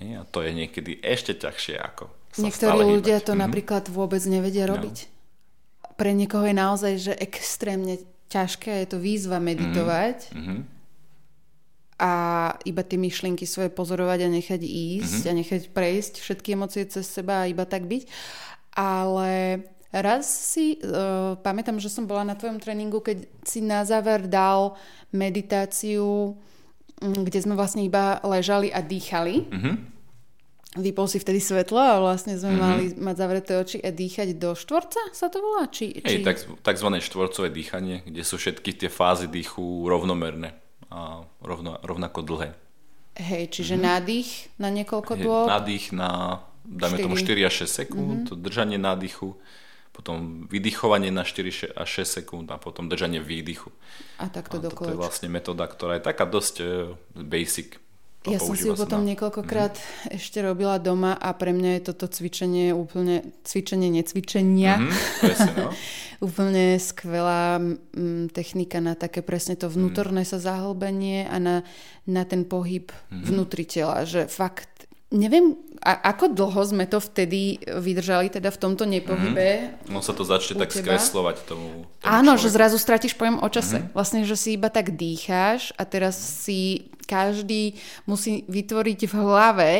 Hej, 0.00 0.10
a 0.16 0.22
to 0.24 0.40
je 0.40 0.50
niekedy 0.56 0.96
ešte 1.04 1.36
ťažšie 1.36 1.76
ako 1.76 2.08
sa 2.30 2.46
Niektorí 2.46 2.78
ľudia 2.86 3.18
hýbať. 3.18 3.26
to 3.26 3.32
mm-hmm. 3.34 3.44
napríklad 3.44 3.84
vôbec 3.90 4.22
nevedia 4.24 4.64
no. 4.64 4.78
robiť. 4.78 4.96
No. 5.04 5.88
Pre 5.98 6.10
niekoho 6.16 6.46
je 6.48 6.56
naozaj 6.56 6.92
že 6.96 7.12
extrémne 7.20 8.00
ťažké, 8.32 8.86
je 8.86 8.88
to 8.88 8.98
výzva 9.02 9.42
meditovať. 9.42 10.32
Mm-hmm 10.32 10.80
a 12.00 12.12
iba 12.64 12.80
tie 12.80 12.96
myšlienky 12.96 13.44
svoje 13.44 13.68
pozorovať 13.68 14.24
a 14.24 14.32
nechať 14.32 14.64
ísť 14.64 15.20
mm-hmm. 15.20 15.36
a 15.36 15.36
nechať 15.36 15.62
prejsť 15.76 16.14
všetky 16.24 16.56
emócie 16.56 16.88
cez 16.88 17.04
seba 17.04 17.44
a 17.44 17.50
iba 17.52 17.68
tak 17.68 17.84
byť. 17.84 18.08
Ale 18.72 19.60
raz 19.90 20.26
si, 20.26 20.78
uh, 20.80 21.34
pamätám, 21.42 21.82
že 21.82 21.90
som 21.90 22.06
bola 22.06 22.22
na 22.22 22.38
tvojom 22.38 22.62
tréningu, 22.62 23.02
keď 23.02 23.26
si 23.42 23.58
na 23.58 23.82
záver 23.82 24.30
dal 24.30 24.78
meditáciu, 25.10 26.38
kde 27.00 27.38
sme 27.40 27.56
vlastne 27.56 27.82
iba 27.82 28.22
ležali 28.22 28.70
a 28.70 28.84
dýchali. 28.84 29.36
Mm-hmm. 29.50 29.74
Vypol 30.70 31.10
si 31.10 31.18
vtedy 31.18 31.42
svetlo 31.42 31.82
a 31.82 31.98
vlastne 31.98 32.38
sme 32.38 32.54
mm-hmm. 32.54 32.62
mali 32.62 32.84
mať 32.94 33.16
zavreté 33.18 33.52
oči 33.58 33.82
a 33.82 33.90
dýchať 33.90 34.38
do 34.38 34.54
štvorca, 34.54 35.02
sa 35.10 35.26
to 35.26 35.42
volá? 35.42 35.66
Či, 35.66 35.98
či... 35.98 36.06
Hej, 36.06 36.18
tak, 36.22 36.36
takzvané 36.62 37.02
štvorcové 37.02 37.50
dýchanie, 37.50 38.06
kde 38.06 38.22
sú 38.22 38.38
všetky 38.38 38.78
tie 38.78 38.86
fázy 38.86 39.26
dýchu 39.26 39.90
rovnomerné 39.90 40.54
a 40.86 41.26
rovno, 41.42 41.74
rovnako 41.82 42.22
dlhé. 42.22 42.54
Hej, 43.18 43.50
čiže 43.50 43.74
mm-hmm. 43.74 43.90
nádych 43.90 44.30
na 44.62 44.68
niekoľko 44.70 45.12
dôb? 45.18 45.50
Nádych 45.50 45.90
na, 45.90 46.42
dajme 46.62 47.02
4. 47.02 47.04
tomu 47.10 47.14
4 47.18 47.48
až 47.50 47.54
6 47.66 47.80
sekúnd, 47.82 48.22
mm-hmm. 48.30 48.38
držanie 48.38 48.78
nádychu, 48.78 49.34
potom 49.90 50.46
vydychovanie 50.46 51.10
na 51.10 51.26
4 51.26 51.76
až 51.76 51.88
6 52.06 52.22
sekúnd 52.22 52.46
a 52.48 52.56
potom 52.56 52.86
držanie 52.86 53.18
výdychu. 53.20 53.74
A 54.22 54.30
takto 54.30 54.62
a 54.62 54.70
To 54.70 54.90
je 54.90 54.98
vlastne 54.98 55.28
metóda, 55.28 55.66
ktorá 55.66 55.98
je 55.98 56.06
taká 56.06 56.24
dosť 56.24 56.54
uh, 56.62 56.68
basic. 57.18 57.76
Ja 58.28 58.36
som 58.36 58.52
si 58.52 58.68
ju 58.68 58.76
potom 58.76 59.00
na... 59.00 59.16
niekoľkokrát 59.16 59.80
mm-hmm. 59.80 60.12
ešte 60.12 60.44
robila 60.44 60.76
doma 60.76 61.16
a 61.16 61.32
pre 61.32 61.56
mňa 61.56 61.80
je 61.80 61.82
toto 61.88 62.04
cvičenie 62.04 62.68
úplne, 62.76 63.24
cvičenie 63.48 63.88
necvičenia. 63.88 64.76
Mm-hmm, 64.76 65.20
presne, 65.24 65.52
no. 65.56 65.70
úplne 66.28 66.76
skvelá 66.76 67.56
m, 67.56 68.28
technika 68.28 68.76
na 68.84 68.92
také 68.92 69.24
presne 69.24 69.56
to 69.56 69.72
vnútorné 69.72 70.28
mm. 70.28 70.28
sa 70.28 70.36
zahlbenie 70.36 71.24
a 71.32 71.36
na, 71.40 71.56
na 72.04 72.28
ten 72.28 72.44
pohyb 72.44 72.92
mm-hmm. 72.92 73.24
vnútri 73.24 73.64
tela, 73.64 74.04
že 74.04 74.28
fakt 74.28 74.79
Neviem, 75.10 75.58
a 75.82 76.14
ako 76.14 76.30
dlho 76.30 76.62
sme 76.62 76.86
to 76.86 77.02
vtedy 77.02 77.58
vydržali 77.66 78.30
teda 78.30 78.54
v 78.54 78.60
tomto 78.62 78.86
nepohybe? 78.86 79.74
Mm. 79.82 79.90
No 79.90 80.06
sa 80.06 80.14
to 80.14 80.22
začne 80.22 80.62
tak 80.62 80.70
teba? 80.70 80.94
skreslovať 80.94 81.50
tomu, 81.50 81.88
tomu 81.98 82.06
Áno, 82.06 82.38
človeku. 82.38 82.42
že 82.46 82.48
zrazu 82.54 82.76
stratíš 82.78 83.18
pojem 83.18 83.42
o 83.42 83.48
čase. 83.50 83.82
Mm. 83.82 83.86
Vlastne, 83.90 84.20
že 84.22 84.38
si 84.38 84.54
iba 84.54 84.70
tak 84.70 84.94
dýcháš 84.94 85.74
a 85.74 85.82
teraz 85.82 86.14
si 86.14 86.92
každý 87.10 87.74
musí 88.06 88.46
vytvoriť 88.46 89.00
v 89.10 89.14
hlave, 89.18 89.70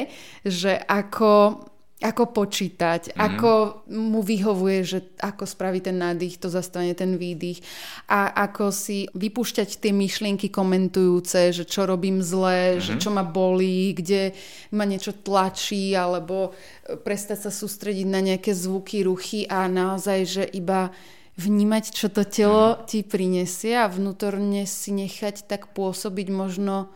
že 0.43 0.75
ako 0.91 1.63
ako 2.01 2.33
počítať, 2.33 3.13
mm-hmm. 3.13 3.21
ako 3.21 3.53
mu 3.93 4.25
vyhovuje, 4.25 4.79
že 4.89 4.99
ako 5.21 5.45
spraví 5.45 5.85
ten 5.85 6.01
nádych, 6.01 6.41
to 6.41 6.49
zastane 6.49 6.97
ten 6.97 7.21
výdych 7.21 7.61
a 8.09 8.33
ako 8.49 8.73
si 8.73 9.05
vypúšťať 9.13 9.85
tie 9.85 9.93
myšlienky 9.93 10.49
komentujúce, 10.49 11.53
že 11.53 11.69
čo 11.69 11.85
robím 11.85 12.25
zle, 12.25 12.81
mm-hmm. 12.81 12.85
že 12.89 12.93
čo 12.97 13.13
ma 13.13 13.21
bolí, 13.21 13.93
kde 13.93 14.33
ma 14.73 14.89
niečo 14.89 15.13
tlačí 15.13 15.93
alebo 15.93 16.57
e, 16.89 16.97
prestať 16.97 17.49
sa 17.49 17.53
sústrediť 17.53 18.09
na 18.09 18.25
nejaké 18.25 18.57
zvuky, 18.57 19.05
ruchy 19.05 19.45
a 19.45 19.69
naozaj, 19.69 20.19
že 20.25 20.45
iba 20.49 20.89
vnímať, 21.37 21.85
čo 21.93 22.09
to 22.09 22.25
telo 22.25 22.81
mm. 22.81 22.89
ti 22.89 23.05
prinesie 23.05 23.77
a 23.77 23.93
vnútorne 23.93 24.65
si 24.65 24.93
nechať 24.97 25.45
tak 25.45 25.77
pôsobiť 25.77 26.29
možno 26.33 26.89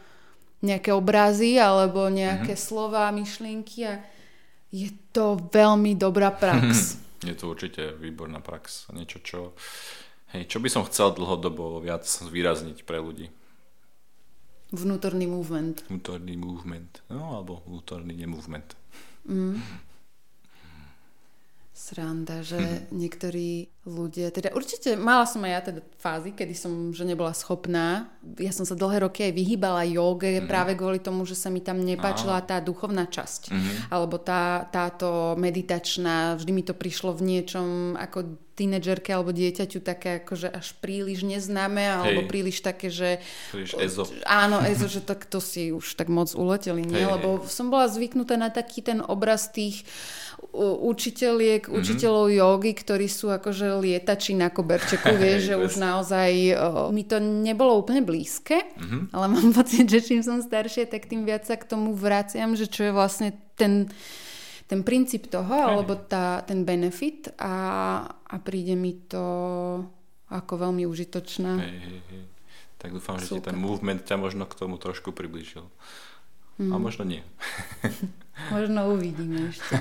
nejaké 0.65 0.97
obrazy 0.97 1.61
alebo 1.61 2.09
nejaké 2.09 2.57
mm-hmm. 2.57 2.69
slova, 2.73 3.13
myšlienky 3.13 3.85
a 3.85 4.01
je 4.75 4.91
to 5.15 5.39
veľmi 5.55 5.95
dobrá 5.95 6.35
prax. 6.43 6.99
je 7.23 7.35
to 7.39 7.47
určite 7.47 7.95
výborná 8.03 8.43
prax. 8.43 8.91
Niečo, 8.91 9.23
čo, 9.23 9.41
hej, 10.35 10.51
čo 10.51 10.59
by 10.59 10.67
som 10.67 10.83
chcel 10.91 11.15
dlhodobo 11.15 11.79
viac 11.79 12.03
zvýrazniť 12.03 12.83
pre 12.83 12.99
ľudí. 12.99 13.31
Vnútorný 14.75 15.31
movement. 15.31 15.87
Vnútorný 15.87 16.35
movement. 16.35 17.07
No, 17.07 17.39
alebo 17.39 17.63
vnútorný 17.71 18.19
nemovement. 18.19 18.75
Mm 19.31 19.63
sranda, 21.75 22.47
že 22.47 22.55
mm. 22.55 22.95
niektorí 22.95 23.67
ľudia, 23.83 24.31
teda 24.31 24.55
určite 24.55 24.95
mala 24.95 25.27
som 25.27 25.43
aj 25.43 25.53
ja 25.53 25.61
teda 25.61 25.81
fázy, 25.99 26.31
kedy 26.31 26.55
som 26.55 26.95
že 26.95 27.03
nebola 27.03 27.35
schopná. 27.35 28.15
Ja 28.39 28.55
som 28.55 28.63
sa 28.63 28.79
dlhé 28.79 29.03
roky 29.03 29.27
aj 29.27 29.35
vyhýbala 29.35 29.83
joge 29.91 30.39
mm. 30.39 30.47
práve 30.47 30.79
kvôli 30.79 31.03
tomu, 31.03 31.27
že 31.27 31.35
sa 31.35 31.51
mi 31.51 31.59
tam 31.59 31.83
nepáčila 31.83 32.39
tá 32.47 32.63
duchovná 32.63 33.11
časť. 33.11 33.51
Mm. 33.51 33.75
Alebo 33.91 34.23
tá, 34.23 34.71
táto 34.71 35.35
meditačná, 35.35 36.39
vždy 36.39 36.51
mi 36.55 36.63
to 36.63 36.79
prišlo 36.79 37.11
v 37.11 37.27
niečom 37.27 37.99
ako 37.99 38.39
tínedžerke 38.55 39.11
alebo 39.11 39.35
dieťaťu 39.35 39.83
také 39.83 40.23
akože 40.23 40.47
až 40.47 40.79
príliš 40.79 41.27
neznáme 41.27 41.83
alebo 41.83 42.23
Hej. 42.23 42.31
príliš 42.31 42.59
také, 42.63 42.87
že... 42.87 43.19
Príliš 43.51 43.75
ezo. 43.83 44.07
Áno, 44.31 44.63
ezo, 44.63 44.87
že 44.87 45.03
tak 45.03 45.27
to 45.27 45.43
si 45.43 45.75
už 45.75 45.99
tak 45.99 46.07
moc 46.07 46.31
uleteli, 46.39 46.87
nie? 46.87 47.03
Hej, 47.03 47.19
Lebo 47.19 47.43
som 47.51 47.69
bola 47.69 47.91
zvyknutá 47.91 48.39
na 48.39 48.55
taký 48.55 48.81
ten 48.87 49.03
obraz 49.03 49.51
tých 49.51 49.83
učiteľiek, 50.91 51.67
mm-hmm. 51.67 51.79
učiteľov 51.81 52.27
jogy, 52.31 52.73
ktorí 52.77 53.07
sú 53.09 53.33
akože 53.33 53.81
lietači 53.81 54.37
na 54.37 54.53
koberčeku, 54.53 55.17
vieš, 55.23 55.51
že 55.51 55.55
už 55.57 55.73
naozaj 55.81 56.31
o, 56.55 56.55
mi 56.93 57.07
to 57.07 57.19
nebolo 57.19 57.81
úplne 57.81 58.05
blízke, 58.05 58.61
mm-hmm. 58.77 59.03
ale 59.15 59.27
mám 59.33 59.49
pocit, 59.59 59.89
že 59.89 60.05
čím 60.05 60.21
som 60.21 60.45
staršie, 60.45 60.87
tak 60.87 61.09
tým 61.09 61.25
viac 61.25 61.49
sa 61.49 61.57
k 61.57 61.65
tomu 61.65 61.97
vraciam, 61.97 62.53
že 62.55 62.69
čo 62.69 62.87
je 62.87 62.93
vlastne 62.93 63.33
ten, 63.57 63.89
ten 64.69 64.81
princíp 64.85 65.33
toho, 65.33 65.55
Hej. 65.55 65.65
alebo 65.65 65.95
tá, 65.97 66.45
ten 66.45 66.63
benefit 66.63 67.33
a, 67.41 67.55
a 68.09 68.35
príde 68.43 68.77
mi 68.77 68.95
to 69.09 69.25
ako 70.31 70.53
veľmi 70.69 70.85
užitočná. 70.89 71.63
Hej, 71.63 71.79
hej, 71.79 72.01
hej. 72.11 72.25
Tak 72.79 72.93
dúfam, 72.93 73.17
Super. 73.17 73.25
že 73.25 73.33
ti 73.33 73.41
ten 73.49 73.57
movement 73.57 74.05
ťa 74.05 74.17
možno 74.21 74.45
k 74.45 74.61
tomu 74.61 74.77
trošku 74.77 75.17
priblížil. 75.17 75.65
Mm. 76.61 76.71
A 76.71 76.77
mhm. 76.77 76.83
možno 76.83 77.03
nie. 77.09 77.23
možno 78.55 78.93
uvidíme 78.95 79.51
ešte. 79.51 79.75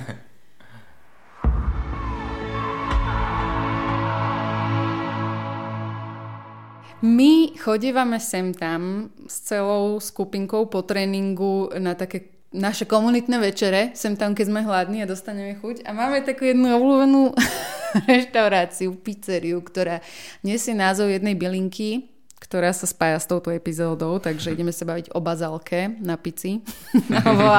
My 7.04 7.52
chodívame 7.60 8.16
sem 8.24 8.56
tam 8.56 9.12
s 9.28 9.52
celou 9.52 10.00
skupinkou 10.00 10.72
po 10.72 10.88
tréningu 10.88 11.68
na 11.76 12.00
také 12.00 12.32
naše 12.56 12.88
komunitné 12.88 13.44
večere, 13.44 13.92
sem 13.92 14.16
tam, 14.16 14.32
keď 14.32 14.46
sme 14.48 14.64
hladní 14.64 15.04
a 15.04 15.10
dostaneme 15.10 15.60
chuť. 15.60 15.84
A 15.84 15.92
máme 15.92 16.24
takú 16.24 16.48
jednu 16.48 16.72
obľúbenú 16.72 17.36
reštauráciu, 18.08 18.96
pizzeriu, 18.96 19.60
ktorá 19.60 20.00
nesie 20.48 20.72
názov 20.72 21.12
jednej 21.12 21.36
bylinky, 21.36 22.08
ktorá 22.40 22.72
sa 22.72 22.88
spája 22.88 23.20
s 23.20 23.28
touto 23.28 23.52
epizódou, 23.52 24.24
takže 24.24 24.56
ideme 24.56 24.72
sa 24.72 24.88
baviť 24.88 25.12
o 25.12 25.20
bazálke 25.20 26.00
na 26.00 26.16
pici. 26.16 26.64
Alebo 27.20 27.52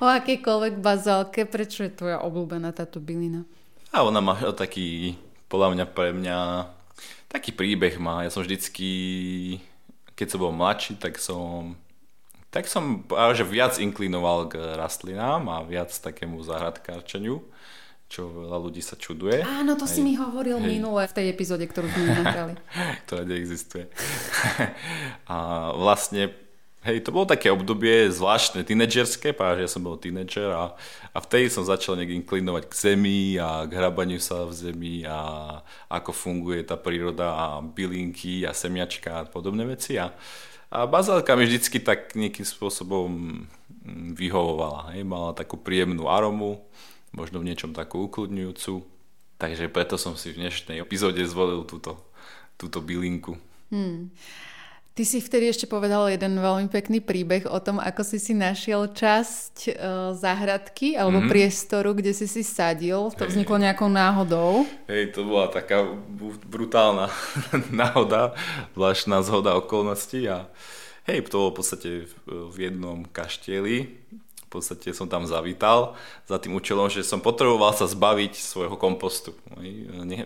o 0.00 0.08
akejkoľvek 0.08 0.80
bazálke. 0.80 1.44
Prečo 1.44 1.84
je 1.84 1.92
tvoja 1.92 2.24
obľúbená 2.24 2.72
táto 2.72 2.96
bylina? 2.96 3.44
A 3.92 4.08
ona 4.08 4.24
má 4.24 4.40
taký, 4.56 5.20
podľa 5.52 5.68
mňa 5.76 5.84
pre 5.92 6.16
mňa 6.16 6.38
taký 7.28 7.50
príbeh 7.54 7.96
má. 7.98 8.24
Ja 8.26 8.30
som 8.30 8.42
vždycky, 8.42 8.90
keď 10.14 10.26
som 10.34 10.38
bol 10.42 10.52
mladší, 10.54 10.98
tak 10.98 11.18
som 11.18 11.76
tak 12.56 12.72
som 12.72 13.04
že 13.36 13.44
viac 13.44 13.76
inklinoval 13.76 14.48
k 14.48 14.56
rastlinám 14.80 15.44
a 15.52 15.60
viac 15.60 15.92
takému 15.92 16.40
záhradkárčeniu, 16.40 17.44
čo 18.08 18.32
veľa 18.32 18.56
ľudí 18.56 18.80
sa 18.80 18.96
čuduje. 18.96 19.44
Áno, 19.44 19.76
to 19.76 19.84
hej, 19.84 19.92
si 19.92 20.00
mi 20.00 20.16
hovoril 20.16 20.56
hej. 20.64 20.78
minule 20.78 21.04
v 21.04 21.12
tej 21.12 21.26
epizóde, 21.36 21.68
ktorú 21.68 21.92
sme 21.92 22.16
nahrali. 22.16 22.54
Ktorá 23.04 23.28
neexistuje. 23.28 23.92
a 25.32 25.36
vlastne 25.76 26.32
Hej, 26.86 27.02
to 27.02 27.10
bolo 27.10 27.26
také 27.26 27.50
obdobie 27.50 28.14
zvláštne, 28.14 28.62
tínedžerské, 28.62 29.34
že 29.34 29.62
ja 29.66 29.66
som 29.66 29.82
bol 29.82 29.98
tínedžer 29.98 30.54
a, 30.54 30.78
a 31.10 31.18
vtedy 31.18 31.50
som 31.50 31.66
začal 31.66 31.98
nejak 31.98 32.22
inklinovať 32.22 32.70
k 32.70 32.74
zemi 32.78 33.34
a 33.42 33.66
k 33.66 33.74
hrabaniu 33.74 34.22
sa 34.22 34.46
v 34.46 34.54
zemi 34.54 35.02
a 35.02 35.18
ako 35.90 36.14
funguje 36.14 36.62
tá 36.62 36.78
príroda 36.78 37.34
a 37.34 37.46
bylinky 37.58 38.46
a 38.46 38.54
semiačka 38.54 39.10
a 39.10 39.26
podobné 39.26 39.66
veci. 39.66 39.98
A, 39.98 40.14
a 40.70 40.86
bazálka 40.86 41.34
mi 41.34 41.50
vždycky 41.50 41.82
tak 41.82 42.14
nejakým 42.14 42.46
spôsobom 42.46 43.10
mm, 43.10 44.14
vyhovovala. 44.14 44.94
Hej, 44.94 45.02
mala 45.02 45.34
takú 45.34 45.58
príjemnú 45.58 46.06
aromu, 46.06 46.62
možno 47.10 47.42
v 47.42 47.50
niečom 47.50 47.74
takú 47.74 48.06
ukludňujúcu. 48.06 48.86
Takže 49.42 49.74
preto 49.74 49.98
som 49.98 50.14
si 50.14 50.30
v 50.30 50.38
dnešnej 50.38 50.78
epizóde 50.78 51.18
zvolil 51.26 51.66
túto, 51.66 51.98
túto 52.54 52.78
bylinku. 52.78 53.34
Hmm. 53.74 54.14
Ty 54.96 55.04
si 55.04 55.20
vtedy 55.20 55.52
ešte 55.52 55.68
povedal 55.68 56.08
jeden 56.08 56.40
veľmi 56.40 56.72
pekný 56.72 57.04
príbeh 57.04 57.44
o 57.52 57.60
tom, 57.60 57.76
ako 57.76 58.00
si 58.00 58.16
si 58.16 58.32
našiel 58.32 58.88
časť 58.96 59.56
uh, 59.68 60.16
záhradky 60.16 60.96
alebo 60.96 61.20
mm-hmm. 61.20 61.32
priestoru, 61.36 61.92
kde 61.92 62.16
si 62.16 62.24
si 62.24 62.40
sadil. 62.40 63.12
To 63.12 63.28
hey, 63.28 63.36
vzniklo 63.36 63.60
nejakou 63.60 63.92
náhodou. 63.92 64.64
Hej, 64.88 65.12
to 65.12 65.28
bola 65.28 65.52
taká 65.52 65.84
brutálna 66.48 67.12
náhoda, 67.76 68.32
zvláštna 68.72 69.20
zhoda 69.20 69.52
okolností 69.60 70.32
a 70.32 70.48
hej, 71.04 71.28
to 71.28 71.44
bolo 71.44 71.52
v 71.52 71.56
podstate 71.60 71.90
v 72.24 72.56
jednom 72.56 73.04
kaštieli. 73.04 74.00
V 74.46 74.62
podstate 74.62 74.94
som 74.94 75.10
tam 75.10 75.26
zavítal 75.26 75.98
za 76.30 76.38
tým 76.38 76.54
účelom, 76.54 76.86
že 76.86 77.02
som 77.02 77.18
potreboval 77.18 77.74
sa 77.74 77.90
zbaviť 77.90 78.38
svojho 78.38 78.78
kompostu. 78.78 79.34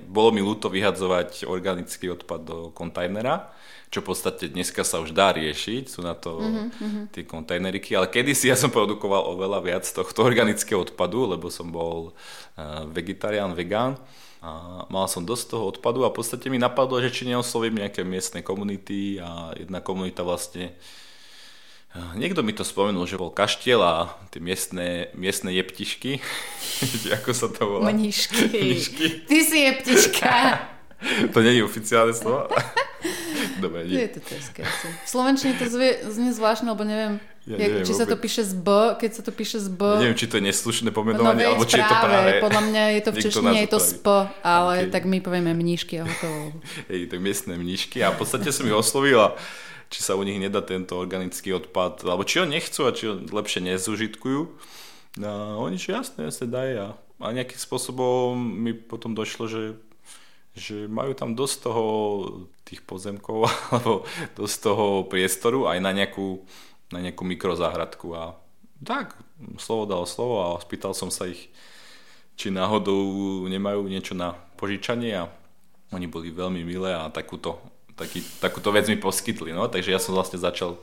Bolo 0.05 0.29
mi 0.29 0.45
ľúto 0.45 0.69
vyhadzovať 0.69 1.49
organický 1.49 2.13
odpad 2.13 2.41
do 2.45 2.59
kontajnera, 2.77 3.49
čo 3.89 4.05
v 4.05 4.13
podstate 4.13 4.53
dneska 4.53 4.85
sa 4.85 5.01
už 5.01 5.17
dá 5.17 5.33
riešiť, 5.33 5.89
sú 5.89 6.05
na 6.05 6.13
to 6.13 6.37
mm-hmm. 6.37 7.17
tie 7.17 7.25
kontajneriky, 7.25 7.97
ale 7.97 8.13
kedysi 8.13 8.53
ja 8.53 8.61
som 8.61 8.69
produkoval 8.69 9.33
oveľa 9.33 9.59
viac 9.65 9.85
tohto 9.89 10.21
organického 10.21 10.85
odpadu, 10.85 11.25
lebo 11.25 11.49
som 11.49 11.73
bol 11.73 12.13
uh, 12.13 12.85
vegetarián, 12.93 13.57
vegán 13.57 13.97
a 14.45 14.85
mal 14.93 15.09
som 15.09 15.25
dosť 15.25 15.45
toho 15.57 15.65
odpadu 15.65 16.05
a 16.05 16.13
v 16.13 16.17
podstate 16.21 16.53
mi 16.53 16.61
napadlo, 16.61 17.01
že 17.01 17.09
či 17.09 17.25
neoslovím 17.25 17.83
nejaké 17.83 18.05
miestne 18.05 18.45
komunity 18.45 19.17
a 19.17 19.57
jedna 19.57 19.81
komunita 19.81 20.23
vlastne 20.23 20.77
uh, 20.77 21.10
Niekto 21.91 22.47
mi 22.47 22.55
to 22.55 22.63
spomenul, 22.63 23.03
že 23.03 23.19
bol 23.19 23.35
kaštiel 23.35 23.83
a 23.83 24.15
tie 24.31 24.39
miestne, 24.39 25.11
miestne 25.19 25.51
jeptišky, 25.51 26.23
ako 27.19 27.31
sa 27.35 27.51
to 27.51 27.67
volá? 27.67 27.91
Mnišky. 27.91 28.47
Mnišky. 28.47 29.07
Ty 29.27 29.39
si 29.43 29.59
jeptiška. 29.67 30.35
to 31.35 31.39
nie 31.43 31.59
je 31.59 31.63
oficiálne 31.67 32.15
slovo. 32.15 32.47
Dobre, 33.65 33.91
nie. 33.91 34.07
Je 34.07 34.17
to. 34.17 34.21
V 34.23 35.09
Slovenčine 35.09 35.59
to 35.59 35.67
znie, 35.67 35.99
znie 36.07 36.31
zvláštne, 36.31 36.71
lebo 36.73 36.85
neviem, 36.87 37.19
ja 37.49 37.57
neviem 37.57 37.83
či 37.83 37.93
vôbec. 37.93 38.01
sa 38.01 38.07
to 38.07 38.17
píše 38.17 38.43
z 38.47 38.55
B, 38.55 38.69
keď 39.01 39.11
sa 39.11 39.23
to 39.27 39.33
píše 39.35 39.59
z 39.59 39.69
B. 39.73 39.81
Ja 39.85 40.01
neviem, 40.07 40.19
či 40.21 40.29
to 40.29 40.39
je 40.39 40.45
neslušné 40.47 40.95
pomenovanie, 40.95 41.45
no, 41.45 41.59
alebo 41.59 41.65
či 41.67 41.81
práve, 41.81 41.89
je 41.89 41.91
to 41.91 41.97
práve. 42.07 42.31
Podľa 42.45 42.63
mňa 42.71 42.83
je 42.87 43.01
to 43.01 43.11
v 43.11 43.17
češtine, 43.19 43.59
je 43.67 43.71
to 43.73 43.81
sp, 43.81 44.07
ale 44.47 44.75
okay. 44.87 44.93
tak 44.93 45.03
my 45.09 45.19
povieme 45.19 45.53
mníšky 45.57 46.01
a 46.01 46.05
hotovo. 46.07 46.55
Hej, 46.87 47.11
tak 47.11 47.19
miestne 47.19 47.59
mníšky 47.59 47.99
a 48.05 48.13
v 48.13 48.17
podstate 48.21 48.49
som 48.53 48.65
ich 48.69 48.77
oslovila 48.77 49.35
či 49.91 50.01
sa 50.01 50.15
u 50.15 50.23
nich 50.23 50.39
nedá 50.39 50.63
tento 50.63 50.97
organický 50.97 51.53
odpad, 51.53 52.07
alebo 52.07 52.23
či 52.23 52.41
ho 52.41 52.47
nechcú 52.47 52.87
a 52.87 52.95
či 52.95 53.11
ho 53.11 53.15
lepšie 53.19 53.61
nezužitkujú. 53.67 54.41
No, 55.19 55.31
oni 55.67 55.77
čo 55.77 55.99
jasné, 55.99 56.31
jasne 56.31 56.47
dajú 56.47 56.75
a, 56.79 56.89
a 56.95 57.27
nejakým 57.35 57.59
spôsobom 57.59 58.39
mi 58.39 58.71
potom 58.73 59.13
došlo, 59.13 59.51
že 59.51 59.63
že 60.51 60.91
majú 60.91 61.15
tam 61.15 61.39
dosť 61.39 61.57
toho 61.71 61.85
tých 62.67 62.83
pozemkov 62.83 63.47
alebo 63.75 64.05
dosť 64.35 64.57
toho 64.61 64.87
priestoru 65.07 65.71
aj 65.71 65.79
na 65.79 65.95
nejakú, 65.95 66.43
na 66.91 66.99
nejakú 67.01 67.23
mikrozáhradku 67.23 68.13
a 68.15 68.35
tak, 68.81 69.13
slovo 69.61 69.85
dal 69.85 70.05
slovo 70.09 70.37
a 70.41 70.47
spýtal 70.65 70.97
som 70.97 71.13
sa 71.13 71.29
ich, 71.29 71.53
či 72.41 72.49
náhodou 72.49 73.45
nemajú 73.45 73.85
niečo 73.85 74.17
na 74.17 74.33
požičanie 74.57 75.13
a 75.13 75.29
oni 75.93 76.09
boli 76.09 76.33
veľmi 76.33 76.65
milé 76.65 76.97
a 76.97 77.13
takúto, 77.13 77.61
taký, 78.01 78.25
takúto 78.41 78.73
vec 78.73 78.89
mi 78.89 78.97
poskytli. 78.97 79.53
No? 79.53 79.69
Takže 79.69 79.93
ja 79.93 80.01
som 80.01 80.17
vlastne 80.17 80.41
začal 80.41 80.81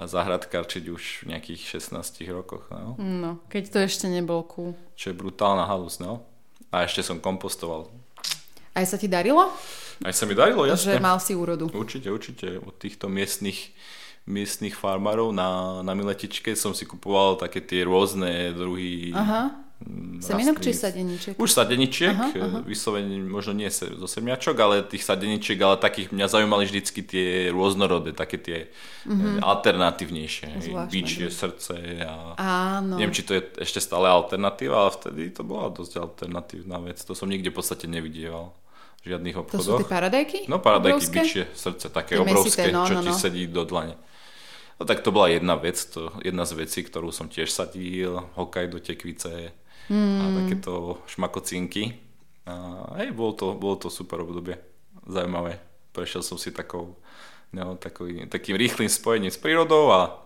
zahradkarčiť 0.00 0.84
už 0.88 1.24
v 1.24 1.36
nejakých 1.36 1.80
16 1.80 2.24
rokoch. 2.32 2.68
No? 2.72 2.96
no, 3.00 3.30
keď 3.52 3.62
to 3.72 3.78
ešte 3.84 4.06
nebol 4.08 4.44
cool. 4.48 4.72
Čo 4.96 5.12
je 5.12 5.16
brutálna 5.16 5.68
halus, 5.68 6.00
no. 6.00 6.24
A 6.68 6.84
ešte 6.84 7.00
som 7.04 7.20
kompostoval. 7.20 7.88
Aj 8.76 8.84
sa 8.84 9.00
ti 9.00 9.08
darilo? 9.08 9.48
Aj 10.04 10.12
sa 10.12 10.28
mi 10.28 10.36
darilo, 10.36 10.68
jasne. 10.68 11.00
Že 11.00 11.04
mal 11.04 11.16
si 11.16 11.32
úrodu. 11.32 11.72
Určite, 11.72 12.12
určite. 12.12 12.60
Od 12.60 12.76
týchto 12.76 13.08
miestnych 13.08 13.72
miestnych 14.26 14.74
farmárov 14.74 15.30
na, 15.30 15.80
na 15.86 15.94
Miletičke 15.94 16.58
som 16.58 16.74
si 16.74 16.82
kupoval 16.82 17.38
také 17.38 17.62
tie 17.62 17.86
rôzne 17.86 18.50
druhy 18.58 19.14
Aha. 19.14 19.54
Mm, 19.76 20.24
Semienok 20.24 20.64
či 20.64 20.72
sadeničiek? 20.72 21.36
Už 21.36 21.52
sadeničiek, 21.52 22.16
aha, 22.16 22.32
aha. 22.32 22.58
vyslovene 22.64 23.20
možno 23.20 23.52
nie 23.52 23.68
zo 23.68 24.08
semiačok, 24.08 24.56
ale 24.56 24.74
tých 24.80 25.04
sadeničiek, 25.04 25.60
ale 25.60 25.76
takých 25.76 26.16
mňa 26.16 26.32
zaujímali 26.32 26.64
vždycky 26.64 27.04
tie 27.04 27.52
rôznorodé, 27.52 28.16
také 28.16 28.40
tie 28.40 28.58
mm-hmm. 29.04 29.44
alternatívnejšie. 29.44 30.48
Bičie, 30.88 31.28
srdce 31.28 31.76
a... 32.08 32.32
Áno. 32.40 32.96
Neviem, 32.96 33.12
či 33.12 33.28
to 33.28 33.36
je 33.36 33.44
ešte 33.60 33.84
stále 33.84 34.08
alternatíva, 34.08 34.88
ale 34.88 34.96
vtedy 34.96 35.22
to 35.36 35.44
bola 35.44 35.68
dosť 35.68 36.00
alternatívna 36.00 36.80
vec. 36.80 36.96
To 37.04 37.12
som 37.12 37.28
nikde 37.28 37.52
v 37.52 37.60
podstate 37.60 37.84
nevidieval 37.84 38.56
v 39.04 39.12
žiadnych 39.12 39.36
obchodoch. 39.36 39.60
To 39.60 39.76
sú 39.76 39.82
tie 39.84 39.92
paradajky? 39.92 40.38
No 40.48 40.56
paradajky, 40.56 41.04
obrovské? 41.04 41.20
bičie, 41.20 41.44
srdce, 41.52 41.92
také 41.92 42.16
tie 42.16 42.24
obrovské, 42.24 42.72
mesité, 42.72 42.72
no, 42.72 42.88
čo 42.88 42.96
no, 42.96 43.00
no. 43.04 43.06
ti 43.06 43.12
sedí 43.12 43.44
do 43.44 43.68
dlane. 43.68 44.00
No 44.80 44.88
tak 44.88 45.04
to 45.04 45.12
bola 45.12 45.28
jedna 45.28 45.60
vec, 45.60 45.76
to, 45.84 46.16
jedna 46.24 46.48
z 46.48 46.64
vecí, 46.64 46.80
ktorú 46.80 47.12
som 47.12 47.28
tiež 47.28 47.52
sadil, 47.52 48.24
hokaj 48.40 48.72
do 48.72 48.80
tekvice 48.80 49.52
mm. 49.90 50.18
a 50.20 50.24
takéto 50.44 50.72
šmakocinky. 51.10 51.98
A 52.46 52.54
hej, 53.02 53.10
bolo 53.10 53.32
to, 53.34 53.46
bolo 53.58 53.76
to 53.76 53.88
super 53.90 54.22
obdobie, 54.22 54.54
zaujímavé. 55.02 55.58
Prešiel 55.90 56.22
som 56.22 56.38
si 56.38 56.54
takou, 56.54 56.94
no, 57.50 57.74
takový, 57.74 58.30
takým 58.30 58.54
rýchlým 58.54 58.86
spojením 58.86 59.34
s 59.34 59.38
prírodou, 59.40 59.90
a, 59.90 60.22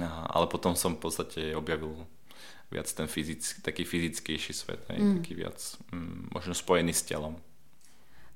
a, 0.00 0.08
ale 0.32 0.46
potom 0.48 0.72
som 0.72 0.96
v 0.96 1.02
podstate 1.04 1.52
objavil 1.52 1.92
viac 2.72 2.86
ten 2.88 3.10
fyzický, 3.10 3.60
taký 3.60 3.82
fyzickejší 3.84 4.52
svet, 4.54 4.80
hej, 4.88 5.00
mm. 5.02 5.14
taký 5.20 5.32
viac 5.36 5.58
mm, 5.92 6.32
možno 6.32 6.54
spojený 6.56 6.94
s 6.94 7.04
telom. 7.04 7.36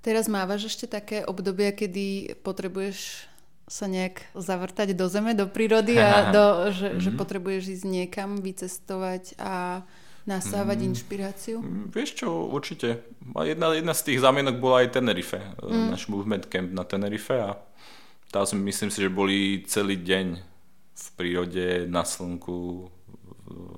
Teraz 0.04 0.28
mávaš 0.28 0.68
ešte 0.68 0.84
také 0.84 1.24
obdobia, 1.24 1.72
kedy 1.72 2.36
potrebuješ 2.44 3.30
sa 3.64 3.88
nejak 3.88 4.20
zavrtať 4.36 4.92
do 4.92 5.08
zeme, 5.08 5.32
do 5.32 5.48
prírody 5.48 5.96
a 5.96 6.28
do, 6.36 6.68
že, 6.68 6.92
mm-hmm. 6.92 7.00
že 7.00 7.10
mhm. 7.14 7.16
potrebuješ 7.16 7.62
ísť 7.80 7.86
niekam, 7.88 8.30
vycestovať 8.44 9.40
a 9.40 9.82
nasávať 10.24 10.78
mm, 10.80 10.86
inšpiráciu? 10.92 11.56
Mm, 11.60 11.84
vieš 11.92 12.24
čo, 12.24 12.28
určite. 12.48 13.04
Jedna, 13.44 13.76
jedna 13.76 13.94
z 13.96 14.02
tých 14.12 14.18
zamienok 14.24 14.56
bola 14.60 14.84
aj 14.84 14.96
Tenerife, 14.96 15.40
mm. 15.60 15.92
náš 15.92 16.08
movement 16.08 16.48
camp 16.48 16.72
na 16.72 16.84
Tenerife 16.84 17.36
a 17.36 17.60
tam 18.32 18.44
myslím 18.66 18.90
si, 18.90 18.98
že 18.98 19.12
boli 19.12 19.62
celý 19.68 20.00
deň 20.00 20.26
v 20.94 21.06
prírode, 21.14 21.86
na 21.86 22.02
slnku, 22.02 22.90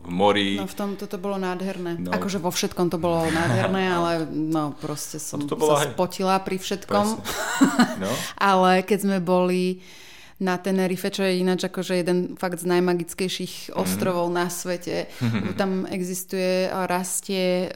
v 0.07 0.09
mori. 0.09 0.57
No 0.57 0.70
v 0.70 0.76
tom 0.78 0.94
toto 0.94 1.18
bolo 1.18 1.36
nádherné. 1.42 1.99
No. 1.99 2.14
Akože 2.14 2.38
vo 2.38 2.55
všetkom 2.55 2.86
to 2.88 2.99
bolo 3.03 3.26
nádherné, 3.26 3.82
ale 3.99 4.11
no 4.30 4.72
proste 4.78 5.18
som 5.18 5.42
to 5.42 5.59
bola, 5.59 5.82
sa 5.82 5.90
spotila 5.90 6.38
pri 6.40 6.57
všetkom. 6.57 7.07
No. 7.99 8.11
ale 8.55 8.86
keď 8.86 8.99
sme 9.03 9.18
boli 9.18 9.82
na 10.37 10.61
Tenerife, 10.61 11.09
čo 11.09 11.24
je 11.24 11.41
ináč 11.41 11.64
akože 11.64 11.97
jeden 11.97 12.37
fakt 12.37 12.61
z 12.61 12.68
najmagickejších 12.68 13.72
mm-hmm. 13.72 13.80
ostrovov 13.80 14.28
na 14.28 14.53
svete. 14.53 15.09
Mm-hmm. 15.09 15.55
Tam 15.61 15.89
existuje 15.89 16.68
a 16.68 16.84
rastie 16.84 17.72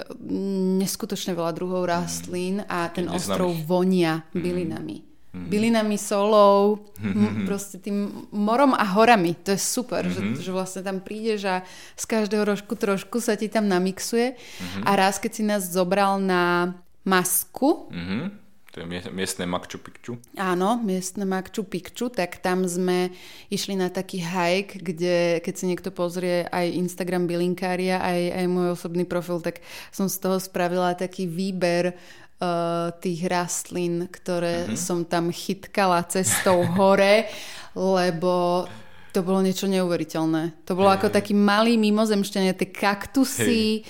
neskutočne 0.80 1.32
veľa 1.32 1.52
druhov 1.56 1.88
rastlín 1.88 2.60
a 2.68 2.92
ten 2.92 3.08
ostrov 3.08 3.56
vonia 3.64 4.24
bylinami. 4.36 4.96
Mm-hmm 5.00 5.10
mm-hmm. 5.30 5.48
bylinami, 5.50 5.98
solou, 5.98 6.90
mm-hmm. 6.98 7.46
proste 7.46 7.78
tým 7.78 8.26
morom 8.34 8.74
a 8.74 8.84
horami. 8.84 9.38
To 9.46 9.54
je 9.54 9.60
super, 9.60 10.06
mm-hmm. 10.06 10.36
že, 10.36 10.50
že 10.50 10.50
vlastne 10.50 10.82
tam 10.82 10.98
prídeš 11.00 11.46
a 11.46 11.56
z 11.94 12.04
každého 12.06 12.42
rožku 12.42 12.74
trošku 12.74 13.22
sa 13.22 13.38
ti 13.38 13.46
tam 13.46 13.70
namixuje. 13.70 14.34
Mm-hmm. 14.34 14.82
A 14.86 14.90
raz, 14.98 15.22
keď 15.22 15.30
si 15.32 15.42
nás 15.46 15.62
zobral 15.70 16.18
na 16.18 16.74
masku, 17.06 17.90
mm-hmm. 17.90 18.22
To 18.70 18.78
je 18.78 18.86
miestne 19.10 19.50
Makču 19.50 19.82
Pikču. 19.82 20.14
Áno, 20.38 20.78
miestne 20.78 21.26
Makču 21.26 21.66
Pikču, 21.66 22.06
tak 22.06 22.38
tam 22.38 22.62
sme 22.70 23.10
išli 23.50 23.74
na 23.74 23.90
taký 23.90 24.22
hike, 24.22 24.78
kde 24.78 25.42
keď 25.42 25.54
si 25.58 25.64
niekto 25.66 25.90
pozrie 25.90 26.46
aj 26.46 26.78
Instagram 26.78 27.26
Bilinkária, 27.26 27.98
aj, 27.98 28.20
aj 28.30 28.46
môj 28.46 28.78
osobný 28.78 29.02
profil, 29.02 29.42
tak 29.42 29.58
som 29.90 30.06
z 30.06 30.22
toho 30.22 30.38
spravila 30.38 30.94
taký 30.94 31.26
výber 31.26 31.98
uh, 32.38 32.94
tých 33.02 33.26
rastlín, 33.26 34.06
ktoré 34.06 34.70
mm-hmm. 34.70 34.78
som 34.78 35.02
tam 35.02 35.34
chytkala 35.34 36.06
cestou 36.06 36.62
hore, 36.78 37.26
lebo 37.74 38.66
to 39.10 39.26
bolo 39.26 39.42
niečo 39.42 39.66
neuveriteľné. 39.66 40.62
To 40.70 40.78
bolo 40.78 40.94
hey. 40.94 40.96
ako 41.02 41.10
taký 41.10 41.34
malý 41.34 41.74
mimozemšťania, 41.74 42.54
tie 42.54 42.70
kaktusy, 42.70 43.82
hey. 43.82 43.86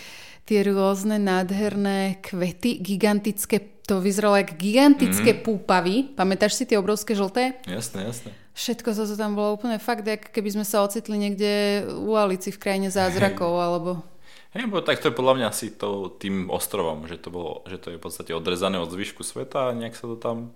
tie 0.48 0.64
rôzne 0.64 1.20
nádherné 1.20 2.24
kvety, 2.24 2.80
gigantické, 2.80 3.79
to 3.90 3.98
vyzeralo 3.98 4.38
ako 4.38 4.54
gigantické 4.54 5.34
mm-hmm. 5.34 5.46
púpavy. 5.46 6.14
Pamätáš 6.14 6.54
si 6.54 6.64
tie 6.70 6.78
obrovské 6.78 7.18
žlté? 7.18 7.58
Jasné, 7.66 8.06
jasné. 8.06 8.30
Všetko 8.54 8.94
to 8.94 9.18
tam 9.18 9.34
bolo 9.34 9.58
úplne 9.58 9.82
fakt, 9.82 10.06
ako 10.06 10.30
keby 10.30 10.54
sme 10.54 10.64
sa 10.68 10.86
ocitli 10.86 11.18
niekde 11.18 11.82
u 11.90 12.14
Alici 12.14 12.54
v 12.54 12.62
krajine 12.62 12.88
zázrakov, 12.94 13.50
hey. 13.58 13.64
alebo 13.66 13.90
Hej, 14.50 14.66
bo 14.66 14.82
tak 14.82 14.98
to 14.98 15.10
je 15.10 15.18
podľa 15.18 15.34
mňa 15.38 15.46
asi 15.46 15.70
to 15.70 16.10
tým 16.18 16.50
ostrovom, 16.50 17.06
že 17.06 17.22
to, 17.22 17.30
bolo, 17.30 17.62
že 17.70 17.78
to 17.78 17.94
je 17.94 17.98
v 17.98 18.02
podstate 18.02 18.34
odrezané 18.34 18.82
od 18.82 18.90
zvyšku 18.90 19.22
sveta 19.22 19.70
a 19.70 19.76
nejak 19.78 19.94
sa 19.94 20.10
to 20.10 20.18
tam, 20.18 20.50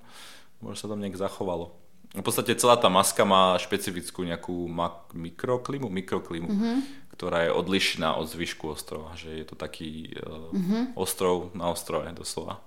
možno 0.58 0.78
sa 0.82 0.90
tam 0.90 0.98
nejak 0.98 1.14
zachovalo. 1.14 1.78
V 2.14 2.22
podstate 2.22 2.58
celá 2.58 2.74
tá 2.74 2.90
maska 2.90 3.22
má 3.22 3.54
špecifickú 3.58 4.26
nejakú 4.26 4.66
mak- 4.66 5.14
mikroklimu, 5.14 5.86
mikroklimu, 5.90 6.50
mm-hmm. 6.50 6.76
ktorá 7.14 7.46
je 7.46 7.54
odlišná 7.54 8.18
od 8.18 8.26
zvyšku 8.30 8.74
ostrova, 8.74 9.14
že 9.14 9.30
je 9.30 9.46
to 9.46 9.54
taký 9.54 10.10
uh, 10.18 10.50
mm-hmm. 10.50 10.82
ostrov 10.98 11.54
na 11.54 11.70
ostrove 11.70 12.06
doslova. 12.18 12.62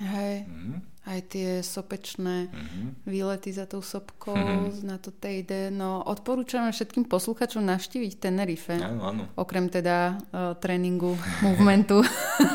Hej. 0.00 0.46
Mm-hmm 0.48 0.94
aj 1.04 1.20
tie 1.36 1.50
sopečné 1.60 2.48
mm-hmm. 2.48 3.04
výlety 3.04 3.52
za 3.52 3.68
tou 3.68 3.84
sopkou 3.84 4.32
mm-hmm. 4.32 4.88
na 4.88 4.96
to 4.96 5.12
tejde. 5.12 5.68
No 5.68 6.00
odporúčame 6.00 6.72
všetkým 6.72 7.04
posluchačom 7.04 7.60
navštíviť 7.60 8.12
Tenerife. 8.16 8.80
Áno, 8.80 9.12
áno. 9.12 9.22
Okrem 9.36 9.68
teda 9.68 10.16
uh, 10.16 10.56
tréningu, 10.56 11.12
movementu. 11.44 12.00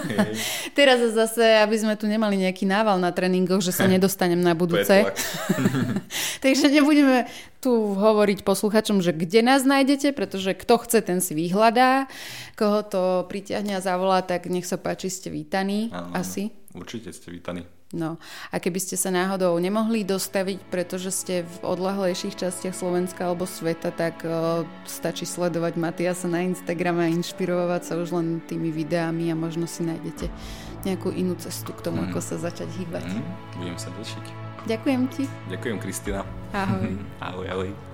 Teraz 0.77 0.97
zase, 1.13 1.61
aby 1.61 1.77
sme 1.77 1.93
tu 1.93 2.09
nemali 2.09 2.41
nejaký 2.41 2.65
nával 2.65 2.97
na 2.97 3.13
tréningoch, 3.13 3.61
že 3.61 3.69
sa 3.69 3.85
nedostanem 3.93 4.41
na 4.41 4.57
budúce. 4.57 5.05
Takže 6.43 6.73
nebudeme 6.73 7.29
tu 7.61 7.93
hovoriť 7.93 8.41
posluchačom, 8.41 9.05
že 9.05 9.13
kde 9.13 9.45
nás 9.45 9.61
nájdete, 9.61 10.09
pretože 10.17 10.57
kto 10.57 10.81
chce, 10.81 11.05
ten 11.05 11.21
si 11.21 11.37
vyhľadá. 11.37 12.09
Koho 12.57 12.81
to 12.81 13.29
pritiahne 13.29 13.77
a 13.77 13.83
zavolá, 13.83 14.25
tak 14.25 14.49
nech 14.49 14.65
sa 14.65 14.81
páči, 14.81 15.13
ste 15.13 15.29
vítaní. 15.29 15.93
Áno, 15.93 16.17
asi. 16.17 16.58
Určite 16.77 17.09
ste 17.09 17.33
vítaní. 17.33 17.65
No 17.89 18.21
a 18.53 18.61
keby 18.61 18.77
ste 18.77 18.93
sa 18.93 19.09
náhodou 19.09 19.57
nemohli 19.57 20.05
dostaviť, 20.05 20.61
pretože 20.69 21.09
ste 21.09 21.41
v 21.41 21.55
odlahlejších 21.65 22.37
častiach 22.37 22.77
Slovenska 22.77 23.25
alebo 23.25 23.49
sveta, 23.49 23.89
tak 23.89 24.21
o, 24.21 24.61
stačí 24.85 25.25
sledovať 25.25 25.73
Matiasa 25.81 26.29
na 26.29 26.45
Instagrame 26.45 27.09
a 27.09 27.13
inšpirovať 27.13 27.81
sa 27.81 27.93
už 27.97 28.13
len 28.13 28.45
tými 28.45 28.69
videami 28.69 29.33
a 29.33 29.35
možno 29.35 29.65
si 29.65 29.81
nájdete 29.81 30.29
nejakú 30.85 31.09
inú 31.09 31.33
cestu 31.41 31.73
k 31.73 31.81
tomu, 31.89 32.05
mm. 32.05 32.13
ako 32.13 32.19
sa 32.21 32.37
začať 32.37 32.69
hýbať. 32.77 33.09
Mm. 33.09 33.25
Budem 33.57 33.77
sa 33.81 33.89
tešiť. 33.97 34.25
Ďakujem 34.69 35.01
ti. 35.09 35.23
Ďakujem, 35.49 35.77
Kristina. 35.81 36.21
Ahoj. 36.53 36.93
ahoj, 37.25 37.45
ahoj. 37.49 37.88